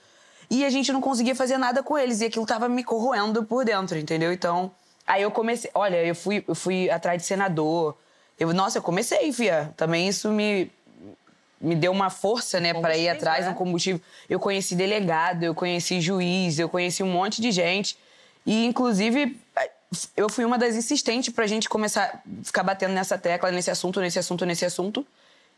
e 0.50 0.64
a 0.64 0.70
gente 0.70 0.92
não 0.94 1.02
conseguia 1.02 1.34
fazer 1.36 1.58
nada 1.58 1.82
com 1.82 1.98
eles. 1.98 2.22
E 2.22 2.26
aquilo 2.26 2.46
tava 2.46 2.70
me 2.70 2.84
corroendo 2.84 3.44
por 3.44 3.66
dentro, 3.66 3.98
entendeu? 3.98 4.32
Então, 4.32 4.72
aí 5.08 5.22
eu 5.24 5.32
comecei... 5.32 5.70
Olha, 5.74 5.98
eu 6.06 6.14
fui, 6.16 6.44
eu 6.48 6.54
fui 6.56 6.90
atrás 6.90 7.22
de 7.22 7.28
senador. 7.28 7.98
Eu, 8.40 8.54
nossa, 8.54 8.78
eu 8.78 8.82
comecei, 8.82 9.32
fia. 9.32 9.74
Também 9.78 10.08
isso 10.08 10.30
me, 10.30 10.72
me 11.60 11.76
deu 11.76 11.92
uma 11.92 12.10
força, 12.10 12.60
né, 12.60 12.74
para 12.74 12.98
ir 12.98 13.10
atrás, 13.10 13.46
é. 13.46 13.50
um 13.50 13.54
combustível. 13.54 14.02
Eu 14.30 14.40
conheci 14.40 14.76
delegado, 14.76 15.44
eu 15.44 15.56
conheci 15.56 16.02
juiz, 16.02 16.60
eu 16.60 16.68
conheci 16.68 17.02
um 17.02 17.12
monte 17.12 17.42
de 17.42 17.52
gente. 17.52 17.98
E, 18.46 18.66
inclusive, 18.66 19.40
eu 20.16 20.30
fui 20.30 20.44
uma 20.46 20.58
das 20.58 20.76
insistentes 20.76 21.34
pra 21.34 21.48
gente 21.48 21.70
começar 21.70 22.04
a 22.04 22.44
ficar 22.44 22.64
batendo 22.64 22.94
nessa 22.94 23.18
tecla, 23.18 23.52
nesse 23.52 23.72
assunto, 23.72 24.00
nesse 24.02 24.20
assunto, 24.20 24.46
nesse 24.46 24.66
assunto. 24.66 25.06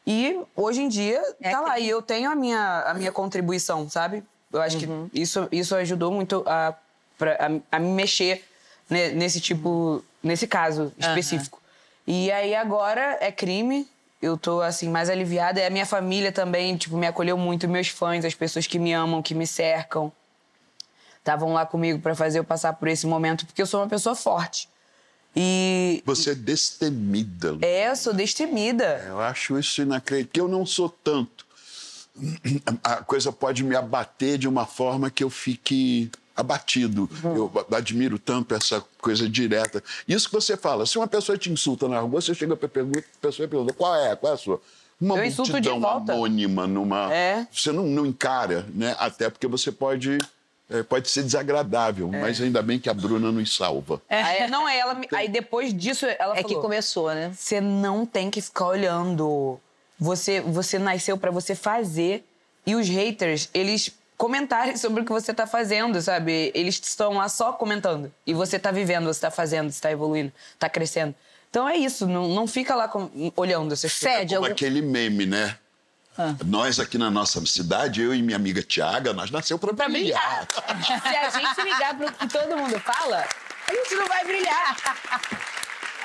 E, 0.06 0.40
hoje 0.56 0.82
em 0.82 0.88
dia, 0.88 1.22
tá 1.42 1.60
lá. 1.60 1.80
E 1.80 1.90
eu 1.90 2.02
tenho 2.02 2.30
a 2.30 2.36
minha, 2.36 2.84
a 2.88 2.94
minha 2.94 3.12
contribuição, 3.12 3.90
sabe? 3.90 4.24
Eu 4.54 4.62
acho 4.62 4.78
que 4.78 4.88
isso, 5.14 5.48
isso 5.52 5.76
ajudou 5.76 6.12
muito 6.12 6.44
a, 6.46 6.74
pra, 7.18 7.34
a, 7.34 7.76
a 7.76 7.80
me 7.80 7.90
mexer 7.90 8.46
ne- 8.90 9.10
nesse 9.10 9.42
tipo... 9.42 10.04
Nesse 10.24 10.48
caso 10.48 10.94
específico. 10.98 11.62
E 12.08 12.32
aí, 12.32 12.56
agora, 12.56 13.18
é 13.20 13.32
crime. 13.32 13.86
Eu 14.22 14.38
tô, 14.38 14.62
assim, 14.62 14.90
mais 14.90 15.10
aliviada. 15.10 15.60
E 15.60 15.66
a 15.66 15.70
minha 15.70 15.86
família 15.86 16.32
também, 16.32 16.76
tipo, 16.78 16.98
me 16.98 17.06
acolheu 17.06 17.38
muito. 17.38 17.68
Meus 17.68 17.90
fãs, 17.90 18.24
as 18.26 18.34
pessoas 18.34 18.66
que 18.66 18.80
me 18.80 18.94
amam, 18.94 19.22
que 19.22 19.36
me 19.36 19.46
cercam 19.46 20.12
estavam 21.20 21.52
lá 21.52 21.66
comigo 21.66 22.00
para 22.00 22.16
fazer 22.16 22.40
eu 22.40 22.44
passar 22.46 22.72
por 22.74 22.88
esse 22.88 23.06
momento, 23.06 23.46
porque 23.46 23.62
eu 23.62 23.66
sou 23.66 23.82
uma 23.82 23.88
pessoa 23.90 24.16
forte. 24.16 24.70
E 25.36 26.02
Você 26.06 26.32
é 26.32 26.36
destemida. 26.36 27.52
Lu. 27.52 27.60
é, 27.62 27.90
eu 27.90 27.96
sou 27.98 28.14
destemida. 28.14 29.04
Eu 29.06 29.20
acho 29.20 29.60
isso 29.60 29.82
inacreditável, 29.82 30.32
que 30.32 30.40
eu 30.40 30.48
não 30.48 30.66
sou 30.66 30.90
tanto. 30.90 31.46
A 32.82 33.04
coisa 33.04 33.32
pode 33.32 33.64
me 33.64 33.76
abater 33.76 34.38
de 34.38 34.48
uma 34.48 34.66
forma 34.66 35.12
que 35.12 35.24
eu 35.24 35.30
fique 35.30 36.10
abatido. 36.38 37.10
Eu 37.24 37.52
admiro 37.76 38.18
tanto 38.20 38.54
essa 38.56 38.84
coisa 39.02 39.28
direta. 39.28 39.84
Isso 40.08 40.28
que 40.30 40.36
você 40.36 40.56
fala, 40.56 40.86
se 40.86 40.98
uma 40.98 41.08
pessoa 41.08 41.38
te 41.38 41.52
insulta 41.52 41.88
na 41.88 42.00
rua, 42.00 42.22
você 42.22 42.34
chega 42.34 42.56
para 42.56 42.68
a 42.68 43.02
pessoa 43.22 43.48
pergunta 43.48 43.74
qual 43.74 43.96
é, 43.96 44.16
qual 44.16 44.32
é 44.32 44.36
a 44.36 44.38
sua? 44.38 44.62
Uma 45.02 45.18
Eu 45.18 45.32
multidão 45.36 45.80
volta. 45.80 46.14
anônima 46.14 46.66
numa... 46.66 47.14
É. 47.14 47.46
Você 47.52 47.72
não, 47.72 47.84
não 47.84 48.06
encara, 48.06 48.66
né? 48.74 48.96
Até 48.98 49.30
porque 49.30 49.46
você 49.48 49.72
pode... 49.72 50.18
é, 50.70 50.82
pode 50.84 51.08
ser 51.10 51.22
desagradável, 51.24 52.10
É. 52.14 52.22
mas 52.22 52.42
ainda 52.42 52.62
bem 52.64 52.80
que 52.80 52.90
a 52.90 52.94
Bruna 52.94 53.32
nos 53.32 53.56
salva. 53.56 54.02
Aí, 54.10 54.48
não, 54.50 54.66
aí 54.66 54.78
ela 54.80 54.94
me- 54.96 55.08
aí 55.14 55.28
depois 55.30 55.72
disso 55.74 56.06
ela 56.06 56.34
É 56.36 56.42
que 56.44 56.50
falou, 56.50 56.62
começou, 56.64 57.14
né? 57.14 57.32
Você 57.36 57.62
não 57.62 58.06
tem 58.06 58.30
que 58.32 58.42
ficar 58.42 58.68
olhando. 58.68 59.60
Você 60.00 60.42
você 60.42 60.78
nasceu 60.80 61.18
pra 61.18 61.30
você 61.32 61.54
fazer 61.56 62.24
e 62.66 62.76
os 62.76 62.88
haters, 62.90 63.50
eles 63.54 63.92
comentarem 64.18 64.76
sobre 64.76 65.02
o 65.04 65.06
que 65.06 65.12
você 65.12 65.34
tá 65.34 65.46
fazendo, 65.46 66.02
sabe? 66.02 66.52
Eles 66.56 66.82
estão 66.84 67.14
lá 67.14 67.30
só 67.30 67.54
comentando. 67.54 68.12
E 68.26 68.34
você 68.34 68.58
tá 68.58 68.72
vivendo, 68.72 69.06
você 69.06 69.22
tá 69.22 69.30
fazendo, 69.32 69.72
você 69.72 69.80
tá 69.80 69.92
evoluindo, 69.92 70.34
tá 70.58 70.68
crescendo. 70.68 71.14
Então 71.50 71.70
é 71.70 71.78
isso, 71.78 72.08
não, 72.08 72.28
não 72.28 72.48
fica 72.48 72.76
lá 72.76 72.88
com- 72.88 73.10
olhando 73.36 73.74
essas 73.74 73.94
Fede 73.94 74.34
Como 74.36 74.46
algum... 74.46 74.52
aquele 74.54 74.82
meme, 74.82 75.26
né? 75.26 75.56
Ah. 76.18 76.34
Nós 76.46 76.80
aqui 76.80 76.98
na 76.98 77.12
nossa 77.12 77.44
cidade, 77.46 78.02
eu 78.02 78.14
e 78.14 78.24
minha 78.24 78.36
amiga 78.38 78.62
Tiaga, 78.64 79.14
nós 79.14 79.30
nasceu 79.30 79.60
para 79.60 79.72
Pra 79.74 79.88
brilhar. 79.88 80.48
brilhar. 80.48 81.32
Se 81.32 81.38
a 81.38 81.42
gente 81.42 81.62
ligar 81.62 81.96
pro 81.96 82.12
que 82.12 82.28
todo 82.28 82.58
mundo 82.58 82.80
fala, 82.80 83.24
a 83.68 83.72
gente 83.74 83.96
não 83.96 84.08
vai 84.08 84.26
brilhar. 84.26 84.78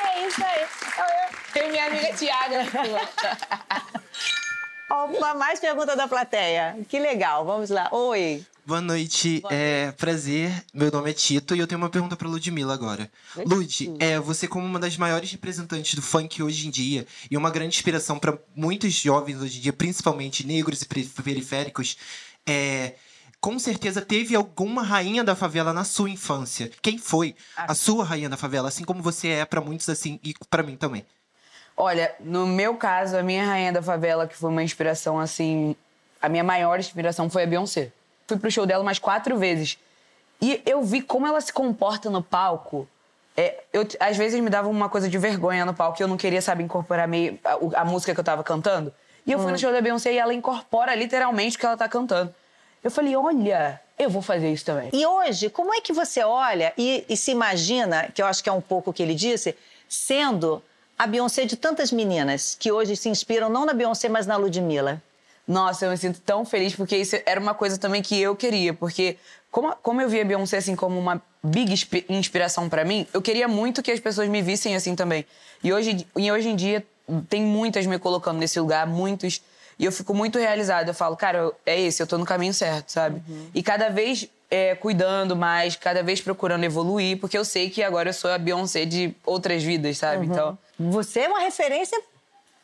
É 0.04 0.26
isso 0.26 0.44
aí. 0.44 0.66
Eu, 0.98 1.62
eu 1.62 1.68
e 1.68 1.70
minha 1.72 1.86
amiga 1.86 2.12
Tiaga. 2.14 2.58
Uma 4.92 5.34
mais 5.34 5.58
pergunta 5.58 5.96
da 5.96 6.06
plateia. 6.06 6.76
Que 6.88 6.98
legal, 6.98 7.44
vamos 7.44 7.70
lá. 7.70 7.88
Oi. 7.92 8.44
Boa 8.64 8.80
noite, 8.80 9.42
é 9.50 9.90
prazer. 9.92 10.52
Meu 10.72 10.90
nome 10.92 11.10
é 11.10 11.12
Tito 11.12 11.56
e 11.56 11.58
eu 11.58 11.66
tenho 11.66 11.80
uma 11.80 11.88
pergunta 11.90 12.14
pra 12.16 12.28
Ludmilla 12.28 12.72
agora. 12.74 13.10
Lud, 13.44 13.92
é, 13.98 14.20
você 14.20 14.46
como 14.46 14.64
uma 14.64 14.78
das 14.78 14.96
maiores 14.96 15.32
representantes 15.32 15.94
do 15.94 16.02
funk 16.02 16.40
hoje 16.42 16.68
em 16.68 16.70
dia 16.70 17.04
e 17.30 17.36
uma 17.36 17.50
grande 17.50 17.74
inspiração 17.74 18.18
pra 18.20 18.38
muitos 18.54 18.92
jovens 18.92 19.40
hoje 19.40 19.58
em 19.58 19.62
dia, 19.62 19.72
principalmente 19.72 20.46
negros 20.46 20.82
e 20.82 20.86
peri- 20.86 21.10
periféricos, 21.24 21.96
é, 22.46 22.94
com 23.40 23.58
certeza 23.58 24.00
teve 24.00 24.36
alguma 24.36 24.82
rainha 24.84 25.24
da 25.24 25.34
favela 25.34 25.72
na 25.72 25.82
sua 25.82 26.08
infância. 26.08 26.70
Quem 26.80 26.98
foi 26.98 27.34
a 27.56 27.74
sua 27.74 28.04
rainha 28.04 28.28
da 28.28 28.36
favela, 28.36 28.68
assim 28.68 28.84
como 28.84 29.02
você 29.02 29.28
é 29.28 29.44
pra 29.44 29.60
muitos 29.60 29.88
assim 29.88 30.20
e 30.22 30.34
pra 30.48 30.62
mim 30.62 30.76
também? 30.76 31.04
Olha, 31.84 32.14
no 32.20 32.46
meu 32.46 32.76
caso, 32.76 33.16
a 33.16 33.24
minha 33.24 33.44
rainha 33.44 33.72
da 33.72 33.82
favela, 33.82 34.28
que 34.28 34.36
foi 34.36 34.50
uma 34.50 34.62
inspiração 34.62 35.18
assim. 35.18 35.74
A 36.20 36.28
minha 36.28 36.44
maior 36.44 36.78
inspiração 36.78 37.28
foi 37.28 37.42
a 37.42 37.46
Beyoncé. 37.46 37.90
Fui 38.28 38.38
pro 38.38 38.48
show 38.52 38.64
dela 38.64 38.84
umas 38.84 39.00
quatro 39.00 39.36
vezes. 39.36 39.76
E 40.40 40.62
eu 40.64 40.80
vi 40.84 41.02
como 41.02 41.26
ela 41.26 41.40
se 41.40 41.52
comporta 41.52 42.08
no 42.08 42.22
palco. 42.22 42.88
É, 43.36 43.64
eu, 43.72 43.84
às 43.98 44.16
vezes 44.16 44.40
me 44.40 44.48
dava 44.48 44.68
uma 44.68 44.88
coisa 44.88 45.08
de 45.08 45.18
vergonha 45.18 45.66
no 45.66 45.74
palco 45.74 46.00
e 46.00 46.04
eu 46.04 46.06
não 46.06 46.16
queria, 46.16 46.40
sabe, 46.40 46.62
incorporar 46.62 47.08
meio 47.08 47.36
a, 47.42 47.80
a 47.80 47.84
música 47.84 48.14
que 48.14 48.20
eu 48.20 48.24
tava 48.24 48.44
cantando. 48.44 48.94
E 49.26 49.32
eu 49.32 49.40
fui 49.40 49.50
no 49.50 49.58
show 49.58 49.72
da 49.72 49.80
Beyoncé 49.80 50.12
e 50.12 50.18
ela 50.18 50.32
incorpora 50.32 50.94
literalmente 50.94 51.56
o 51.56 51.58
que 51.58 51.66
ela 51.66 51.76
tá 51.76 51.88
cantando. 51.88 52.32
Eu 52.84 52.92
falei, 52.92 53.16
olha, 53.16 53.80
eu 53.98 54.08
vou 54.08 54.22
fazer 54.22 54.52
isso 54.52 54.64
também. 54.64 54.88
E 54.92 55.04
hoje, 55.04 55.50
como 55.50 55.74
é 55.74 55.80
que 55.80 55.92
você 55.92 56.22
olha 56.22 56.72
e, 56.78 57.04
e 57.08 57.16
se 57.16 57.32
imagina, 57.32 58.08
que 58.14 58.22
eu 58.22 58.26
acho 58.26 58.40
que 58.40 58.48
é 58.48 58.52
um 58.52 58.60
pouco 58.60 58.90
o 58.90 58.92
que 58.92 59.02
ele 59.02 59.16
disse, 59.16 59.56
sendo 59.88 60.62
a 61.02 61.06
Beyoncé 61.06 61.44
de 61.44 61.56
tantas 61.56 61.90
meninas 61.90 62.56
que 62.58 62.70
hoje 62.70 62.96
se 62.96 63.08
inspiram 63.08 63.48
não 63.48 63.66
na 63.66 63.72
Beyoncé, 63.72 64.08
mas 64.08 64.26
na 64.26 64.36
Ludmilla? 64.36 65.02
Nossa, 65.48 65.86
eu 65.86 65.90
me 65.90 65.96
sinto 65.96 66.20
tão 66.20 66.44
feliz 66.44 66.74
porque 66.76 66.96
isso 66.96 67.16
era 67.26 67.40
uma 67.40 67.54
coisa 67.54 67.76
também 67.76 68.00
que 68.00 68.20
eu 68.20 68.36
queria, 68.36 68.72
porque 68.72 69.16
como, 69.50 69.74
como 69.82 70.00
eu 70.00 70.08
via 70.08 70.22
a 70.22 70.24
Beyoncé 70.24 70.58
assim 70.58 70.76
como 70.76 70.96
uma 70.98 71.20
big 71.42 71.72
inspi- 71.72 72.04
inspiração 72.08 72.68
pra 72.68 72.84
mim, 72.84 73.06
eu 73.12 73.20
queria 73.20 73.48
muito 73.48 73.82
que 73.82 73.90
as 73.90 73.98
pessoas 73.98 74.28
me 74.28 74.40
vissem 74.40 74.76
assim 74.76 74.94
também. 74.94 75.26
E 75.64 75.72
hoje, 75.72 76.06
e 76.16 76.30
hoje 76.30 76.48
em 76.48 76.54
dia 76.56 76.84
tem 77.28 77.42
muitas 77.42 77.84
me 77.84 77.98
colocando 77.98 78.38
nesse 78.38 78.60
lugar, 78.60 78.86
muitos, 78.86 79.42
e 79.78 79.84
eu 79.84 79.90
fico 79.90 80.14
muito 80.14 80.38
realizada. 80.38 80.90
Eu 80.90 80.94
falo, 80.94 81.16
cara, 81.16 81.50
é 81.66 81.80
esse, 81.80 82.00
eu 82.00 82.06
tô 82.06 82.16
no 82.16 82.24
caminho 82.24 82.54
certo, 82.54 82.90
sabe? 82.90 83.20
E 83.52 83.60
cada 83.60 83.88
vez 83.88 84.28
é, 84.48 84.76
cuidando 84.76 85.34
mais, 85.34 85.74
cada 85.74 86.02
vez 86.02 86.20
procurando 86.20 86.62
evoluir, 86.62 87.18
porque 87.18 87.36
eu 87.36 87.44
sei 87.44 87.68
que 87.68 87.82
agora 87.82 88.10
eu 88.10 88.14
sou 88.14 88.30
a 88.30 88.38
Beyoncé 88.38 88.84
de 88.84 89.12
outras 89.26 89.62
vidas, 89.64 89.98
sabe? 89.98 90.26
Então, 90.26 90.56
Você 90.90 91.20
é 91.20 91.28
uma 91.28 91.40
referência 91.40 92.00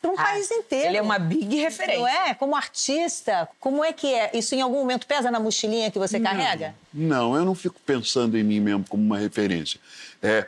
para 0.01 0.11
um 0.11 0.17
país 0.17 0.51
inteiro. 0.51 0.89
ele 0.89 0.97
é 0.97 1.03
uma 1.03 1.19
big 1.19 1.57
referência. 1.57 1.99
Não 2.01 2.07
é? 2.09 2.35
Como 2.35 2.55
artista, 2.55 3.49
como 3.59 3.85
é 3.85 3.93
que 3.93 4.13
é? 4.13 4.31
Isso 4.35 4.55
em 4.55 4.61
algum 4.61 4.79
momento 4.79 5.07
pesa 5.07 5.31
na 5.31 5.41
mochilinha 5.41 5.91
que 5.91 5.99
você 5.99 6.21
carrega? 6.21 6.75
Não, 6.95 7.35
eu 7.37 7.45
não 7.45 7.55
fico 7.55 7.81
pensando 7.85 8.39
em 8.39 8.43
mim 8.45 8.61
mesmo 8.61 8.85
como 8.89 9.03
uma 9.03 9.19
referência. 9.19 9.81
É, 10.23 10.47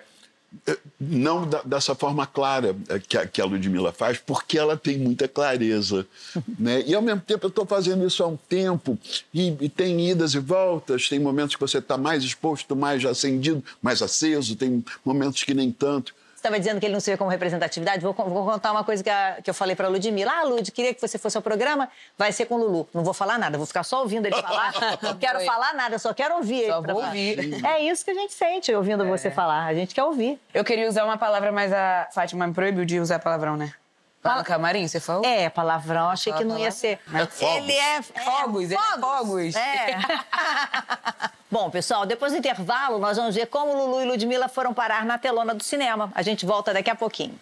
é, 0.67 0.77
não 1.01 1.49
da- 1.49 1.63
dessa 1.63 1.95
forma 1.97 2.27
clara 2.27 2.77
é, 2.89 2.99
que 3.01 3.17
a, 3.19 3.27
que 3.27 3.41
a 3.41 3.45
Ludmilla 3.45 3.93
faz, 3.93 4.19
porque 4.19 4.57
ela 4.59 4.77
tem 4.77 4.99
muita 4.99 5.27
clareza. 5.29 6.07
né? 6.59 6.83
E, 6.87 6.95
ao 6.95 7.03
mesmo 7.03 7.21
tempo, 7.21 7.45
eu 7.47 7.51
estou 7.51 7.67
fazendo 7.67 8.07
isso 8.07 8.23
há 8.23 8.27
um 8.29 8.37
tempo, 8.37 8.97
e, 9.35 9.57
e 9.61 9.69
tem 9.69 10.09
idas 10.11 10.35
e 10.35 10.39
voltas, 10.39 11.09
tem 11.09 11.19
momentos 11.19 11.55
que 11.57 11.61
você 11.61 11.79
está 11.79 11.97
mais 11.99 12.23
exposto, 12.25 12.75
mais 12.77 13.05
acendido, 13.05 13.65
mais 13.83 14.01
aceso, 14.03 14.55
tem 14.57 14.85
momentos 15.05 15.43
que 15.45 15.55
nem 15.55 15.71
tanto. 15.73 16.15
Você 16.41 16.47
estava 16.47 16.59
dizendo 16.59 16.81
que 16.81 16.87
ele 16.87 16.95
não 16.95 17.01
se 17.01 17.11
vê 17.11 17.19
como 17.19 17.29
representatividade? 17.29 18.01
Vou, 18.03 18.15
vou 18.15 18.47
contar 18.47 18.73
uma 18.73 18.83
coisa 18.83 19.05
que, 19.05 19.11
a- 19.11 19.37
que 19.45 19.51
eu 19.51 19.53
falei 19.53 19.77
para 19.77 19.89
a 19.89 19.91
Ludmilla. 19.91 20.33
Ah, 20.35 20.43
Lud, 20.45 20.73
queria 20.73 20.95
que 20.95 20.99
você 21.01 21.19
fosse 21.19 21.37
ao 21.37 21.43
programa, 21.43 21.87
vai 22.17 22.33
ser 22.33 22.47
com 22.47 22.55
o 22.55 22.59
Lulu. 22.59 22.89
Não 22.95 23.05
vou 23.05 23.13
falar 23.13 23.39
nada, 23.39 23.59
vou 23.59 23.67
ficar 23.67 23.83
só 23.83 24.01
ouvindo 24.01 24.25
ele 24.25 24.41
falar. 24.41 24.73
Não 25.03 25.19
quero 25.19 25.37
Foi. 25.37 25.45
falar 25.45 25.75
nada, 25.75 25.99
só 25.99 26.15
quero 26.15 26.37
ouvir 26.37 26.67
Só 26.67 26.79
ele. 26.79 26.93
vou 26.95 27.05
ouvir. 27.05 27.63
É 27.67 27.81
isso 27.83 28.03
que 28.03 28.11
a 28.11 28.15
gente 28.15 28.33
sente 28.33 28.73
ouvindo 28.75 29.05
você 29.05 29.31
falar. 29.31 29.67
A 29.67 29.75
gente 29.75 29.95
quer 29.95 30.03
ouvir. 30.03 30.41
Eu 30.55 30.65
queria 30.65 30.89
usar 30.89 31.05
uma 31.05 31.19
palavra, 31.19 31.53
mas 31.53 31.75
a 31.75 32.09
Fátima 32.11 32.47
me 32.47 32.55
proibiu 32.55 32.87
de 32.87 32.99
usar 32.99 33.19
palavrão, 33.19 33.55
né? 33.59 33.75
Lá 34.25 34.39
no 34.39 34.45
camarim, 34.45 34.89
você 34.89 34.99
falou? 34.99 35.23
É, 35.27 35.51
palavrão, 35.51 36.09
achei 36.09 36.33
que 36.33 36.43
não 36.43 36.59
ia 36.59 36.71
ser. 36.71 36.99
É 37.13 37.27
fogos. 37.27 37.43
Ele 37.43 37.73
é. 37.75 38.01
Fogos, 38.03 38.71
é 38.71 38.77
fogos. 38.99 39.55
É. 39.57 39.99
Bom, 41.51 41.69
pessoal, 41.69 42.07
depois 42.07 42.31
do 42.31 42.39
intervalo, 42.39 43.01
nós 43.01 43.17
vamos 43.17 43.35
ver 43.35 43.47
como 43.47 43.75
Lulu 43.75 44.03
e 44.03 44.05
Ludmilla 44.05 44.49
foram 44.49 44.73
parar 44.73 45.05
na 45.05 45.19
telona 45.19 45.53
do 45.53 45.65
cinema. 45.65 46.13
A 46.15 46.23
gente 46.23 46.47
volta 46.47 46.73
daqui 46.73 46.89
a 46.89 46.95
pouquinho. 46.95 47.37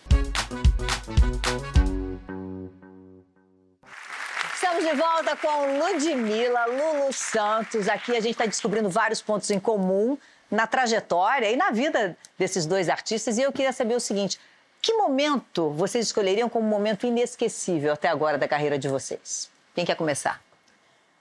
Estamos 4.55 4.83
de 4.83 4.95
volta 4.97 5.37
com 5.37 5.79
Ludmilla, 5.79 6.65
Lulu 6.65 7.13
Santos. 7.13 7.87
Aqui 7.87 8.13
a 8.13 8.21
gente 8.21 8.31
está 8.31 8.47
descobrindo 8.47 8.89
vários 8.89 9.21
pontos 9.21 9.51
em 9.51 9.61
comum 9.61 10.17
na 10.51 10.67
trajetória 10.67 11.51
e 11.51 11.57
na 11.57 11.71
vida 11.71 12.17
desses 12.39 12.65
dois 12.65 12.89
artistas. 12.89 13.37
E 13.37 13.43
eu 13.43 13.53
queria 13.53 13.75
saber 13.75 13.95
o 13.95 14.01
seguinte: 14.01 14.41
que 14.81 14.95
momento 14.95 15.69
vocês 15.73 16.07
escolheriam 16.07 16.49
como 16.49 16.67
momento 16.67 17.07
inesquecível 17.07 17.93
até 17.93 18.09
agora 18.09 18.39
da 18.39 18.49
carreira 18.49 18.79
de 18.79 18.89
vocês? 18.89 19.51
Quem 19.75 19.85
quer 19.85 19.97
começar? 19.97 20.48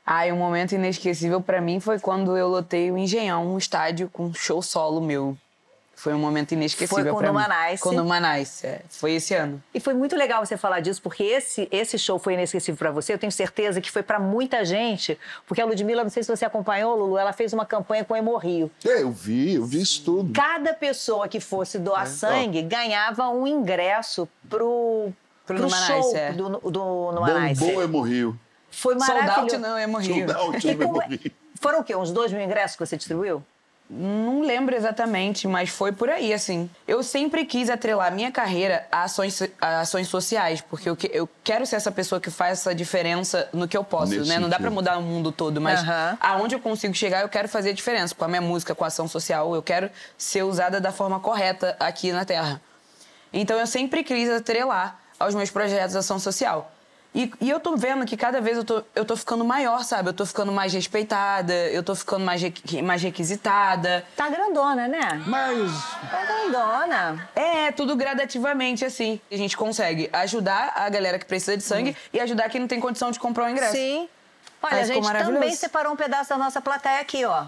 Ah, 0.10 0.26
e 0.26 0.32
um 0.32 0.38
momento 0.38 0.72
inesquecível 0.72 1.42
pra 1.42 1.60
mim 1.60 1.82
foi 1.82 2.00
quando 2.00 2.38
eu 2.38 2.48
lotei 2.48 2.90
o 2.90 2.98
Engenhão, 2.98 3.46
um 3.46 3.58
estádio 3.58 4.10
com 4.10 4.28
um 4.28 4.34
show 4.34 4.62
solo 4.62 5.02
meu. 5.02 5.38
Foi 5.94 6.14
um 6.14 6.20
momento 6.20 6.54
inesquecível 6.54 7.04
Foi 7.04 7.12
o 7.12 7.18
mim. 7.20 7.26
Numanice. 7.26 7.84
Com 7.84 7.90
o 7.90 7.92
Numanice, 7.92 8.68
é. 8.68 8.82
Foi 8.88 9.14
esse 9.14 9.34
ano. 9.34 9.62
E 9.74 9.82
foi 9.82 9.94
muito 9.94 10.16
legal 10.16 10.46
você 10.46 10.56
falar 10.56 10.80
disso, 10.80 11.02
porque 11.02 11.24
esse, 11.24 11.68
esse 11.72 11.98
show 11.98 12.18
foi 12.18 12.36
inesquecível 12.36 12.78
para 12.78 12.92
você. 12.92 13.12
Eu 13.12 13.18
tenho 13.18 13.32
certeza 13.32 13.82
que 13.82 13.92
foi 13.92 14.02
para 14.02 14.18
muita 14.18 14.64
gente, 14.64 15.20
porque 15.46 15.60
a 15.60 15.66
Ludmilla, 15.66 16.04
não 16.04 16.10
sei 16.10 16.24
se 16.24 16.30
você 16.30 16.46
acompanhou, 16.46 16.96
Lulu, 16.96 17.18
ela 17.18 17.34
fez 17.34 17.52
uma 17.52 17.66
campanha 17.66 18.06
com 18.06 18.14
o 18.14 18.18
Hemorrio. 18.18 18.72
É, 18.86 19.02
eu 19.02 19.12
vi, 19.12 19.56
eu 19.56 19.66
vi 19.66 19.82
isso 19.82 20.04
tudo. 20.06 20.32
Cada 20.32 20.74
pessoa 20.74 21.28
que 21.28 21.42
fosse 21.42 21.80
doar 21.80 22.08
sangue 22.08 22.62
ganhava 22.62 23.28
um 23.30 23.46
ingresso 23.46 24.30
pro, 24.48 25.12
Pro 25.46 25.56
pro 25.56 25.64
Numanice, 25.64 25.88
show 25.88 26.16
é. 26.16 26.32
do, 26.32 26.50
do 26.72 27.12
Numanice. 27.12 27.60
Bombou 27.60 27.84
Hemorrio. 27.84 28.40
Foi 28.80 28.94
Sold 29.00 29.12
out 29.12 29.26
maravilhoso. 29.28 29.58
não, 29.58 29.78
Hemorrio. 29.80 30.30
Sold 30.30 30.34
out 30.56 30.68
Hemorrio. 30.68 31.32
Foram 31.60 31.80
o 31.80 31.84
quê? 31.84 31.96
Uns 31.96 32.12
dois 32.12 32.32
mil 32.32 32.42
ingressos 32.42 32.78
que 32.78 32.86
você 32.86 32.96
distribuiu? 32.96 33.44
Não 33.90 34.42
lembro 34.42 34.76
exatamente, 34.76 35.48
mas 35.48 35.70
foi 35.70 35.94
por 35.94 36.10
aí, 36.10 36.34
assim. 36.34 36.70
Eu 36.86 37.02
sempre 37.02 37.46
quis 37.46 37.70
atrelar 37.70 38.14
minha 38.14 38.30
carreira 38.30 38.86
a 38.92 39.04
ações, 39.04 39.42
a 39.62 39.80
ações 39.80 40.10
sociais, 40.10 40.60
porque 40.60 40.90
eu, 40.90 40.96
que- 40.96 41.10
eu 41.14 41.28
quero 41.42 41.66
ser 41.66 41.78
essa 41.78 41.90
pessoa 41.90 42.20
que 42.20 42.30
faz 42.30 42.60
essa 42.60 42.76
diferença 42.76 43.48
no 43.54 43.66
que 43.66 43.78
eu 43.78 43.86
posso, 43.86 44.12
Nesse 44.12 44.28
né? 44.28 44.36
Não 44.40 44.50
dá 44.50 44.58
sentido. 44.58 44.62
pra 44.62 44.72
mudar 44.72 44.98
o 44.98 45.02
mundo 45.02 45.32
todo, 45.32 45.62
mas 45.62 45.80
Aham. 45.80 46.18
aonde 46.20 46.54
eu 46.54 46.60
consigo 46.60 46.94
chegar, 46.94 47.22
eu 47.22 47.30
quero 47.30 47.48
fazer 47.48 47.70
a 47.70 47.74
diferença. 47.74 48.14
Com 48.14 48.26
a 48.26 48.28
minha 48.28 48.42
música, 48.42 48.76
com 48.76 48.84
a 48.84 48.88
ação 48.88 49.08
social, 49.08 49.56
eu 49.56 49.64
quero 49.64 49.90
ser 50.18 50.44
usada 50.44 50.82
da 50.82 50.92
forma 50.92 51.20
correta 51.22 51.76
aqui 51.80 52.12
na 52.12 52.26
Terra. 52.26 52.62
Então 53.32 53.58
eu 53.58 53.66
sempre 53.66 54.04
quis 54.04 54.30
atrelar 54.30 55.00
aos 55.18 55.34
meus 55.34 55.50
projetos 55.50 55.94
de 55.94 55.98
ação 55.98 56.20
social. 56.20 56.72
E, 57.20 57.32
e 57.42 57.50
eu 57.50 57.60
tô 57.60 57.76
vendo 57.76 58.06
que 58.06 58.16
cada 58.16 58.40
vez 58.40 58.58
eu 58.58 58.64
tô, 58.64 58.84
eu 58.94 59.04
tô 59.04 59.18
ficando 59.18 59.44
maior, 59.44 59.84
sabe? 59.84 60.10
Eu 60.10 60.14
tô 60.14 60.24
ficando 60.24 60.52
mais 60.52 60.72
respeitada, 60.72 61.52
eu 61.52 61.82
tô 61.82 61.96
ficando 61.96 62.24
mais, 62.24 62.40
requi- 62.40 62.80
mais 62.84 63.02
requisitada. 63.02 64.06
Tá 64.16 64.30
grandona, 64.30 64.88
né? 64.88 65.20
Mas 65.26 65.72
Tá 66.12 66.24
grandona. 66.24 67.28
É, 67.36 67.72
tudo 67.72 67.96
gradativamente, 67.96 68.86
assim. 68.86 69.20
A 69.32 69.36
gente 69.36 69.58
consegue 69.58 70.08
ajudar 70.14 70.74
a 70.76 70.88
galera 70.90 71.18
que 71.18 71.26
precisa 71.26 71.58
de 71.58 71.64
sangue 71.64 71.98
e 72.14 72.20
ajudar 72.20 72.50
quem 72.50 72.62
não 72.62 72.68
tem 72.68 72.80
condição 72.80 73.10
de 73.10 73.20
comprar 73.20 73.46
o 73.46 73.50
ingresso. 73.50 73.74
Sim. 73.74 74.08
Olha, 74.62 74.76
Aí 74.76 74.82
a 74.82 74.86
gente 74.86 75.12
também 75.12 75.56
separou 75.56 75.94
um 75.94 75.96
pedaço 75.96 76.30
da 76.30 76.38
nossa 76.38 76.62
plateia 76.62 77.00
aqui, 77.00 77.26
ó. 77.26 77.46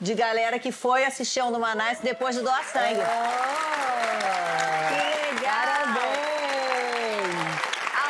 De 0.00 0.14
galera 0.14 0.58
que 0.58 0.72
foi 0.72 1.04
assistir 1.04 1.38
ao 1.38 1.52
Numanice 1.52 2.02
depois 2.02 2.34
de 2.34 2.42
doar 2.42 2.64
sangue. 2.64 2.96
Que 4.88 5.36
legal! 5.36 5.62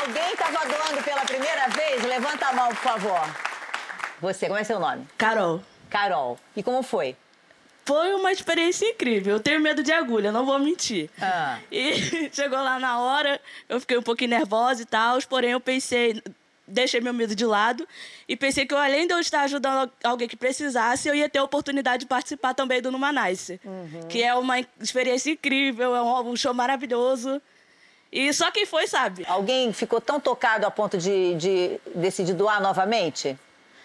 Alguém 0.01 0.33
estava 0.33 0.67
doando 0.67 1.03
pela 1.05 1.21
primeira 1.21 1.69
vez? 1.69 2.02
Levanta 2.13 2.49
a 2.49 2.53
mão, 2.53 2.69
por 2.69 2.77
favor. 2.77 3.21
Você, 4.21 4.47
como 4.47 4.59
é 4.59 4.65
seu 4.65 4.79
nome? 4.79 5.09
Carol. 5.17 5.63
Carol. 5.89 6.39
E 6.55 6.63
como 6.63 6.83
foi? 6.83 7.17
Foi 7.87 8.13
uma 8.13 8.31
experiência 8.31 8.85
incrível. 8.85 9.37
Eu 9.37 9.41
tenho 9.41 9.59
medo 9.59 9.83
de 9.83 9.93
agulha, 9.93 10.31
não 10.31 10.45
vou 10.45 10.59
mentir. 10.59 11.09
Ah. 11.19 11.59
E 11.73 12.29
chegou 12.31 12.59
lá 12.59 12.79
na 12.79 13.01
hora, 13.01 13.41
eu 13.67 13.81
fiquei 13.81 13.97
um 13.97 14.03
pouquinho 14.03 14.29
nervosa 14.29 14.83
e 14.83 14.85
tal, 14.85 15.19
porém 15.23 15.53
eu 15.53 15.61
pensei, 15.61 16.23
deixei 16.69 17.01
meu 17.01 17.15
medo 17.15 17.35
de 17.35 17.47
lado 17.47 17.89
e 18.29 18.37
pensei 18.37 18.67
que 18.67 18.75
eu, 18.75 18.79
além 18.79 19.07
de 19.07 19.15
eu 19.15 19.19
estar 19.19 19.41
ajudando 19.45 19.91
alguém 20.05 20.29
que 20.29 20.37
precisasse, 20.37 21.09
eu 21.09 21.15
ia 21.15 21.31
ter 21.31 21.39
a 21.39 21.45
oportunidade 21.45 22.01
de 22.01 22.07
participar 22.07 22.53
também 22.53 22.83
do 22.83 22.91
Numanice, 22.91 23.59
que 24.11 24.23
é 24.23 24.35
uma 24.35 24.61
experiência 24.79 25.31
incrível, 25.31 25.97
é 25.97 26.03
um 26.03 26.37
show 26.37 26.53
maravilhoso. 26.53 27.41
E 28.13 28.33
só 28.35 28.51
quem 28.51 28.67
foi 28.67 28.87
sabe. 28.87 29.25
Alguém 29.27 29.73
ficou 29.73 30.01
tão 30.01 30.21
tocado 30.21 30.67
a 30.67 30.71
ponto 30.71 30.99
de, 30.99 31.35
de 31.37 31.81
decidir 31.95 32.35
doar 32.35 32.61
novamente? 32.61 33.39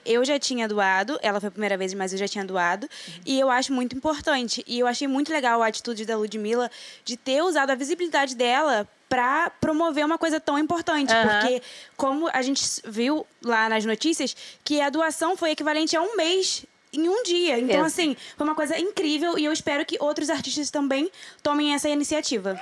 Eu 0.06 0.24
já 0.24 0.40
tinha 0.40 0.68
doado, 0.68 1.20
ela 1.22 1.40
foi 1.40 1.48
a 1.50 1.52
primeira 1.52 1.76
vez, 1.78 1.94
mas 1.94 2.14
eu 2.14 2.18
já 2.20 2.28
tinha 2.28 2.44
doado. 2.46 2.90
E 3.26 3.40
eu 3.40 3.50
acho 3.50 3.74
muito 3.74 3.96
importante. 3.96 4.64
E 4.68 4.80
eu 4.80 4.88
achei 4.88 5.08
muito 5.08 5.32
legal 5.32 5.62
a 5.62 5.68
atitude 5.68 6.06
da 6.06 6.16
Ludmilla 6.18 6.70
de 7.04 7.18
ter 7.18 7.42
usado 7.42 7.72
a 7.72 7.76
visibilidade 7.76 8.36
dela 8.36 8.88
para 9.10 9.50
promover 9.62 10.06
uma 10.06 10.18
coisa 10.18 10.40
tão 10.40 10.58
importante. 10.60 11.14
Aham. 11.14 11.40
Porque, 11.42 11.62
como 11.98 12.30
a 12.32 12.42
gente 12.42 12.64
viu 12.86 13.26
lá 13.44 13.68
nas 13.70 13.84
notícias, 13.86 14.36
que 14.64 14.80
a 14.82 14.90
doação 14.90 15.36
foi 15.38 15.52
equivalente 15.52 15.96
a 15.96 16.02
um 16.02 16.16
mês 16.16 16.66
em 16.94 17.08
um 17.10 17.24
dia. 17.24 17.60
Então, 17.60 17.82
Ex- 17.82 17.88
assim, 17.94 18.16
foi 18.38 18.48
uma 18.48 18.56
coisa 18.56 18.78
incrível 18.80 19.38
e 19.38 19.44
eu 19.46 19.52
espero 19.52 19.86
que 19.86 19.98
outros 20.00 20.30
artistas 20.30 20.70
também 20.72 21.12
tomem 21.44 21.74
essa 21.74 21.90
iniciativa. 21.90 22.58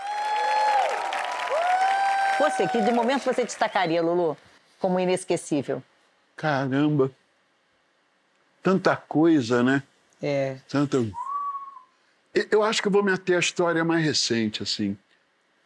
Você, 2.40 2.68
que 2.68 2.82
de 2.82 2.92
momento 2.92 3.24
você 3.24 3.44
destacaria, 3.44 4.02
Lulu, 4.02 4.38
como 4.80 5.00
inesquecível? 5.00 5.82
caramba. 6.36 7.10
Tanta 8.62 8.96
coisa, 8.96 9.62
né? 9.64 9.84
É. 10.22 10.58
Tanta... 10.68 10.98
Eu- 12.34 12.64
acho 12.64 12.82
que 12.82 12.88
eu 12.88 12.92
vou 12.92 13.04
me 13.04 13.12
ater 13.14 13.38
à 13.38 13.40
história 13.40 13.86
mais 13.86 14.04
recente, 14.04 14.64
assim. 14.64 14.98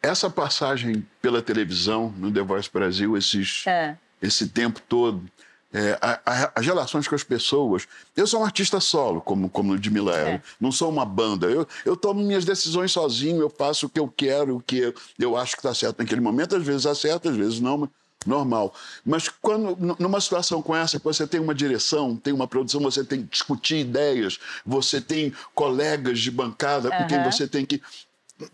Essa 0.02 0.30
passagem 0.30 1.08
pela 1.22 1.42
televisão, 1.42 2.14
no 2.18 2.32
The 2.32 2.42
Voice 2.42 2.70
Brasil, 2.72 3.18
esses, 3.18 3.66
É. 3.66 3.98
esse 4.22 4.50
tempo 4.50 4.82
todo, 4.82 5.26
é, 5.74 5.98
a- 6.02 6.20
a- 6.26 6.52
as 6.56 6.66
relações 6.66 7.08
com 7.08 7.16
as 7.16 7.24
pessoas. 7.24 7.88
Eu 8.16 8.26
sou 8.26 8.42
um 8.42 8.46
artista 8.46 8.80
solo, 8.80 9.22
como, 9.22 9.50
como 9.50 9.74
Ludmilla 9.74 10.16
era. 10.16 10.30
É. 10.32 10.42
Não 10.60 10.72
sou 10.72 10.90
uma 10.90 11.06
banda. 11.06 11.48
Eu, 11.48 11.68
eu 11.86 11.96
tomo 11.96 12.22
minhas 12.24 12.44
decisões 12.46 12.92
sozinho, 12.92 13.40
eu 13.42 13.50
faço 13.50 13.86
o 13.86 13.90
que 13.90 14.00
eu 14.00 14.08
quero, 14.08 14.58
o 14.58 14.62
que 14.62 14.78
eu, 14.80 14.94
eu 15.20 15.38
acho 15.38 15.54
que 15.54 15.60
está 15.60 15.74
certo 15.74 16.00
naquele 16.00 16.22
momento. 16.22 16.56
Às 16.56 16.64
vezes 16.64 16.86
acerta, 16.86 17.30
às 17.30 17.36
vezes 17.36 17.60
não, 17.60 17.78
mas 17.78 17.90
normal. 18.26 18.74
Mas 19.06 19.30
quando, 19.30 19.78
numa 19.98 20.20
situação 20.20 20.62
com 20.62 20.76
essa, 20.76 21.00
você 21.00 21.26
tem 21.26 21.40
uma 21.40 21.56
direção, 21.56 22.16
tem 22.18 22.34
uma 22.34 22.48
produção, 22.48 22.82
você 22.82 23.04
tem 23.04 23.22
que 23.24 23.30
discutir 23.30 23.78
ideias, 23.78 24.38
você 24.66 25.00
tem 25.00 25.34
colegas 25.56 26.20
de 26.20 26.30
bancada 26.30 26.90
com 26.90 27.08
quem 27.08 27.24
você 27.24 27.48
tem 27.48 27.66
que 27.66 27.82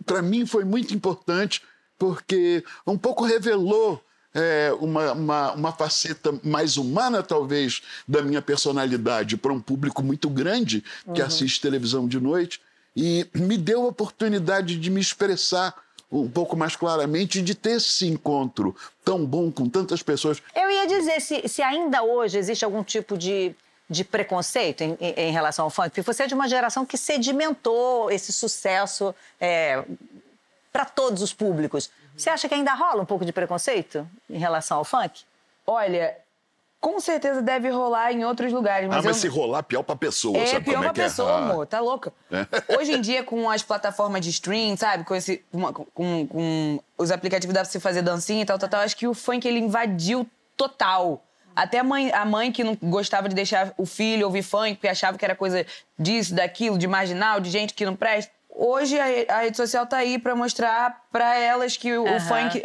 para 0.06 0.22
mim 0.22 0.46
foi 0.46 0.64
muito 0.64 0.94
importante 0.94 1.62
porque 1.98 2.64
um 2.88 2.98
pouco 2.98 3.24
revelou 3.24 4.02
é, 4.36 4.72
uma, 4.80 5.14
uma, 5.14 5.52
uma 5.54 5.72
faceta 5.72 6.38
mais 6.44 6.76
humana, 6.78 7.24
talvez, 7.24 7.82
da 8.08 8.22
minha 8.22 8.42
personalidade 8.42 9.38
para 9.38 9.54
um 9.54 9.62
público 9.62 10.04
muito 10.04 10.30
grande 10.30 10.84
que 11.14 11.22
Uhum. 11.22 11.26
assiste 11.28 11.62
televisão 11.62 12.08
de 12.08 12.20
noite 12.20 12.62
e 12.96 13.26
me 13.34 13.58
deu 13.58 13.84
a 13.84 13.88
oportunidade 13.88 14.78
de 14.78 14.90
me 14.92 15.00
expressar 15.02 15.74
um 16.12 16.30
pouco 16.30 16.56
mais 16.56 16.76
claramente 16.76 17.42
de 17.42 17.56
ter 17.56 17.78
esse 17.78 18.06
encontro 18.08 18.76
tão 19.04 19.26
bom 19.26 19.52
com 19.52 19.68
tantas 19.68 20.04
pessoas. 20.04 20.42
Eu 20.56 20.70
ia 20.70 20.86
dizer 20.86 21.20
se, 21.22 21.48
se 21.48 21.62
ainda 21.62 22.04
hoje 22.04 22.38
existe 22.38 22.64
algum 22.64 22.84
tipo 22.84 23.18
de, 23.18 23.54
de 23.90 24.04
preconceito 24.04 24.82
em, 24.82 24.98
em- 25.00 25.32
relação 25.32 25.66
ao 25.66 25.72
funk, 25.72 25.90
porque 25.90 26.02
você 26.04 26.24
é 26.24 26.28
de 26.28 26.34
uma 26.34 26.48
geração 26.48 26.86
que 26.86 26.98
sedimentou 26.98 28.12
esse 28.12 28.32
sucesso 28.32 29.14
para 30.72 30.86
todos 30.86 31.22
os 31.22 31.34
públicos. 31.34 31.90
Você 32.16 32.30
acha 32.30 32.48
que 32.48 32.54
ainda 32.56 32.74
rola 32.74 33.02
um 33.02 33.06
pouco 33.06 33.26
de 33.26 33.34
preconceito 33.34 34.08
em 34.30 34.38
relação 34.38 34.78
ao 34.78 34.86
funk? 34.86 35.24
Olha, 35.68 36.16
com 36.80 37.00
certeza 37.00 37.42
deve 37.42 37.70
rolar 37.70 38.12
em 38.14 38.24
outros 38.24 38.52
lugares, 38.54 38.88
mas 38.88 38.98
ah, 39.00 39.02
mas 39.08 39.16
eu... 39.18 39.22
se 39.22 39.28
rolar, 39.28 39.64
pior 39.64 39.82
pra 39.84 39.96
pessoa, 39.96 40.38
É, 40.38 40.46
sabe 40.46 40.66
pior 40.66 40.74
como 40.76 40.84
é 40.86 40.88
pra 40.88 40.94
que 40.94 41.02
é? 41.02 41.04
pessoa, 41.06 41.32
Ah. 41.32 41.38
amor, 41.38 41.66
tá 41.68 41.80
louca. 41.80 42.14
É. 42.32 42.46
Hoje 42.78 42.94
em 42.94 43.02
dia, 43.02 43.24
com 43.24 43.50
as 43.50 43.64
plataformas 43.64 44.22
de 44.22 44.30
stream, 44.30 44.78
sabe? 44.78 45.04
Com, 45.04 45.16
esse, 45.16 45.44
uma- 45.52 45.74
com, 45.74 46.28
com 46.28 46.80
os 46.98 47.12
aplicativos 47.12 47.54
dá 47.54 47.62
pra 47.62 47.70
você 47.70 47.80
fazer 47.80 48.02
dancinha 48.02 48.44
e 48.44 48.46
tal, 48.46 48.60
tal, 48.60 48.70
tal. 48.70 48.82
Acho 48.82 48.96
que 48.96 49.08
o 49.08 49.14
funk, 49.14 49.48
ele 49.48 49.60
invadiu 49.60 50.28
total. 50.56 51.22
Até 51.56 51.80
a 51.80 51.84
mãe, 51.84 52.12
a 52.12 52.26
mãe 52.26 52.52
que 52.52 52.64
não 52.66 52.78
gostava 52.84 53.30
de 53.30 53.34
deixar 53.36 53.74
o 53.78 53.86
filho 53.86 54.26
ouvir 54.28 54.44
funk, 54.44 54.76
porque 54.76 54.90
achava 54.90 55.18
que 55.18 55.24
era 55.26 55.34
coisa 55.36 55.66
disso, 55.98 56.36
daquilo, 56.36 56.78
de 56.78 56.86
marginal, 56.86 57.40
de 57.40 57.50
gente 57.50 57.74
que 57.74 57.86
não 57.86 57.96
presta. 57.96 58.32
Hoje, 58.58 58.98
a, 59.00 59.06
re- 59.06 59.28
a 59.30 59.42
rede 59.42 59.58
social 59.58 59.86
tá 59.86 59.98
aí 59.98 60.18
pra 60.18 60.36
mostrar 60.36 61.04
pra 61.12 61.36
elas 61.38 61.76
que 61.78 61.92
o, 61.98 62.04
o 62.04 62.08
Aham. 62.08 62.20
funk... 62.50 62.64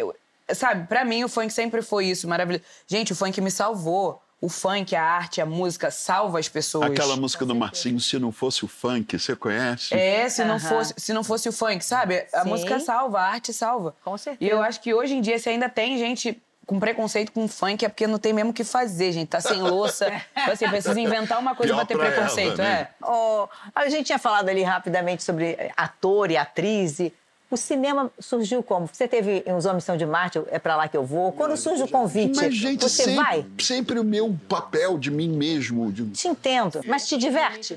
Sabe, 0.52 0.86
pra 0.88 1.04
mim, 1.04 1.22
o 1.22 1.28
funk 1.28 1.52
sempre 1.52 1.80
foi 1.82 2.06
isso, 2.06 2.26
maravilhoso. 2.28 2.64
Gente, 2.86 3.12
o 3.12 3.16
funk 3.16 3.40
me 3.40 3.50
salvou. 3.50 4.20
O 4.40 4.48
funk, 4.48 4.96
a 4.96 5.02
arte, 5.04 5.40
a 5.40 5.44
música 5.46 5.90
salva 5.90 6.38
as 6.38 6.48
pessoas. 6.48 6.90
Aquela 6.92 7.14
música 7.14 7.44
do 7.44 7.54
Marcinho, 7.54 8.00
Se 8.00 8.18
Não 8.18 8.32
Fosse 8.32 8.64
o 8.64 8.68
Funk, 8.68 9.18
você 9.18 9.36
conhece? 9.36 9.94
É, 9.94 10.26
se 10.30 10.42
não, 10.44 10.54
Aham. 10.56 10.68
fosse, 10.68 10.94
se 10.96 11.12
não 11.12 11.22
fosse 11.22 11.48
o 11.48 11.52
funk, 11.52 11.84
sabe? 11.84 12.26
A 12.32 12.42
Sim. 12.44 12.48
música 12.48 12.80
salva, 12.80 13.20
a 13.20 13.26
arte 13.32 13.52
salva. 13.52 13.94
Com 14.02 14.16
certeza. 14.16 14.50
E 14.50 14.52
eu 14.52 14.62
acho 14.62 14.80
que 14.80 14.94
hoje 14.94 15.14
em 15.14 15.20
dia, 15.20 15.38
se 15.38 15.48
ainda 15.50 15.68
tem 15.68 15.98
gente 15.98 16.42
com 16.70 16.78
preconceito 16.78 17.32
com 17.32 17.48
funk, 17.48 17.84
é 17.84 17.88
porque 17.88 18.06
não 18.06 18.16
tem 18.16 18.32
mesmo 18.32 18.50
o 18.52 18.54
que 18.54 18.62
fazer, 18.62 19.10
gente. 19.10 19.28
Tá 19.28 19.40
sem 19.40 19.60
louça. 19.60 20.06
Então, 20.40 20.52
assim, 20.54 20.68
precisa 20.68 20.98
inventar 21.00 21.38
uma 21.40 21.54
coisa 21.54 21.72
Pior 21.74 21.78
pra 21.84 21.86
ter 21.86 21.96
pra 21.96 22.06
ela, 22.06 22.14
preconceito, 22.14 22.58
né? 22.58 22.88
é. 23.02 23.04
Oh, 23.04 23.48
a 23.74 23.88
gente 23.88 24.06
tinha 24.06 24.18
falado 24.18 24.48
ali 24.48 24.62
rapidamente 24.62 25.22
sobre 25.24 25.56
ator 25.76 26.30
e 26.30 26.36
atriz. 26.36 27.00
E 27.00 27.12
o 27.50 27.56
cinema 27.56 28.10
surgiu 28.18 28.62
como? 28.62 28.86
Você 28.86 29.08
teve 29.08 29.42
uns 29.48 29.66
Homens 29.66 29.82
São 29.84 29.96
de 29.96 30.06
Marte, 30.06 30.40
é 30.52 30.58
pra 30.60 30.76
lá 30.76 30.86
que 30.88 30.96
eu 30.96 31.04
vou. 31.04 31.32
Quando 31.32 31.56
surge 31.56 31.82
o 31.82 31.88
convite, 31.88 32.36
Mas, 32.36 32.54
gente, 32.54 32.82
você 32.82 33.02
sempre, 33.04 33.14
vai? 33.22 33.46
sempre 33.58 33.98
o 33.98 34.04
meu 34.04 34.34
papel 34.48 34.96
de 34.96 35.10
mim 35.10 35.28
mesmo. 35.28 35.90
de- 35.92 36.08
Te 36.10 36.28
entendo, 36.28 36.80
mas 36.86 37.08
te 37.08 37.16
diverte? 37.18 37.76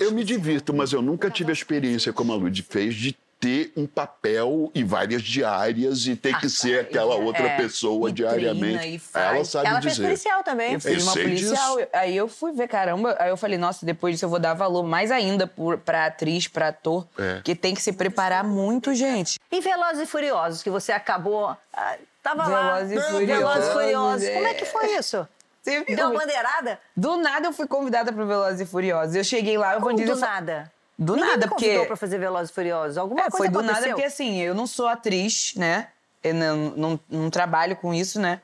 Eu 0.00 0.10
me 0.10 0.24
divirto, 0.24 0.74
mas 0.74 0.92
eu 0.92 1.00
nunca 1.00 1.30
tive 1.30 1.50
a 1.50 1.54
experiência 1.54 2.12
como 2.12 2.32
a 2.32 2.36
Lud 2.36 2.62
fez 2.68 2.94
de 2.96 3.16
ter 3.46 3.72
um 3.76 3.86
papel 3.86 4.72
e 4.74 4.82
várias 4.82 5.22
diárias 5.22 6.04
e 6.06 6.16
ter 6.16 6.36
que 6.40 6.48
ser 6.48 6.80
aquela 6.80 7.14
outra 7.14 7.44
É, 7.46 7.56
pessoa 7.56 8.10
diariamente. 8.10 8.88
e 8.88 8.98
faz. 8.98 9.36
Ela 9.36 9.44
sabe 9.44 9.68
Ela 9.68 9.80
fez 9.82 9.94
dizer. 9.94 10.04
policial 10.08 10.42
também. 10.42 10.72
Eu, 10.74 10.80
fiz 10.80 11.02
uma 11.04 11.12
policial. 11.12 11.76
disso. 11.76 11.88
Aí 11.92 12.16
eu 12.16 12.26
fui 12.26 12.50
ver, 12.52 12.66
caramba. 12.66 13.14
Aí 13.20 13.30
eu 13.30 13.36
falei, 13.36 13.56
nossa, 13.56 13.86
depois 13.86 14.14
disso 14.14 14.24
eu 14.24 14.28
vou 14.28 14.40
dar 14.40 14.54
valor 14.54 14.82
mais 14.82 15.12
ainda 15.12 15.46
por, 15.46 15.78
pra 15.78 16.06
atriz, 16.06 16.48
pra 16.48 16.68
ator. 16.68 17.06
É. 17.16 17.40
Que 17.44 17.54
tem 17.54 17.72
que 17.72 17.80
se 17.80 17.92
preparar 17.92 18.42
muito, 18.42 18.92
gente. 18.94 19.38
E 19.52 19.60
Velozes 19.60 20.02
e 20.02 20.06
Furiosos, 20.06 20.60
que 20.62 20.70
você 20.70 20.90
acabou. 20.90 21.56
ah, 21.72 21.96
Tava 22.22 22.48
lá. 22.48 22.78
Velozes 22.78 22.98
e 22.98 23.00
Furiosos, 23.12 23.26
Velozes 23.36 23.68
e 23.68 23.72
Furiosos. 23.72 24.24
é. 24.28 24.34
Como 24.34 24.46
é 24.48 24.54
que 24.54 24.64
foi 24.64 24.96
isso? 24.96 25.28
Você 25.62 25.84
viu? 25.84 25.96
Deu 25.96 26.10
uma 26.10 26.18
bandeirada? 26.20 26.78
Do 26.96 27.16
nada 27.16 27.46
eu 27.46 27.52
fui 27.52 27.66
convidada 27.68 28.12
pro 28.12 28.26
Velozes 28.26 28.60
e 28.60 28.66
Furiosos. 28.66 29.14
Eu 29.14 29.22
cheguei 29.24 29.56
lá, 29.56 29.74
eu 29.74 29.80
Como 29.80 29.90
vou 29.96 30.00
dizer. 30.00 30.14
do 30.14 30.20
nada? 30.20 30.72
Do 30.98 31.14
Ninguém 31.14 31.30
nada, 31.30 31.46
me 31.46 31.50
convidou 31.52 31.74
porque. 31.74 31.86
pra 31.86 31.96
fazer 31.96 32.18
Velozes 32.18 32.50
e 32.50 32.54
Furiosos. 32.54 32.96
Alguma 32.98 33.20
É, 33.20 33.24
coisa 33.24 33.36
foi 33.36 33.48
do 33.48 33.58
aconteceu? 33.58 33.80
nada, 33.82 33.94
porque 33.94 34.06
assim, 34.06 34.40
eu 34.40 34.54
não 34.54 34.66
sou 34.66 34.86
atriz, 34.88 35.52
né? 35.56 35.88
Eu 36.24 36.34
não, 36.34 36.56
não, 36.70 37.00
não 37.08 37.30
trabalho 37.30 37.76
com 37.76 37.92
isso, 37.92 38.18
né? 38.20 38.40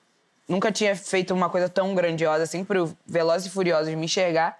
Nunca 0.48 0.70
tinha 0.70 0.94
feito 0.94 1.32
uma 1.32 1.48
coisa 1.48 1.68
tão 1.68 1.94
grandiosa 1.94 2.44
assim 2.44 2.64
pro 2.64 2.94
Velozes 3.06 3.46
e 3.46 3.50
Furiosos 3.50 3.94
me 3.94 4.04
enxergar. 4.04 4.58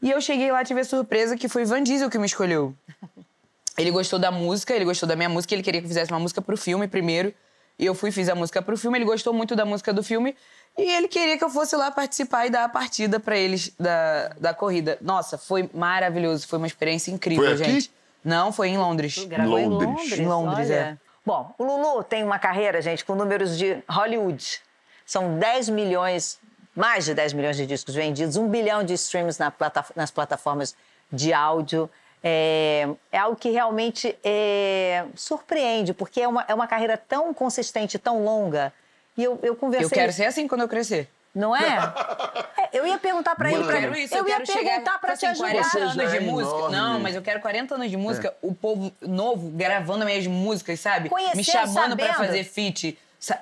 E 0.00 0.10
eu 0.10 0.20
cheguei 0.20 0.50
lá 0.50 0.62
e 0.62 0.64
tive 0.64 0.80
a 0.80 0.84
surpresa 0.84 1.36
que 1.36 1.48
foi 1.48 1.64
Van 1.64 1.82
Diesel 1.82 2.10
que 2.10 2.18
me 2.18 2.26
escolheu. 2.26 2.74
Ele 3.78 3.90
gostou 3.90 4.18
da 4.18 4.30
música, 4.30 4.74
ele 4.74 4.84
gostou 4.84 5.08
da 5.08 5.16
minha 5.16 5.30
música, 5.30 5.54
ele 5.54 5.62
queria 5.62 5.80
que 5.80 5.86
eu 5.86 5.88
fizesse 5.88 6.12
uma 6.12 6.20
música 6.20 6.42
pro 6.42 6.58
filme 6.58 6.86
primeiro. 6.86 7.32
E 7.78 7.86
eu 7.86 7.94
fui 7.94 8.10
fiz 8.12 8.28
a 8.28 8.34
música 8.34 8.60
pro 8.60 8.76
filme, 8.76 8.98
ele 8.98 9.06
gostou 9.06 9.32
muito 9.32 9.56
da 9.56 9.64
música 9.64 9.94
do 9.94 10.02
filme. 10.02 10.36
E 10.78 10.82
ele 10.82 11.06
queria 11.08 11.36
que 11.36 11.44
eu 11.44 11.50
fosse 11.50 11.76
lá 11.76 11.90
participar 11.90 12.46
e 12.46 12.50
dar 12.50 12.64
a 12.64 12.68
partida 12.68 13.20
pra 13.20 13.36
eles 13.36 13.72
da, 13.78 14.28
da 14.40 14.54
corrida. 14.54 14.96
Nossa, 15.00 15.36
foi 15.36 15.68
maravilhoso, 15.74 16.46
foi 16.48 16.58
uma 16.58 16.66
experiência 16.66 17.10
incrível, 17.10 17.44
Foi 17.44 17.52
aqui? 17.54 17.64
gente. 17.72 17.92
Não, 18.24 18.52
foi 18.52 18.68
em 18.68 18.78
Londres. 18.78 19.24
Gravou 19.24 19.58
em 19.58 19.68
Londres. 19.68 20.12
Em 20.18 20.26
Londres, 20.26 20.68
olha. 20.70 20.74
é. 20.74 20.96
Bom, 21.26 21.54
o 21.58 21.64
Lulu 21.64 22.02
tem 22.02 22.24
uma 22.24 22.38
carreira, 22.38 22.80
gente, 22.80 23.04
com 23.04 23.14
números 23.14 23.56
de 23.58 23.82
Hollywood. 23.88 24.60
São 25.04 25.38
10 25.38 25.68
milhões, 25.68 26.38
mais 26.74 27.04
de 27.04 27.14
10 27.14 27.32
milhões 27.34 27.56
de 27.56 27.66
discos 27.66 27.94
vendidos, 27.94 28.36
um 28.36 28.48
bilhão 28.48 28.82
de 28.82 28.94
streams 28.94 29.38
na 29.38 29.50
plata- 29.50 29.84
nas 29.94 30.10
plataformas 30.10 30.74
de 31.12 31.32
áudio. 31.32 31.88
É, 32.24 32.88
é 33.10 33.18
algo 33.18 33.36
que 33.36 33.50
realmente 33.50 34.16
é, 34.24 35.04
surpreende, 35.14 35.92
porque 35.92 36.20
é 36.22 36.28
uma, 36.28 36.44
é 36.48 36.54
uma 36.54 36.66
carreira 36.68 36.96
tão 36.96 37.34
consistente, 37.34 37.98
tão 37.98 38.24
longa. 38.24 38.72
E 39.16 39.24
eu, 39.24 39.38
eu 39.42 39.54
conversei... 39.56 39.86
Eu 39.86 39.90
quero 39.90 40.12
ser 40.12 40.24
assim 40.24 40.46
quando 40.48 40.62
eu 40.62 40.68
crescer. 40.68 41.08
Não 41.34 41.54
é? 41.56 41.60
É, 42.72 42.78
eu 42.78 42.86
ia 42.86 42.98
perguntar 42.98 43.34
pra 43.34 43.50
ele... 43.50 43.60
Eu 43.62 43.66
pra- 43.66 43.80
quero 43.80 43.96
isso, 43.96 44.14
eu, 44.14 44.22
eu, 44.26 44.28
ia 44.28 44.40
perguntar 44.40 44.98
pra 44.98 45.16
te 45.16 45.26
ajudar. 45.26 45.50
40 45.50 45.78
anos 45.78 46.10
de 46.10 46.16
é 46.16 46.20
música. 46.20 46.56
enorme. 46.56 46.76
Não, 46.76 47.00
mas 47.00 47.14
eu 47.14 47.20
quero 47.22 47.40
40 47.40 47.74
anos 47.74 47.90
de 47.90 47.96
música, 47.96 48.28
É. 48.28 48.34
o 48.40 48.54
povo 48.54 48.92
novo 49.00 49.50
gravando 49.50 50.04
minhas 50.04 50.26
músicas, 50.26 50.80
sabe? 50.80 51.08
Conhecer, 51.08 51.36
Me 51.36 51.44
chamando 51.44 51.96
pra 51.96 52.12
sabendo. 52.14 52.26
fazer 52.26 52.44
feat. 52.44 52.98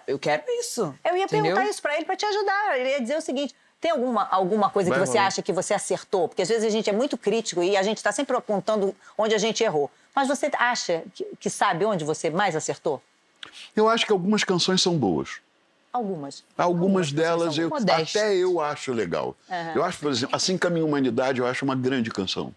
Eu 0.06 0.18
quero 0.18 0.42
isso. 0.48 0.94
Eu 1.04 1.16
ia 1.16 1.24
entendeu? 1.24 1.52
perguntar 1.54 1.70
isso 1.70 1.80
pra 1.82 1.94
ele 1.96 2.04
pra 2.04 2.16
te 2.16 2.24
ajudar. 2.26 2.78
Ele 2.78 2.90
ia 2.90 3.00
dizer 3.00 3.16
o 3.16 3.20
seguinte: 3.20 3.54
tem 3.80 3.90
alguma, 3.92 4.26
alguma 4.30 4.68
coisa 4.70 4.90
Vai 4.90 4.98
que 4.98 5.06
você 5.06 5.12
rolar. 5.18 5.26
acha 5.28 5.42
que 5.42 5.52
você 5.52 5.74
acertou? 5.74 6.28
Porque 6.28 6.42
às 6.42 6.48
vezes 6.48 6.64
a 6.64 6.70
gente 6.70 6.90
é 6.90 6.92
muito 6.92 7.16
crítico 7.16 7.62
e 7.62 7.76
a 7.76 7.82
gente 7.82 7.96
está 7.98 8.10
sempre 8.12 8.36
apontando 8.36 8.94
onde 9.16 9.34
a 9.34 9.38
gente 9.38 9.62
errou. 9.62 9.90
Mas 10.14 10.26
você 10.28 10.50
acha 10.58 11.02
que, 11.14 11.24
que 11.38 11.48
sabe 11.50 11.84
onde 11.84 12.04
você 12.04 12.30
mais 12.30 12.54
acertou? 12.56 13.00
Eu 13.76 13.88
acho 13.88 14.04
que 14.06 14.12
algumas 14.12 14.44
canções 14.44 14.82
são 14.82 14.96
boas. 14.98 15.40
Algumas. 15.92 16.44
Algumas 16.56 17.10
delas 17.12 17.58
eu, 17.58 17.68
modestas. 17.68 18.16
até 18.16 18.34
eu 18.36 18.60
acho 18.60 18.92
legal. 18.92 19.36
Aham. 19.50 19.72
Eu 19.74 19.84
acho, 19.84 19.98
por 19.98 20.10
exemplo, 20.12 20.36
Assim 20.36 20.56
Caminha 20.56 20.84
a 20.84 20.86
Humanidade, 20.86 21.40
eu 21.40 21.46
acho 21.46 21.64
uma 21.64 21.74
grande 21.74 22.10
canção. 22.10 22.54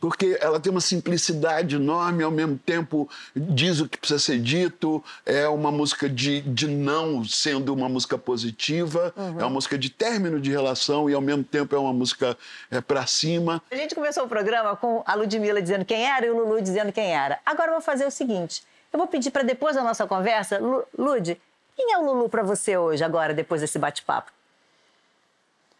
Porque 0.00 0.36
ela 0.40 0.58
tem 0.58 0.72
uma 0.72 0.80
simplicidade 0.80 1.76
enorme, 1.76 2.24
ao 2.24 2.30
mesmo 2.32 2.58
tempo 2.58 3.08
diz 3.36 3.78
o 3.78 3.88
que 3.88 3.96
precisa 3.96 4.18
ser 4.18 4.40
dito, 4.40 5.02
é 5.24 5.46
uma 5.46 5.70
música 5.70 6.08
de, 6.08 6.40
de 6.40 6.66
não 6.66 7.24
sendo 7.24 7.72
uma 7.72 7.88
música 7.88 8.18
positiva, 8.18 9.12
Uhum. 9.16 9.38
é 9.40 9.44
uma 9.44 9.50
música 9.50 9.78
de 9.78 9.88
término 9.90 10.40
de 10.40 10.50
relação 10.50 11.08
e 11.08 11.14
ao 11.14 11.20
mesmo 11.20 11.44
tempo 11.44 11.76
é 11.76 11.78
uma 11.78 11.92
música 11.92 12.36
é, 12.68 12.80
para 12.80 13.06
cima. 13.06 13.62
A 13.70 13.76
gente 13.76 13.94
começou 13.94 14.24
o 14.24 14.28
programa 14.28 14.74
com 14.74 15.04
a 15.06 15.14
Ludmilla 15.14 15.62
dizendo 15.62 15.84
quem 15.84 16.04
era 16.04 16.26
e 16.26 16.30
o 16.30 16.36
Lulu 16.36 16.60
dizendo 16.60 16.90
quem 16.92 17.14
era. 17.14 17.38
Agora 17.46 17.68
eu 17.68 17.74
vou 17.74 17.80
fazer 17.82 18.04
o 18.04 18.10
seguinte: 18.10 18.64
eu 18.92 18.98
vou 18.98 19.06
pedir 19.06 19.30
para 19.30 19.44
depois 19.44 19.76
da 19.76 19.84
nossa 19.84 20.04
conversa, 20.04 20.58
Lu, 20.58 20.82
Lud, 20.98 21.40
quem 21.76 21.92
é 21.92 21.98
o 21.98 22.04
Lulu 22.04 22.28
para 22.28 22.42
você 22.42 22.76
hoje, 22.76 23.02
agora, 23.02 23.34
depois 23.34 23.60
desse 23.60 23.78
bate-papo? 23.78 24.30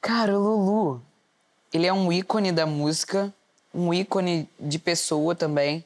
Cara, 0.00 0.36
o 0.36 0.42
Lulu, 0.42 1.02
ele 1.72 1.86
é 1.86 1.92
um 1.92 2.12
ícone 2.12 2.50
da 2.50 2.66
música, 2.66 3.32
um 3.74 3.92
ícone 3.94 4.48
de 4.58 4.78
pessoa 4.78 5.34
também. 5.34 5.84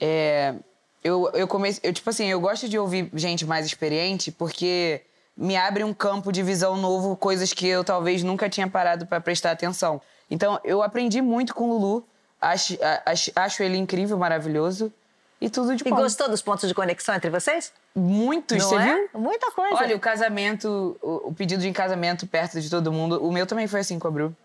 É, 0.00 0.54
eu, 1.02 1.30
eu 1.34 1.48
comecei, 1.48 1.88
eu, 1.88 1.92
tipo 1.92 2.08
assim, 2.08 2.26
eu 2.26 2.40
gosto 2.40 2.68
de 2.68 2.78
ouvir 2.78 3.10
gente 3.14 3.44
mais 3.44 3.66
experiente 3.66 4.30
porque 4.30 5.02
me 5.36 5.56
abre 5.56 5.82
um 5.82 5.92
campo 5.92 6.30
de 6.30 6.42
visão 6.42 6.76
novo, 6.76 7.16
coisas 7.16 7.52
que 7.52 7.66
eu 7.66 7.82
talvez 7.82 8.22
nunca 8.22 8.48
tinha 8.48 8.68
parado 8.68 9.06
para 9.06 9.20
prestar 9.20 9.50
atenção. 9.50 10.00
Então, 10.30 10.60
eu 10.62 10.82
aprendi 10.82 11.20
muito 11.20 11.54
com 11.54 11.70
o 11.70 11.78
Lulu, 11.78 12.06
acho, 12.40 12.78
acho, 13.04 13.32
acho 13.34 13.62
ele 13.62 13.76
incrível, 13.76 14.16
maravilhoso 14.16 14.92
e 15.40 15.48
tudo 15.48 15.74
de 15.74 15.82
E 15.86 15.90
bom. 15.90 15.96
gostou 15.96 16.28
dos 16.28 16.42
pontos 16.42 16.68
de 16.68 16.74
conexão 16.74 17.14
entre 17.14 17.30
vocês? 17.30 17.72
Muitos, 17.94 18.58
Não 18.58 18.68
você 18.68 18.74
é? 18.76 18.94
viu? 18.94 19.20
Muita 19.20 19.50
coisa. 19.52 19.76
Olha, 19.76 19.96
o 19.96 20.00
casamento, 20.00 20.98
o, 21.02 21.28
o 21.28 21.34
pedido 21.34 21.62
de 21.62 21.72
casamento 21.72 22.26
perto 22.26 22.60
de 22.60 22.68
todo 22.68 22.92
mundo, 22.92 23.24
o 23.24 23.32
meu 23.32 23.46
também 23.46 23.66
foi 23.66 23.80
assim 23.80 23.98
com 23.98 24.08
a 24.08 24.10
Bru. 24.10 24.36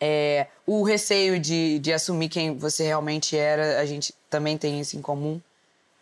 É, 0.00 0.48
o 0.66 0.82
receio 0.82 1.38
de, 1.38 1.78
de 1.78 1.92
assumir 1.92 2.28
quem 2.28 2.56
você 2.58 2.84
realmente 2.84 3.36
era, 3.36 3.78
a 3.80 3.86
gente 3.86 4.12
também 4.28 4.58
tem 4.58 4.80
isso 4.80 4.96
em 4.96 5.00
comum. 5.02 5.40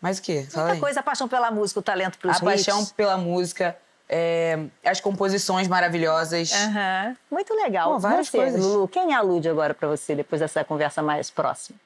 Mas 0.01 0.17
o 0.17 0.23
quê? 0.23 0.47
Fala 0.49 0.65
Muita 0.65 0.77
aí. 0.77 0.81
coisa, 0.81 0.99
a 0.99 1.03
paixão 1.03 1.27
pela 1.27 1.51
música, 1.51 1.79
o 1.79 1.83
talento 1.83 2.17
pelos 2.17 2.37
A 2.37 2.39
paixão 2.39 2.81
hits. 2.81 2.91
pela 2.91 3.15
música, 3.17 3.77
é, 4.09 4.57
as 4.83 4.99
composições 4.99 5.67
maravilhosas. 5.67 6.51
Aham. 6.51 7.15
Muito 7.29 7.53
legal. 7.53 7.91
Pô, 7.93 7.99
várias 7.99 8.27
você, 8.27 8.37
coisas. 8.37 8.59
Lulu, 8.59 8.87
quem 8.87 9.13
é 9.13 9.15
a 9.15 9.21
Lud 9.21 9.47
agora 9.47 9.75
para 9.75 9.87
você, 9.87 10.15
depois 10.15 10.41
dessa 10.41 10.63
conversa 10.63 11.03
mais 11.03 11.29
próxima? 11.29 11.77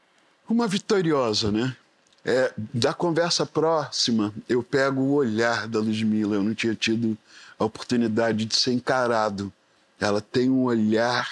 Uma 0.47 0.67
vitoriosa, 0.67 1.51
né? 1.51 1.75
É, 2.25 2.51
da 2.73 2.91
conversa 2.91 3.45
próxima, 3.45 4.33
eu 4.49 4.63
pego 4.63 4.99
o 4.99 5.13
olhar 5.13 5.67
da 5.67 5.79
Ludmilla. 5.79 6.35
Eu 6.35 6.43
não 6.43 6.55
tinha 6.55 6.73
tido 6.73 7.15
a 7.59 7.65
oportunidade 7.65 8.45
de 8.45 8.55
ser 8.55 8.73
encarado. 8.73 9.53
Ela 9.99 10.19
tem 10.19 10.49
um 10.49 10.63
olhar 10.63 11.29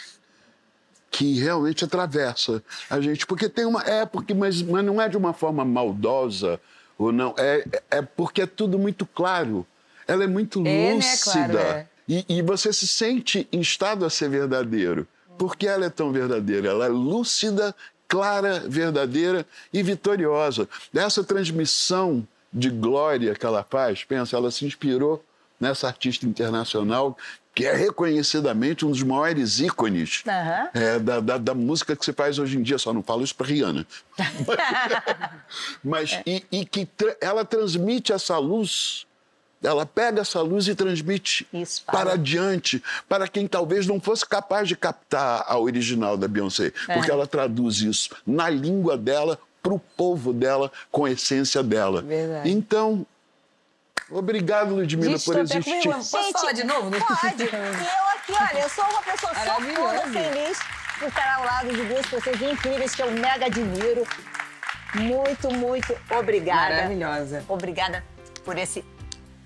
que 1.09 1.39
realmente 1.39 1.83
atravessa 1.83 2.61
a 2.89 3.01
gente. 3.01 3.25
Porque 3.25 3.49
tem 3.49 3.65
uma. 3.65 3.81
É, 3.83 4.05
porque, 4.05 4.33
mas, 4.33 4.61
mas 4.61 4.85
não 4.85 5.01
é 5.01 5.09
de 5.09 5.17
uma 5.17 5.33
forma 5.33 5.65
maldosa 5.65 6.59
ou 6.97 7.11
não. 7.11 7.33
É, 7.37 7.65
é 7.89 8.01
porque 8.01 8.41
é 8.41 8.47
tudo 8.47 8.77
muito 8.77 9.05
claro. 9.05 9.65
Ela 10.07 10.25
é 10.25 10.27
muito 10.27 10.59
É, 10.59 10.63
né? 10.63 10.93
lúcida. 10.95 11.47
Claro, 11.49 11.57
é. 11.57 11.87
E, 12.07 12.25
e 12.27 12.41
você 12.41 12.73
se 12.73 12.85
sente 12.85 13.47
instado 13.51 14.05
a 14.05 14.09
ser 14.09 14.29
verdadeiro. 14.29 15.07
Porque 15.37 15.65
ela 15.65 15.85
é 15.85 15.89
tão 15.89 16.11
verdadeira. 16.11 16.69
Ela 16.69 16.85
é 16.85 16.89
lúcida, 16.89 17.75
clara, 18.13 18.59
verdadeira 18.67 19.43
e 19.73 19.81
vitoriosa. 19.81 20.69
Essa 20.93 21.23
transmissão 21.23 22.27
de 22.53 22.69
glória 22.69 23.33
que 23.33 23.43
ela 23.43 23.65
faz, 23.67 24.03
pensa, 24.03 24.37
ela 24.37 24.51
se 24.51 24.63
inspirou 24.65 25.23
nessa 25.59 25.87
artista 25.87 26.23
internacional 26.27 27.17
que 27.55 27.65
é 27.65 27.73
reconhecidamente 27.75 28.83
um 28.85 28.89
dos 28.91 29.01
maiores 29.03 29.59
ícones 29.59 30.23
Aham. 30.27 30.69
é, 30.73 30.99
da, 30.99 31.19
da, 31.19 31.37
da 31.37 31.53
música 31.53 31.95
que 31.95 32.03
se 32.05 32.11
faz 32.13 32.37
hoje 32.39 32.57
em 32.57 32.63
dia. 32.63 32.77
Só 32.79 32.91
não 32.93 33.01
falo 33.03 33.23
isso 33.23 33.35
para 33.35 33.47
Rihanna. 33.47 33.85
Mas 35.83 36.19
e, 36.25 36.43
e 36.51 36.65
que 36.65 36.85
tra- 36.85 37.15
ela 37.21 37.43
transmite 37.45 38.11
essa 38.11 38.37
luz, 38.37 39.05
ela 39.63 39.85
pega 39.85 40.21
essa 40.21 40.41
luz 40.41 40.67
e 40.67 40.75
transmite 40.75 41.47
para 41.85 42.13
adiante, 42.13 42.83
para 43.07 43.27
quem 43.27 43.47
talvez 43.47 43.87
não 43.87 43.99
fosse 43.99 44.25
capaz 44.25 44.67
de 44.67 44.75
captar 44.75 45.45
a 45.47 45.57
original 45.57 46.17
da 46.17 46.27
Beyoncé, 46.27 46.71
porque 46.93 47.09
É. 47.09 47.13
ela 47.13 47.25
traduz 47.25 47.77
isso 47.77 48.09
na 48.27 48.49
língua 48.49 48.97
dela, 48.97 49.39
para 49.61 49.73
o 49.73 49.79
povo 49.79 50.33
dela, 50.33 50.69
com 50.91 51.05
a 51.05 51.11
essência 51.11 51.63
dela. 51.63 52.01
Verdade. 52.01 52.51
Então, 52.51 53.05
obrigado, 54.11 54.75
Ludmilla, 54.75 55.11
Gente, 55.17 55.25
por 55.25 55.39
existir. 55.39 55.63
vergonha. 55.71 55.95
Posso 55.95 56.31
falar 56.33 56.51
de 56.51 56.63
novo? 56.65 56.91
Pode. 56.91 57.43
E 57.43 57.47
eu 57.47 58.35
aqui, 58.35 58.53
olha, 58.53 58.61
eu 58.63 58.69
sou 58.69 58.83
uma 58.85 59.01
pessoa 59.01 59.33
só 59.33 59.55
toda 59.55 59.59
Maravilhoso. 59.79 60.13
feliz 60.13 60.59
por 60.99 61.07
estar 61.07 61.35
ao 61.37 61.45
lado 61.45 61.69
de 61.73 61.83
duas 61.85 62.05
pessoas 62.05 62.41
incríveis 62.41 62.93
que 62.95 63.01
eu 63.01 63.11
mega 63.11 63.45
admiro. 63.45 64.05
Muito, 64.95 65.49
muito 65.51 65.95
obrigada. 66.11 66.75
Maravilhosa. 66.75 67.43
Obrigada 67.47 68.03
por 68.45 68.57
esse 68.57 68.83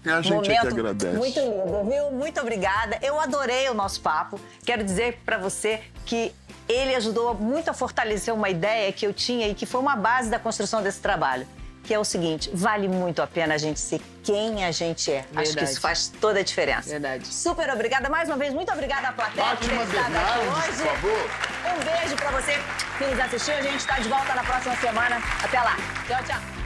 É 0.10 0.14
a 0.14 0.22
gente 0.22 0.34
momento 0.34 0.62
que 0.62 0.68
agradece. 0.68 1.18
muito 1.18 1.40
lindo, 1.40 1.84
viu? 1.90 2.12
Muito 2.12 2.40
obrigada. 2.42 2.98
Eu 3.02 3.20
adorei 3.20 3.70
o 3.70 3.74
nosso 3.74 4.02
papo. 4.02 4.40
Quero 4.66 4.84
dizer 4.84 5.20
para 5.26 5.38
você 5.38 5.82
que 6.06 6.34
ele 6.68 6.96
ajudou 6.96 7.34
muito 7.34 7.70
a 7.70 7.74
fortalecer 7.74 8.34
uma 8.34 8.50
ideia 8.50 8.92
que 8.92 9.06
eu 9.06 9.14
tinha 9.14 9.48
e 9.48 9.56
que 9.56 9.66
foi 9.66 9.80
uma 9.80 9.96
base 9.96 10.30
da 10.30 10.38
construção 10.40 10.82
desse 10.82 11.00
trabalho. 11.00 11.48
Que 11.84 11.94
é 11.94 12.00
o 12.00 12.04
seguinte: 12.04 12.50
vale 12.54 12.88
muito 12.90 13.22
a 13.22 13.28
pena 13.28 13.54
a 13.54 13.58
gente 13.58 13.80
ser 13.80 14.02
quem 14.22 14.66
a 14.66 14.72
gente 14.72 15.10
é. 15.10 15.20
Acho 15.20 15.30
que 15.30 15.36
Verdade. 15.44 15.72
isso 15.72 15.80
faz 15.80 16.12
toda 16.20 16.40
a 16.40 16.44
diferença. 16.44 16.90
Verdade. 16.90 17.26
Super 17.28 17.70
obrigada 17.70 18.10
mais 18.10 18.28
uma 18.28 18.36
vez. 18.36 18.54
Muito 18.54 18.70
obrigada 18.74 19.08
à 19.08 19.14
plateia 19.14 19.56
por 19.56 19.60
ter 19.60 19.76
Fátima 19.76 19.84
estado 19.84 20.16
aqui 20.18 20.38
Bernardes, 20.38 20.68
hoje. 20.68 20.78
por 20.78 20.88
favor. 20.88 21.30
Um 21.64 21.86
beijo 21.86 22.16
para 22.18 22.32
você 22.32 22.54
que 22.98 23.06
nos 23.06 23.20
assistiu. 23.22 23.54
A 23.54 23.62
gente 23.62 23.78
está 23.78 24.00
de 24.00 24.10
volta 24.10 24.36
na 24.36 24.44
próxima 24.44 24.76
semana. 24.76 25.18
Até 25.42 25.60
lá. 25.62 25.78
Tchau, 26.08 26.24
tchau. 26.26 26.57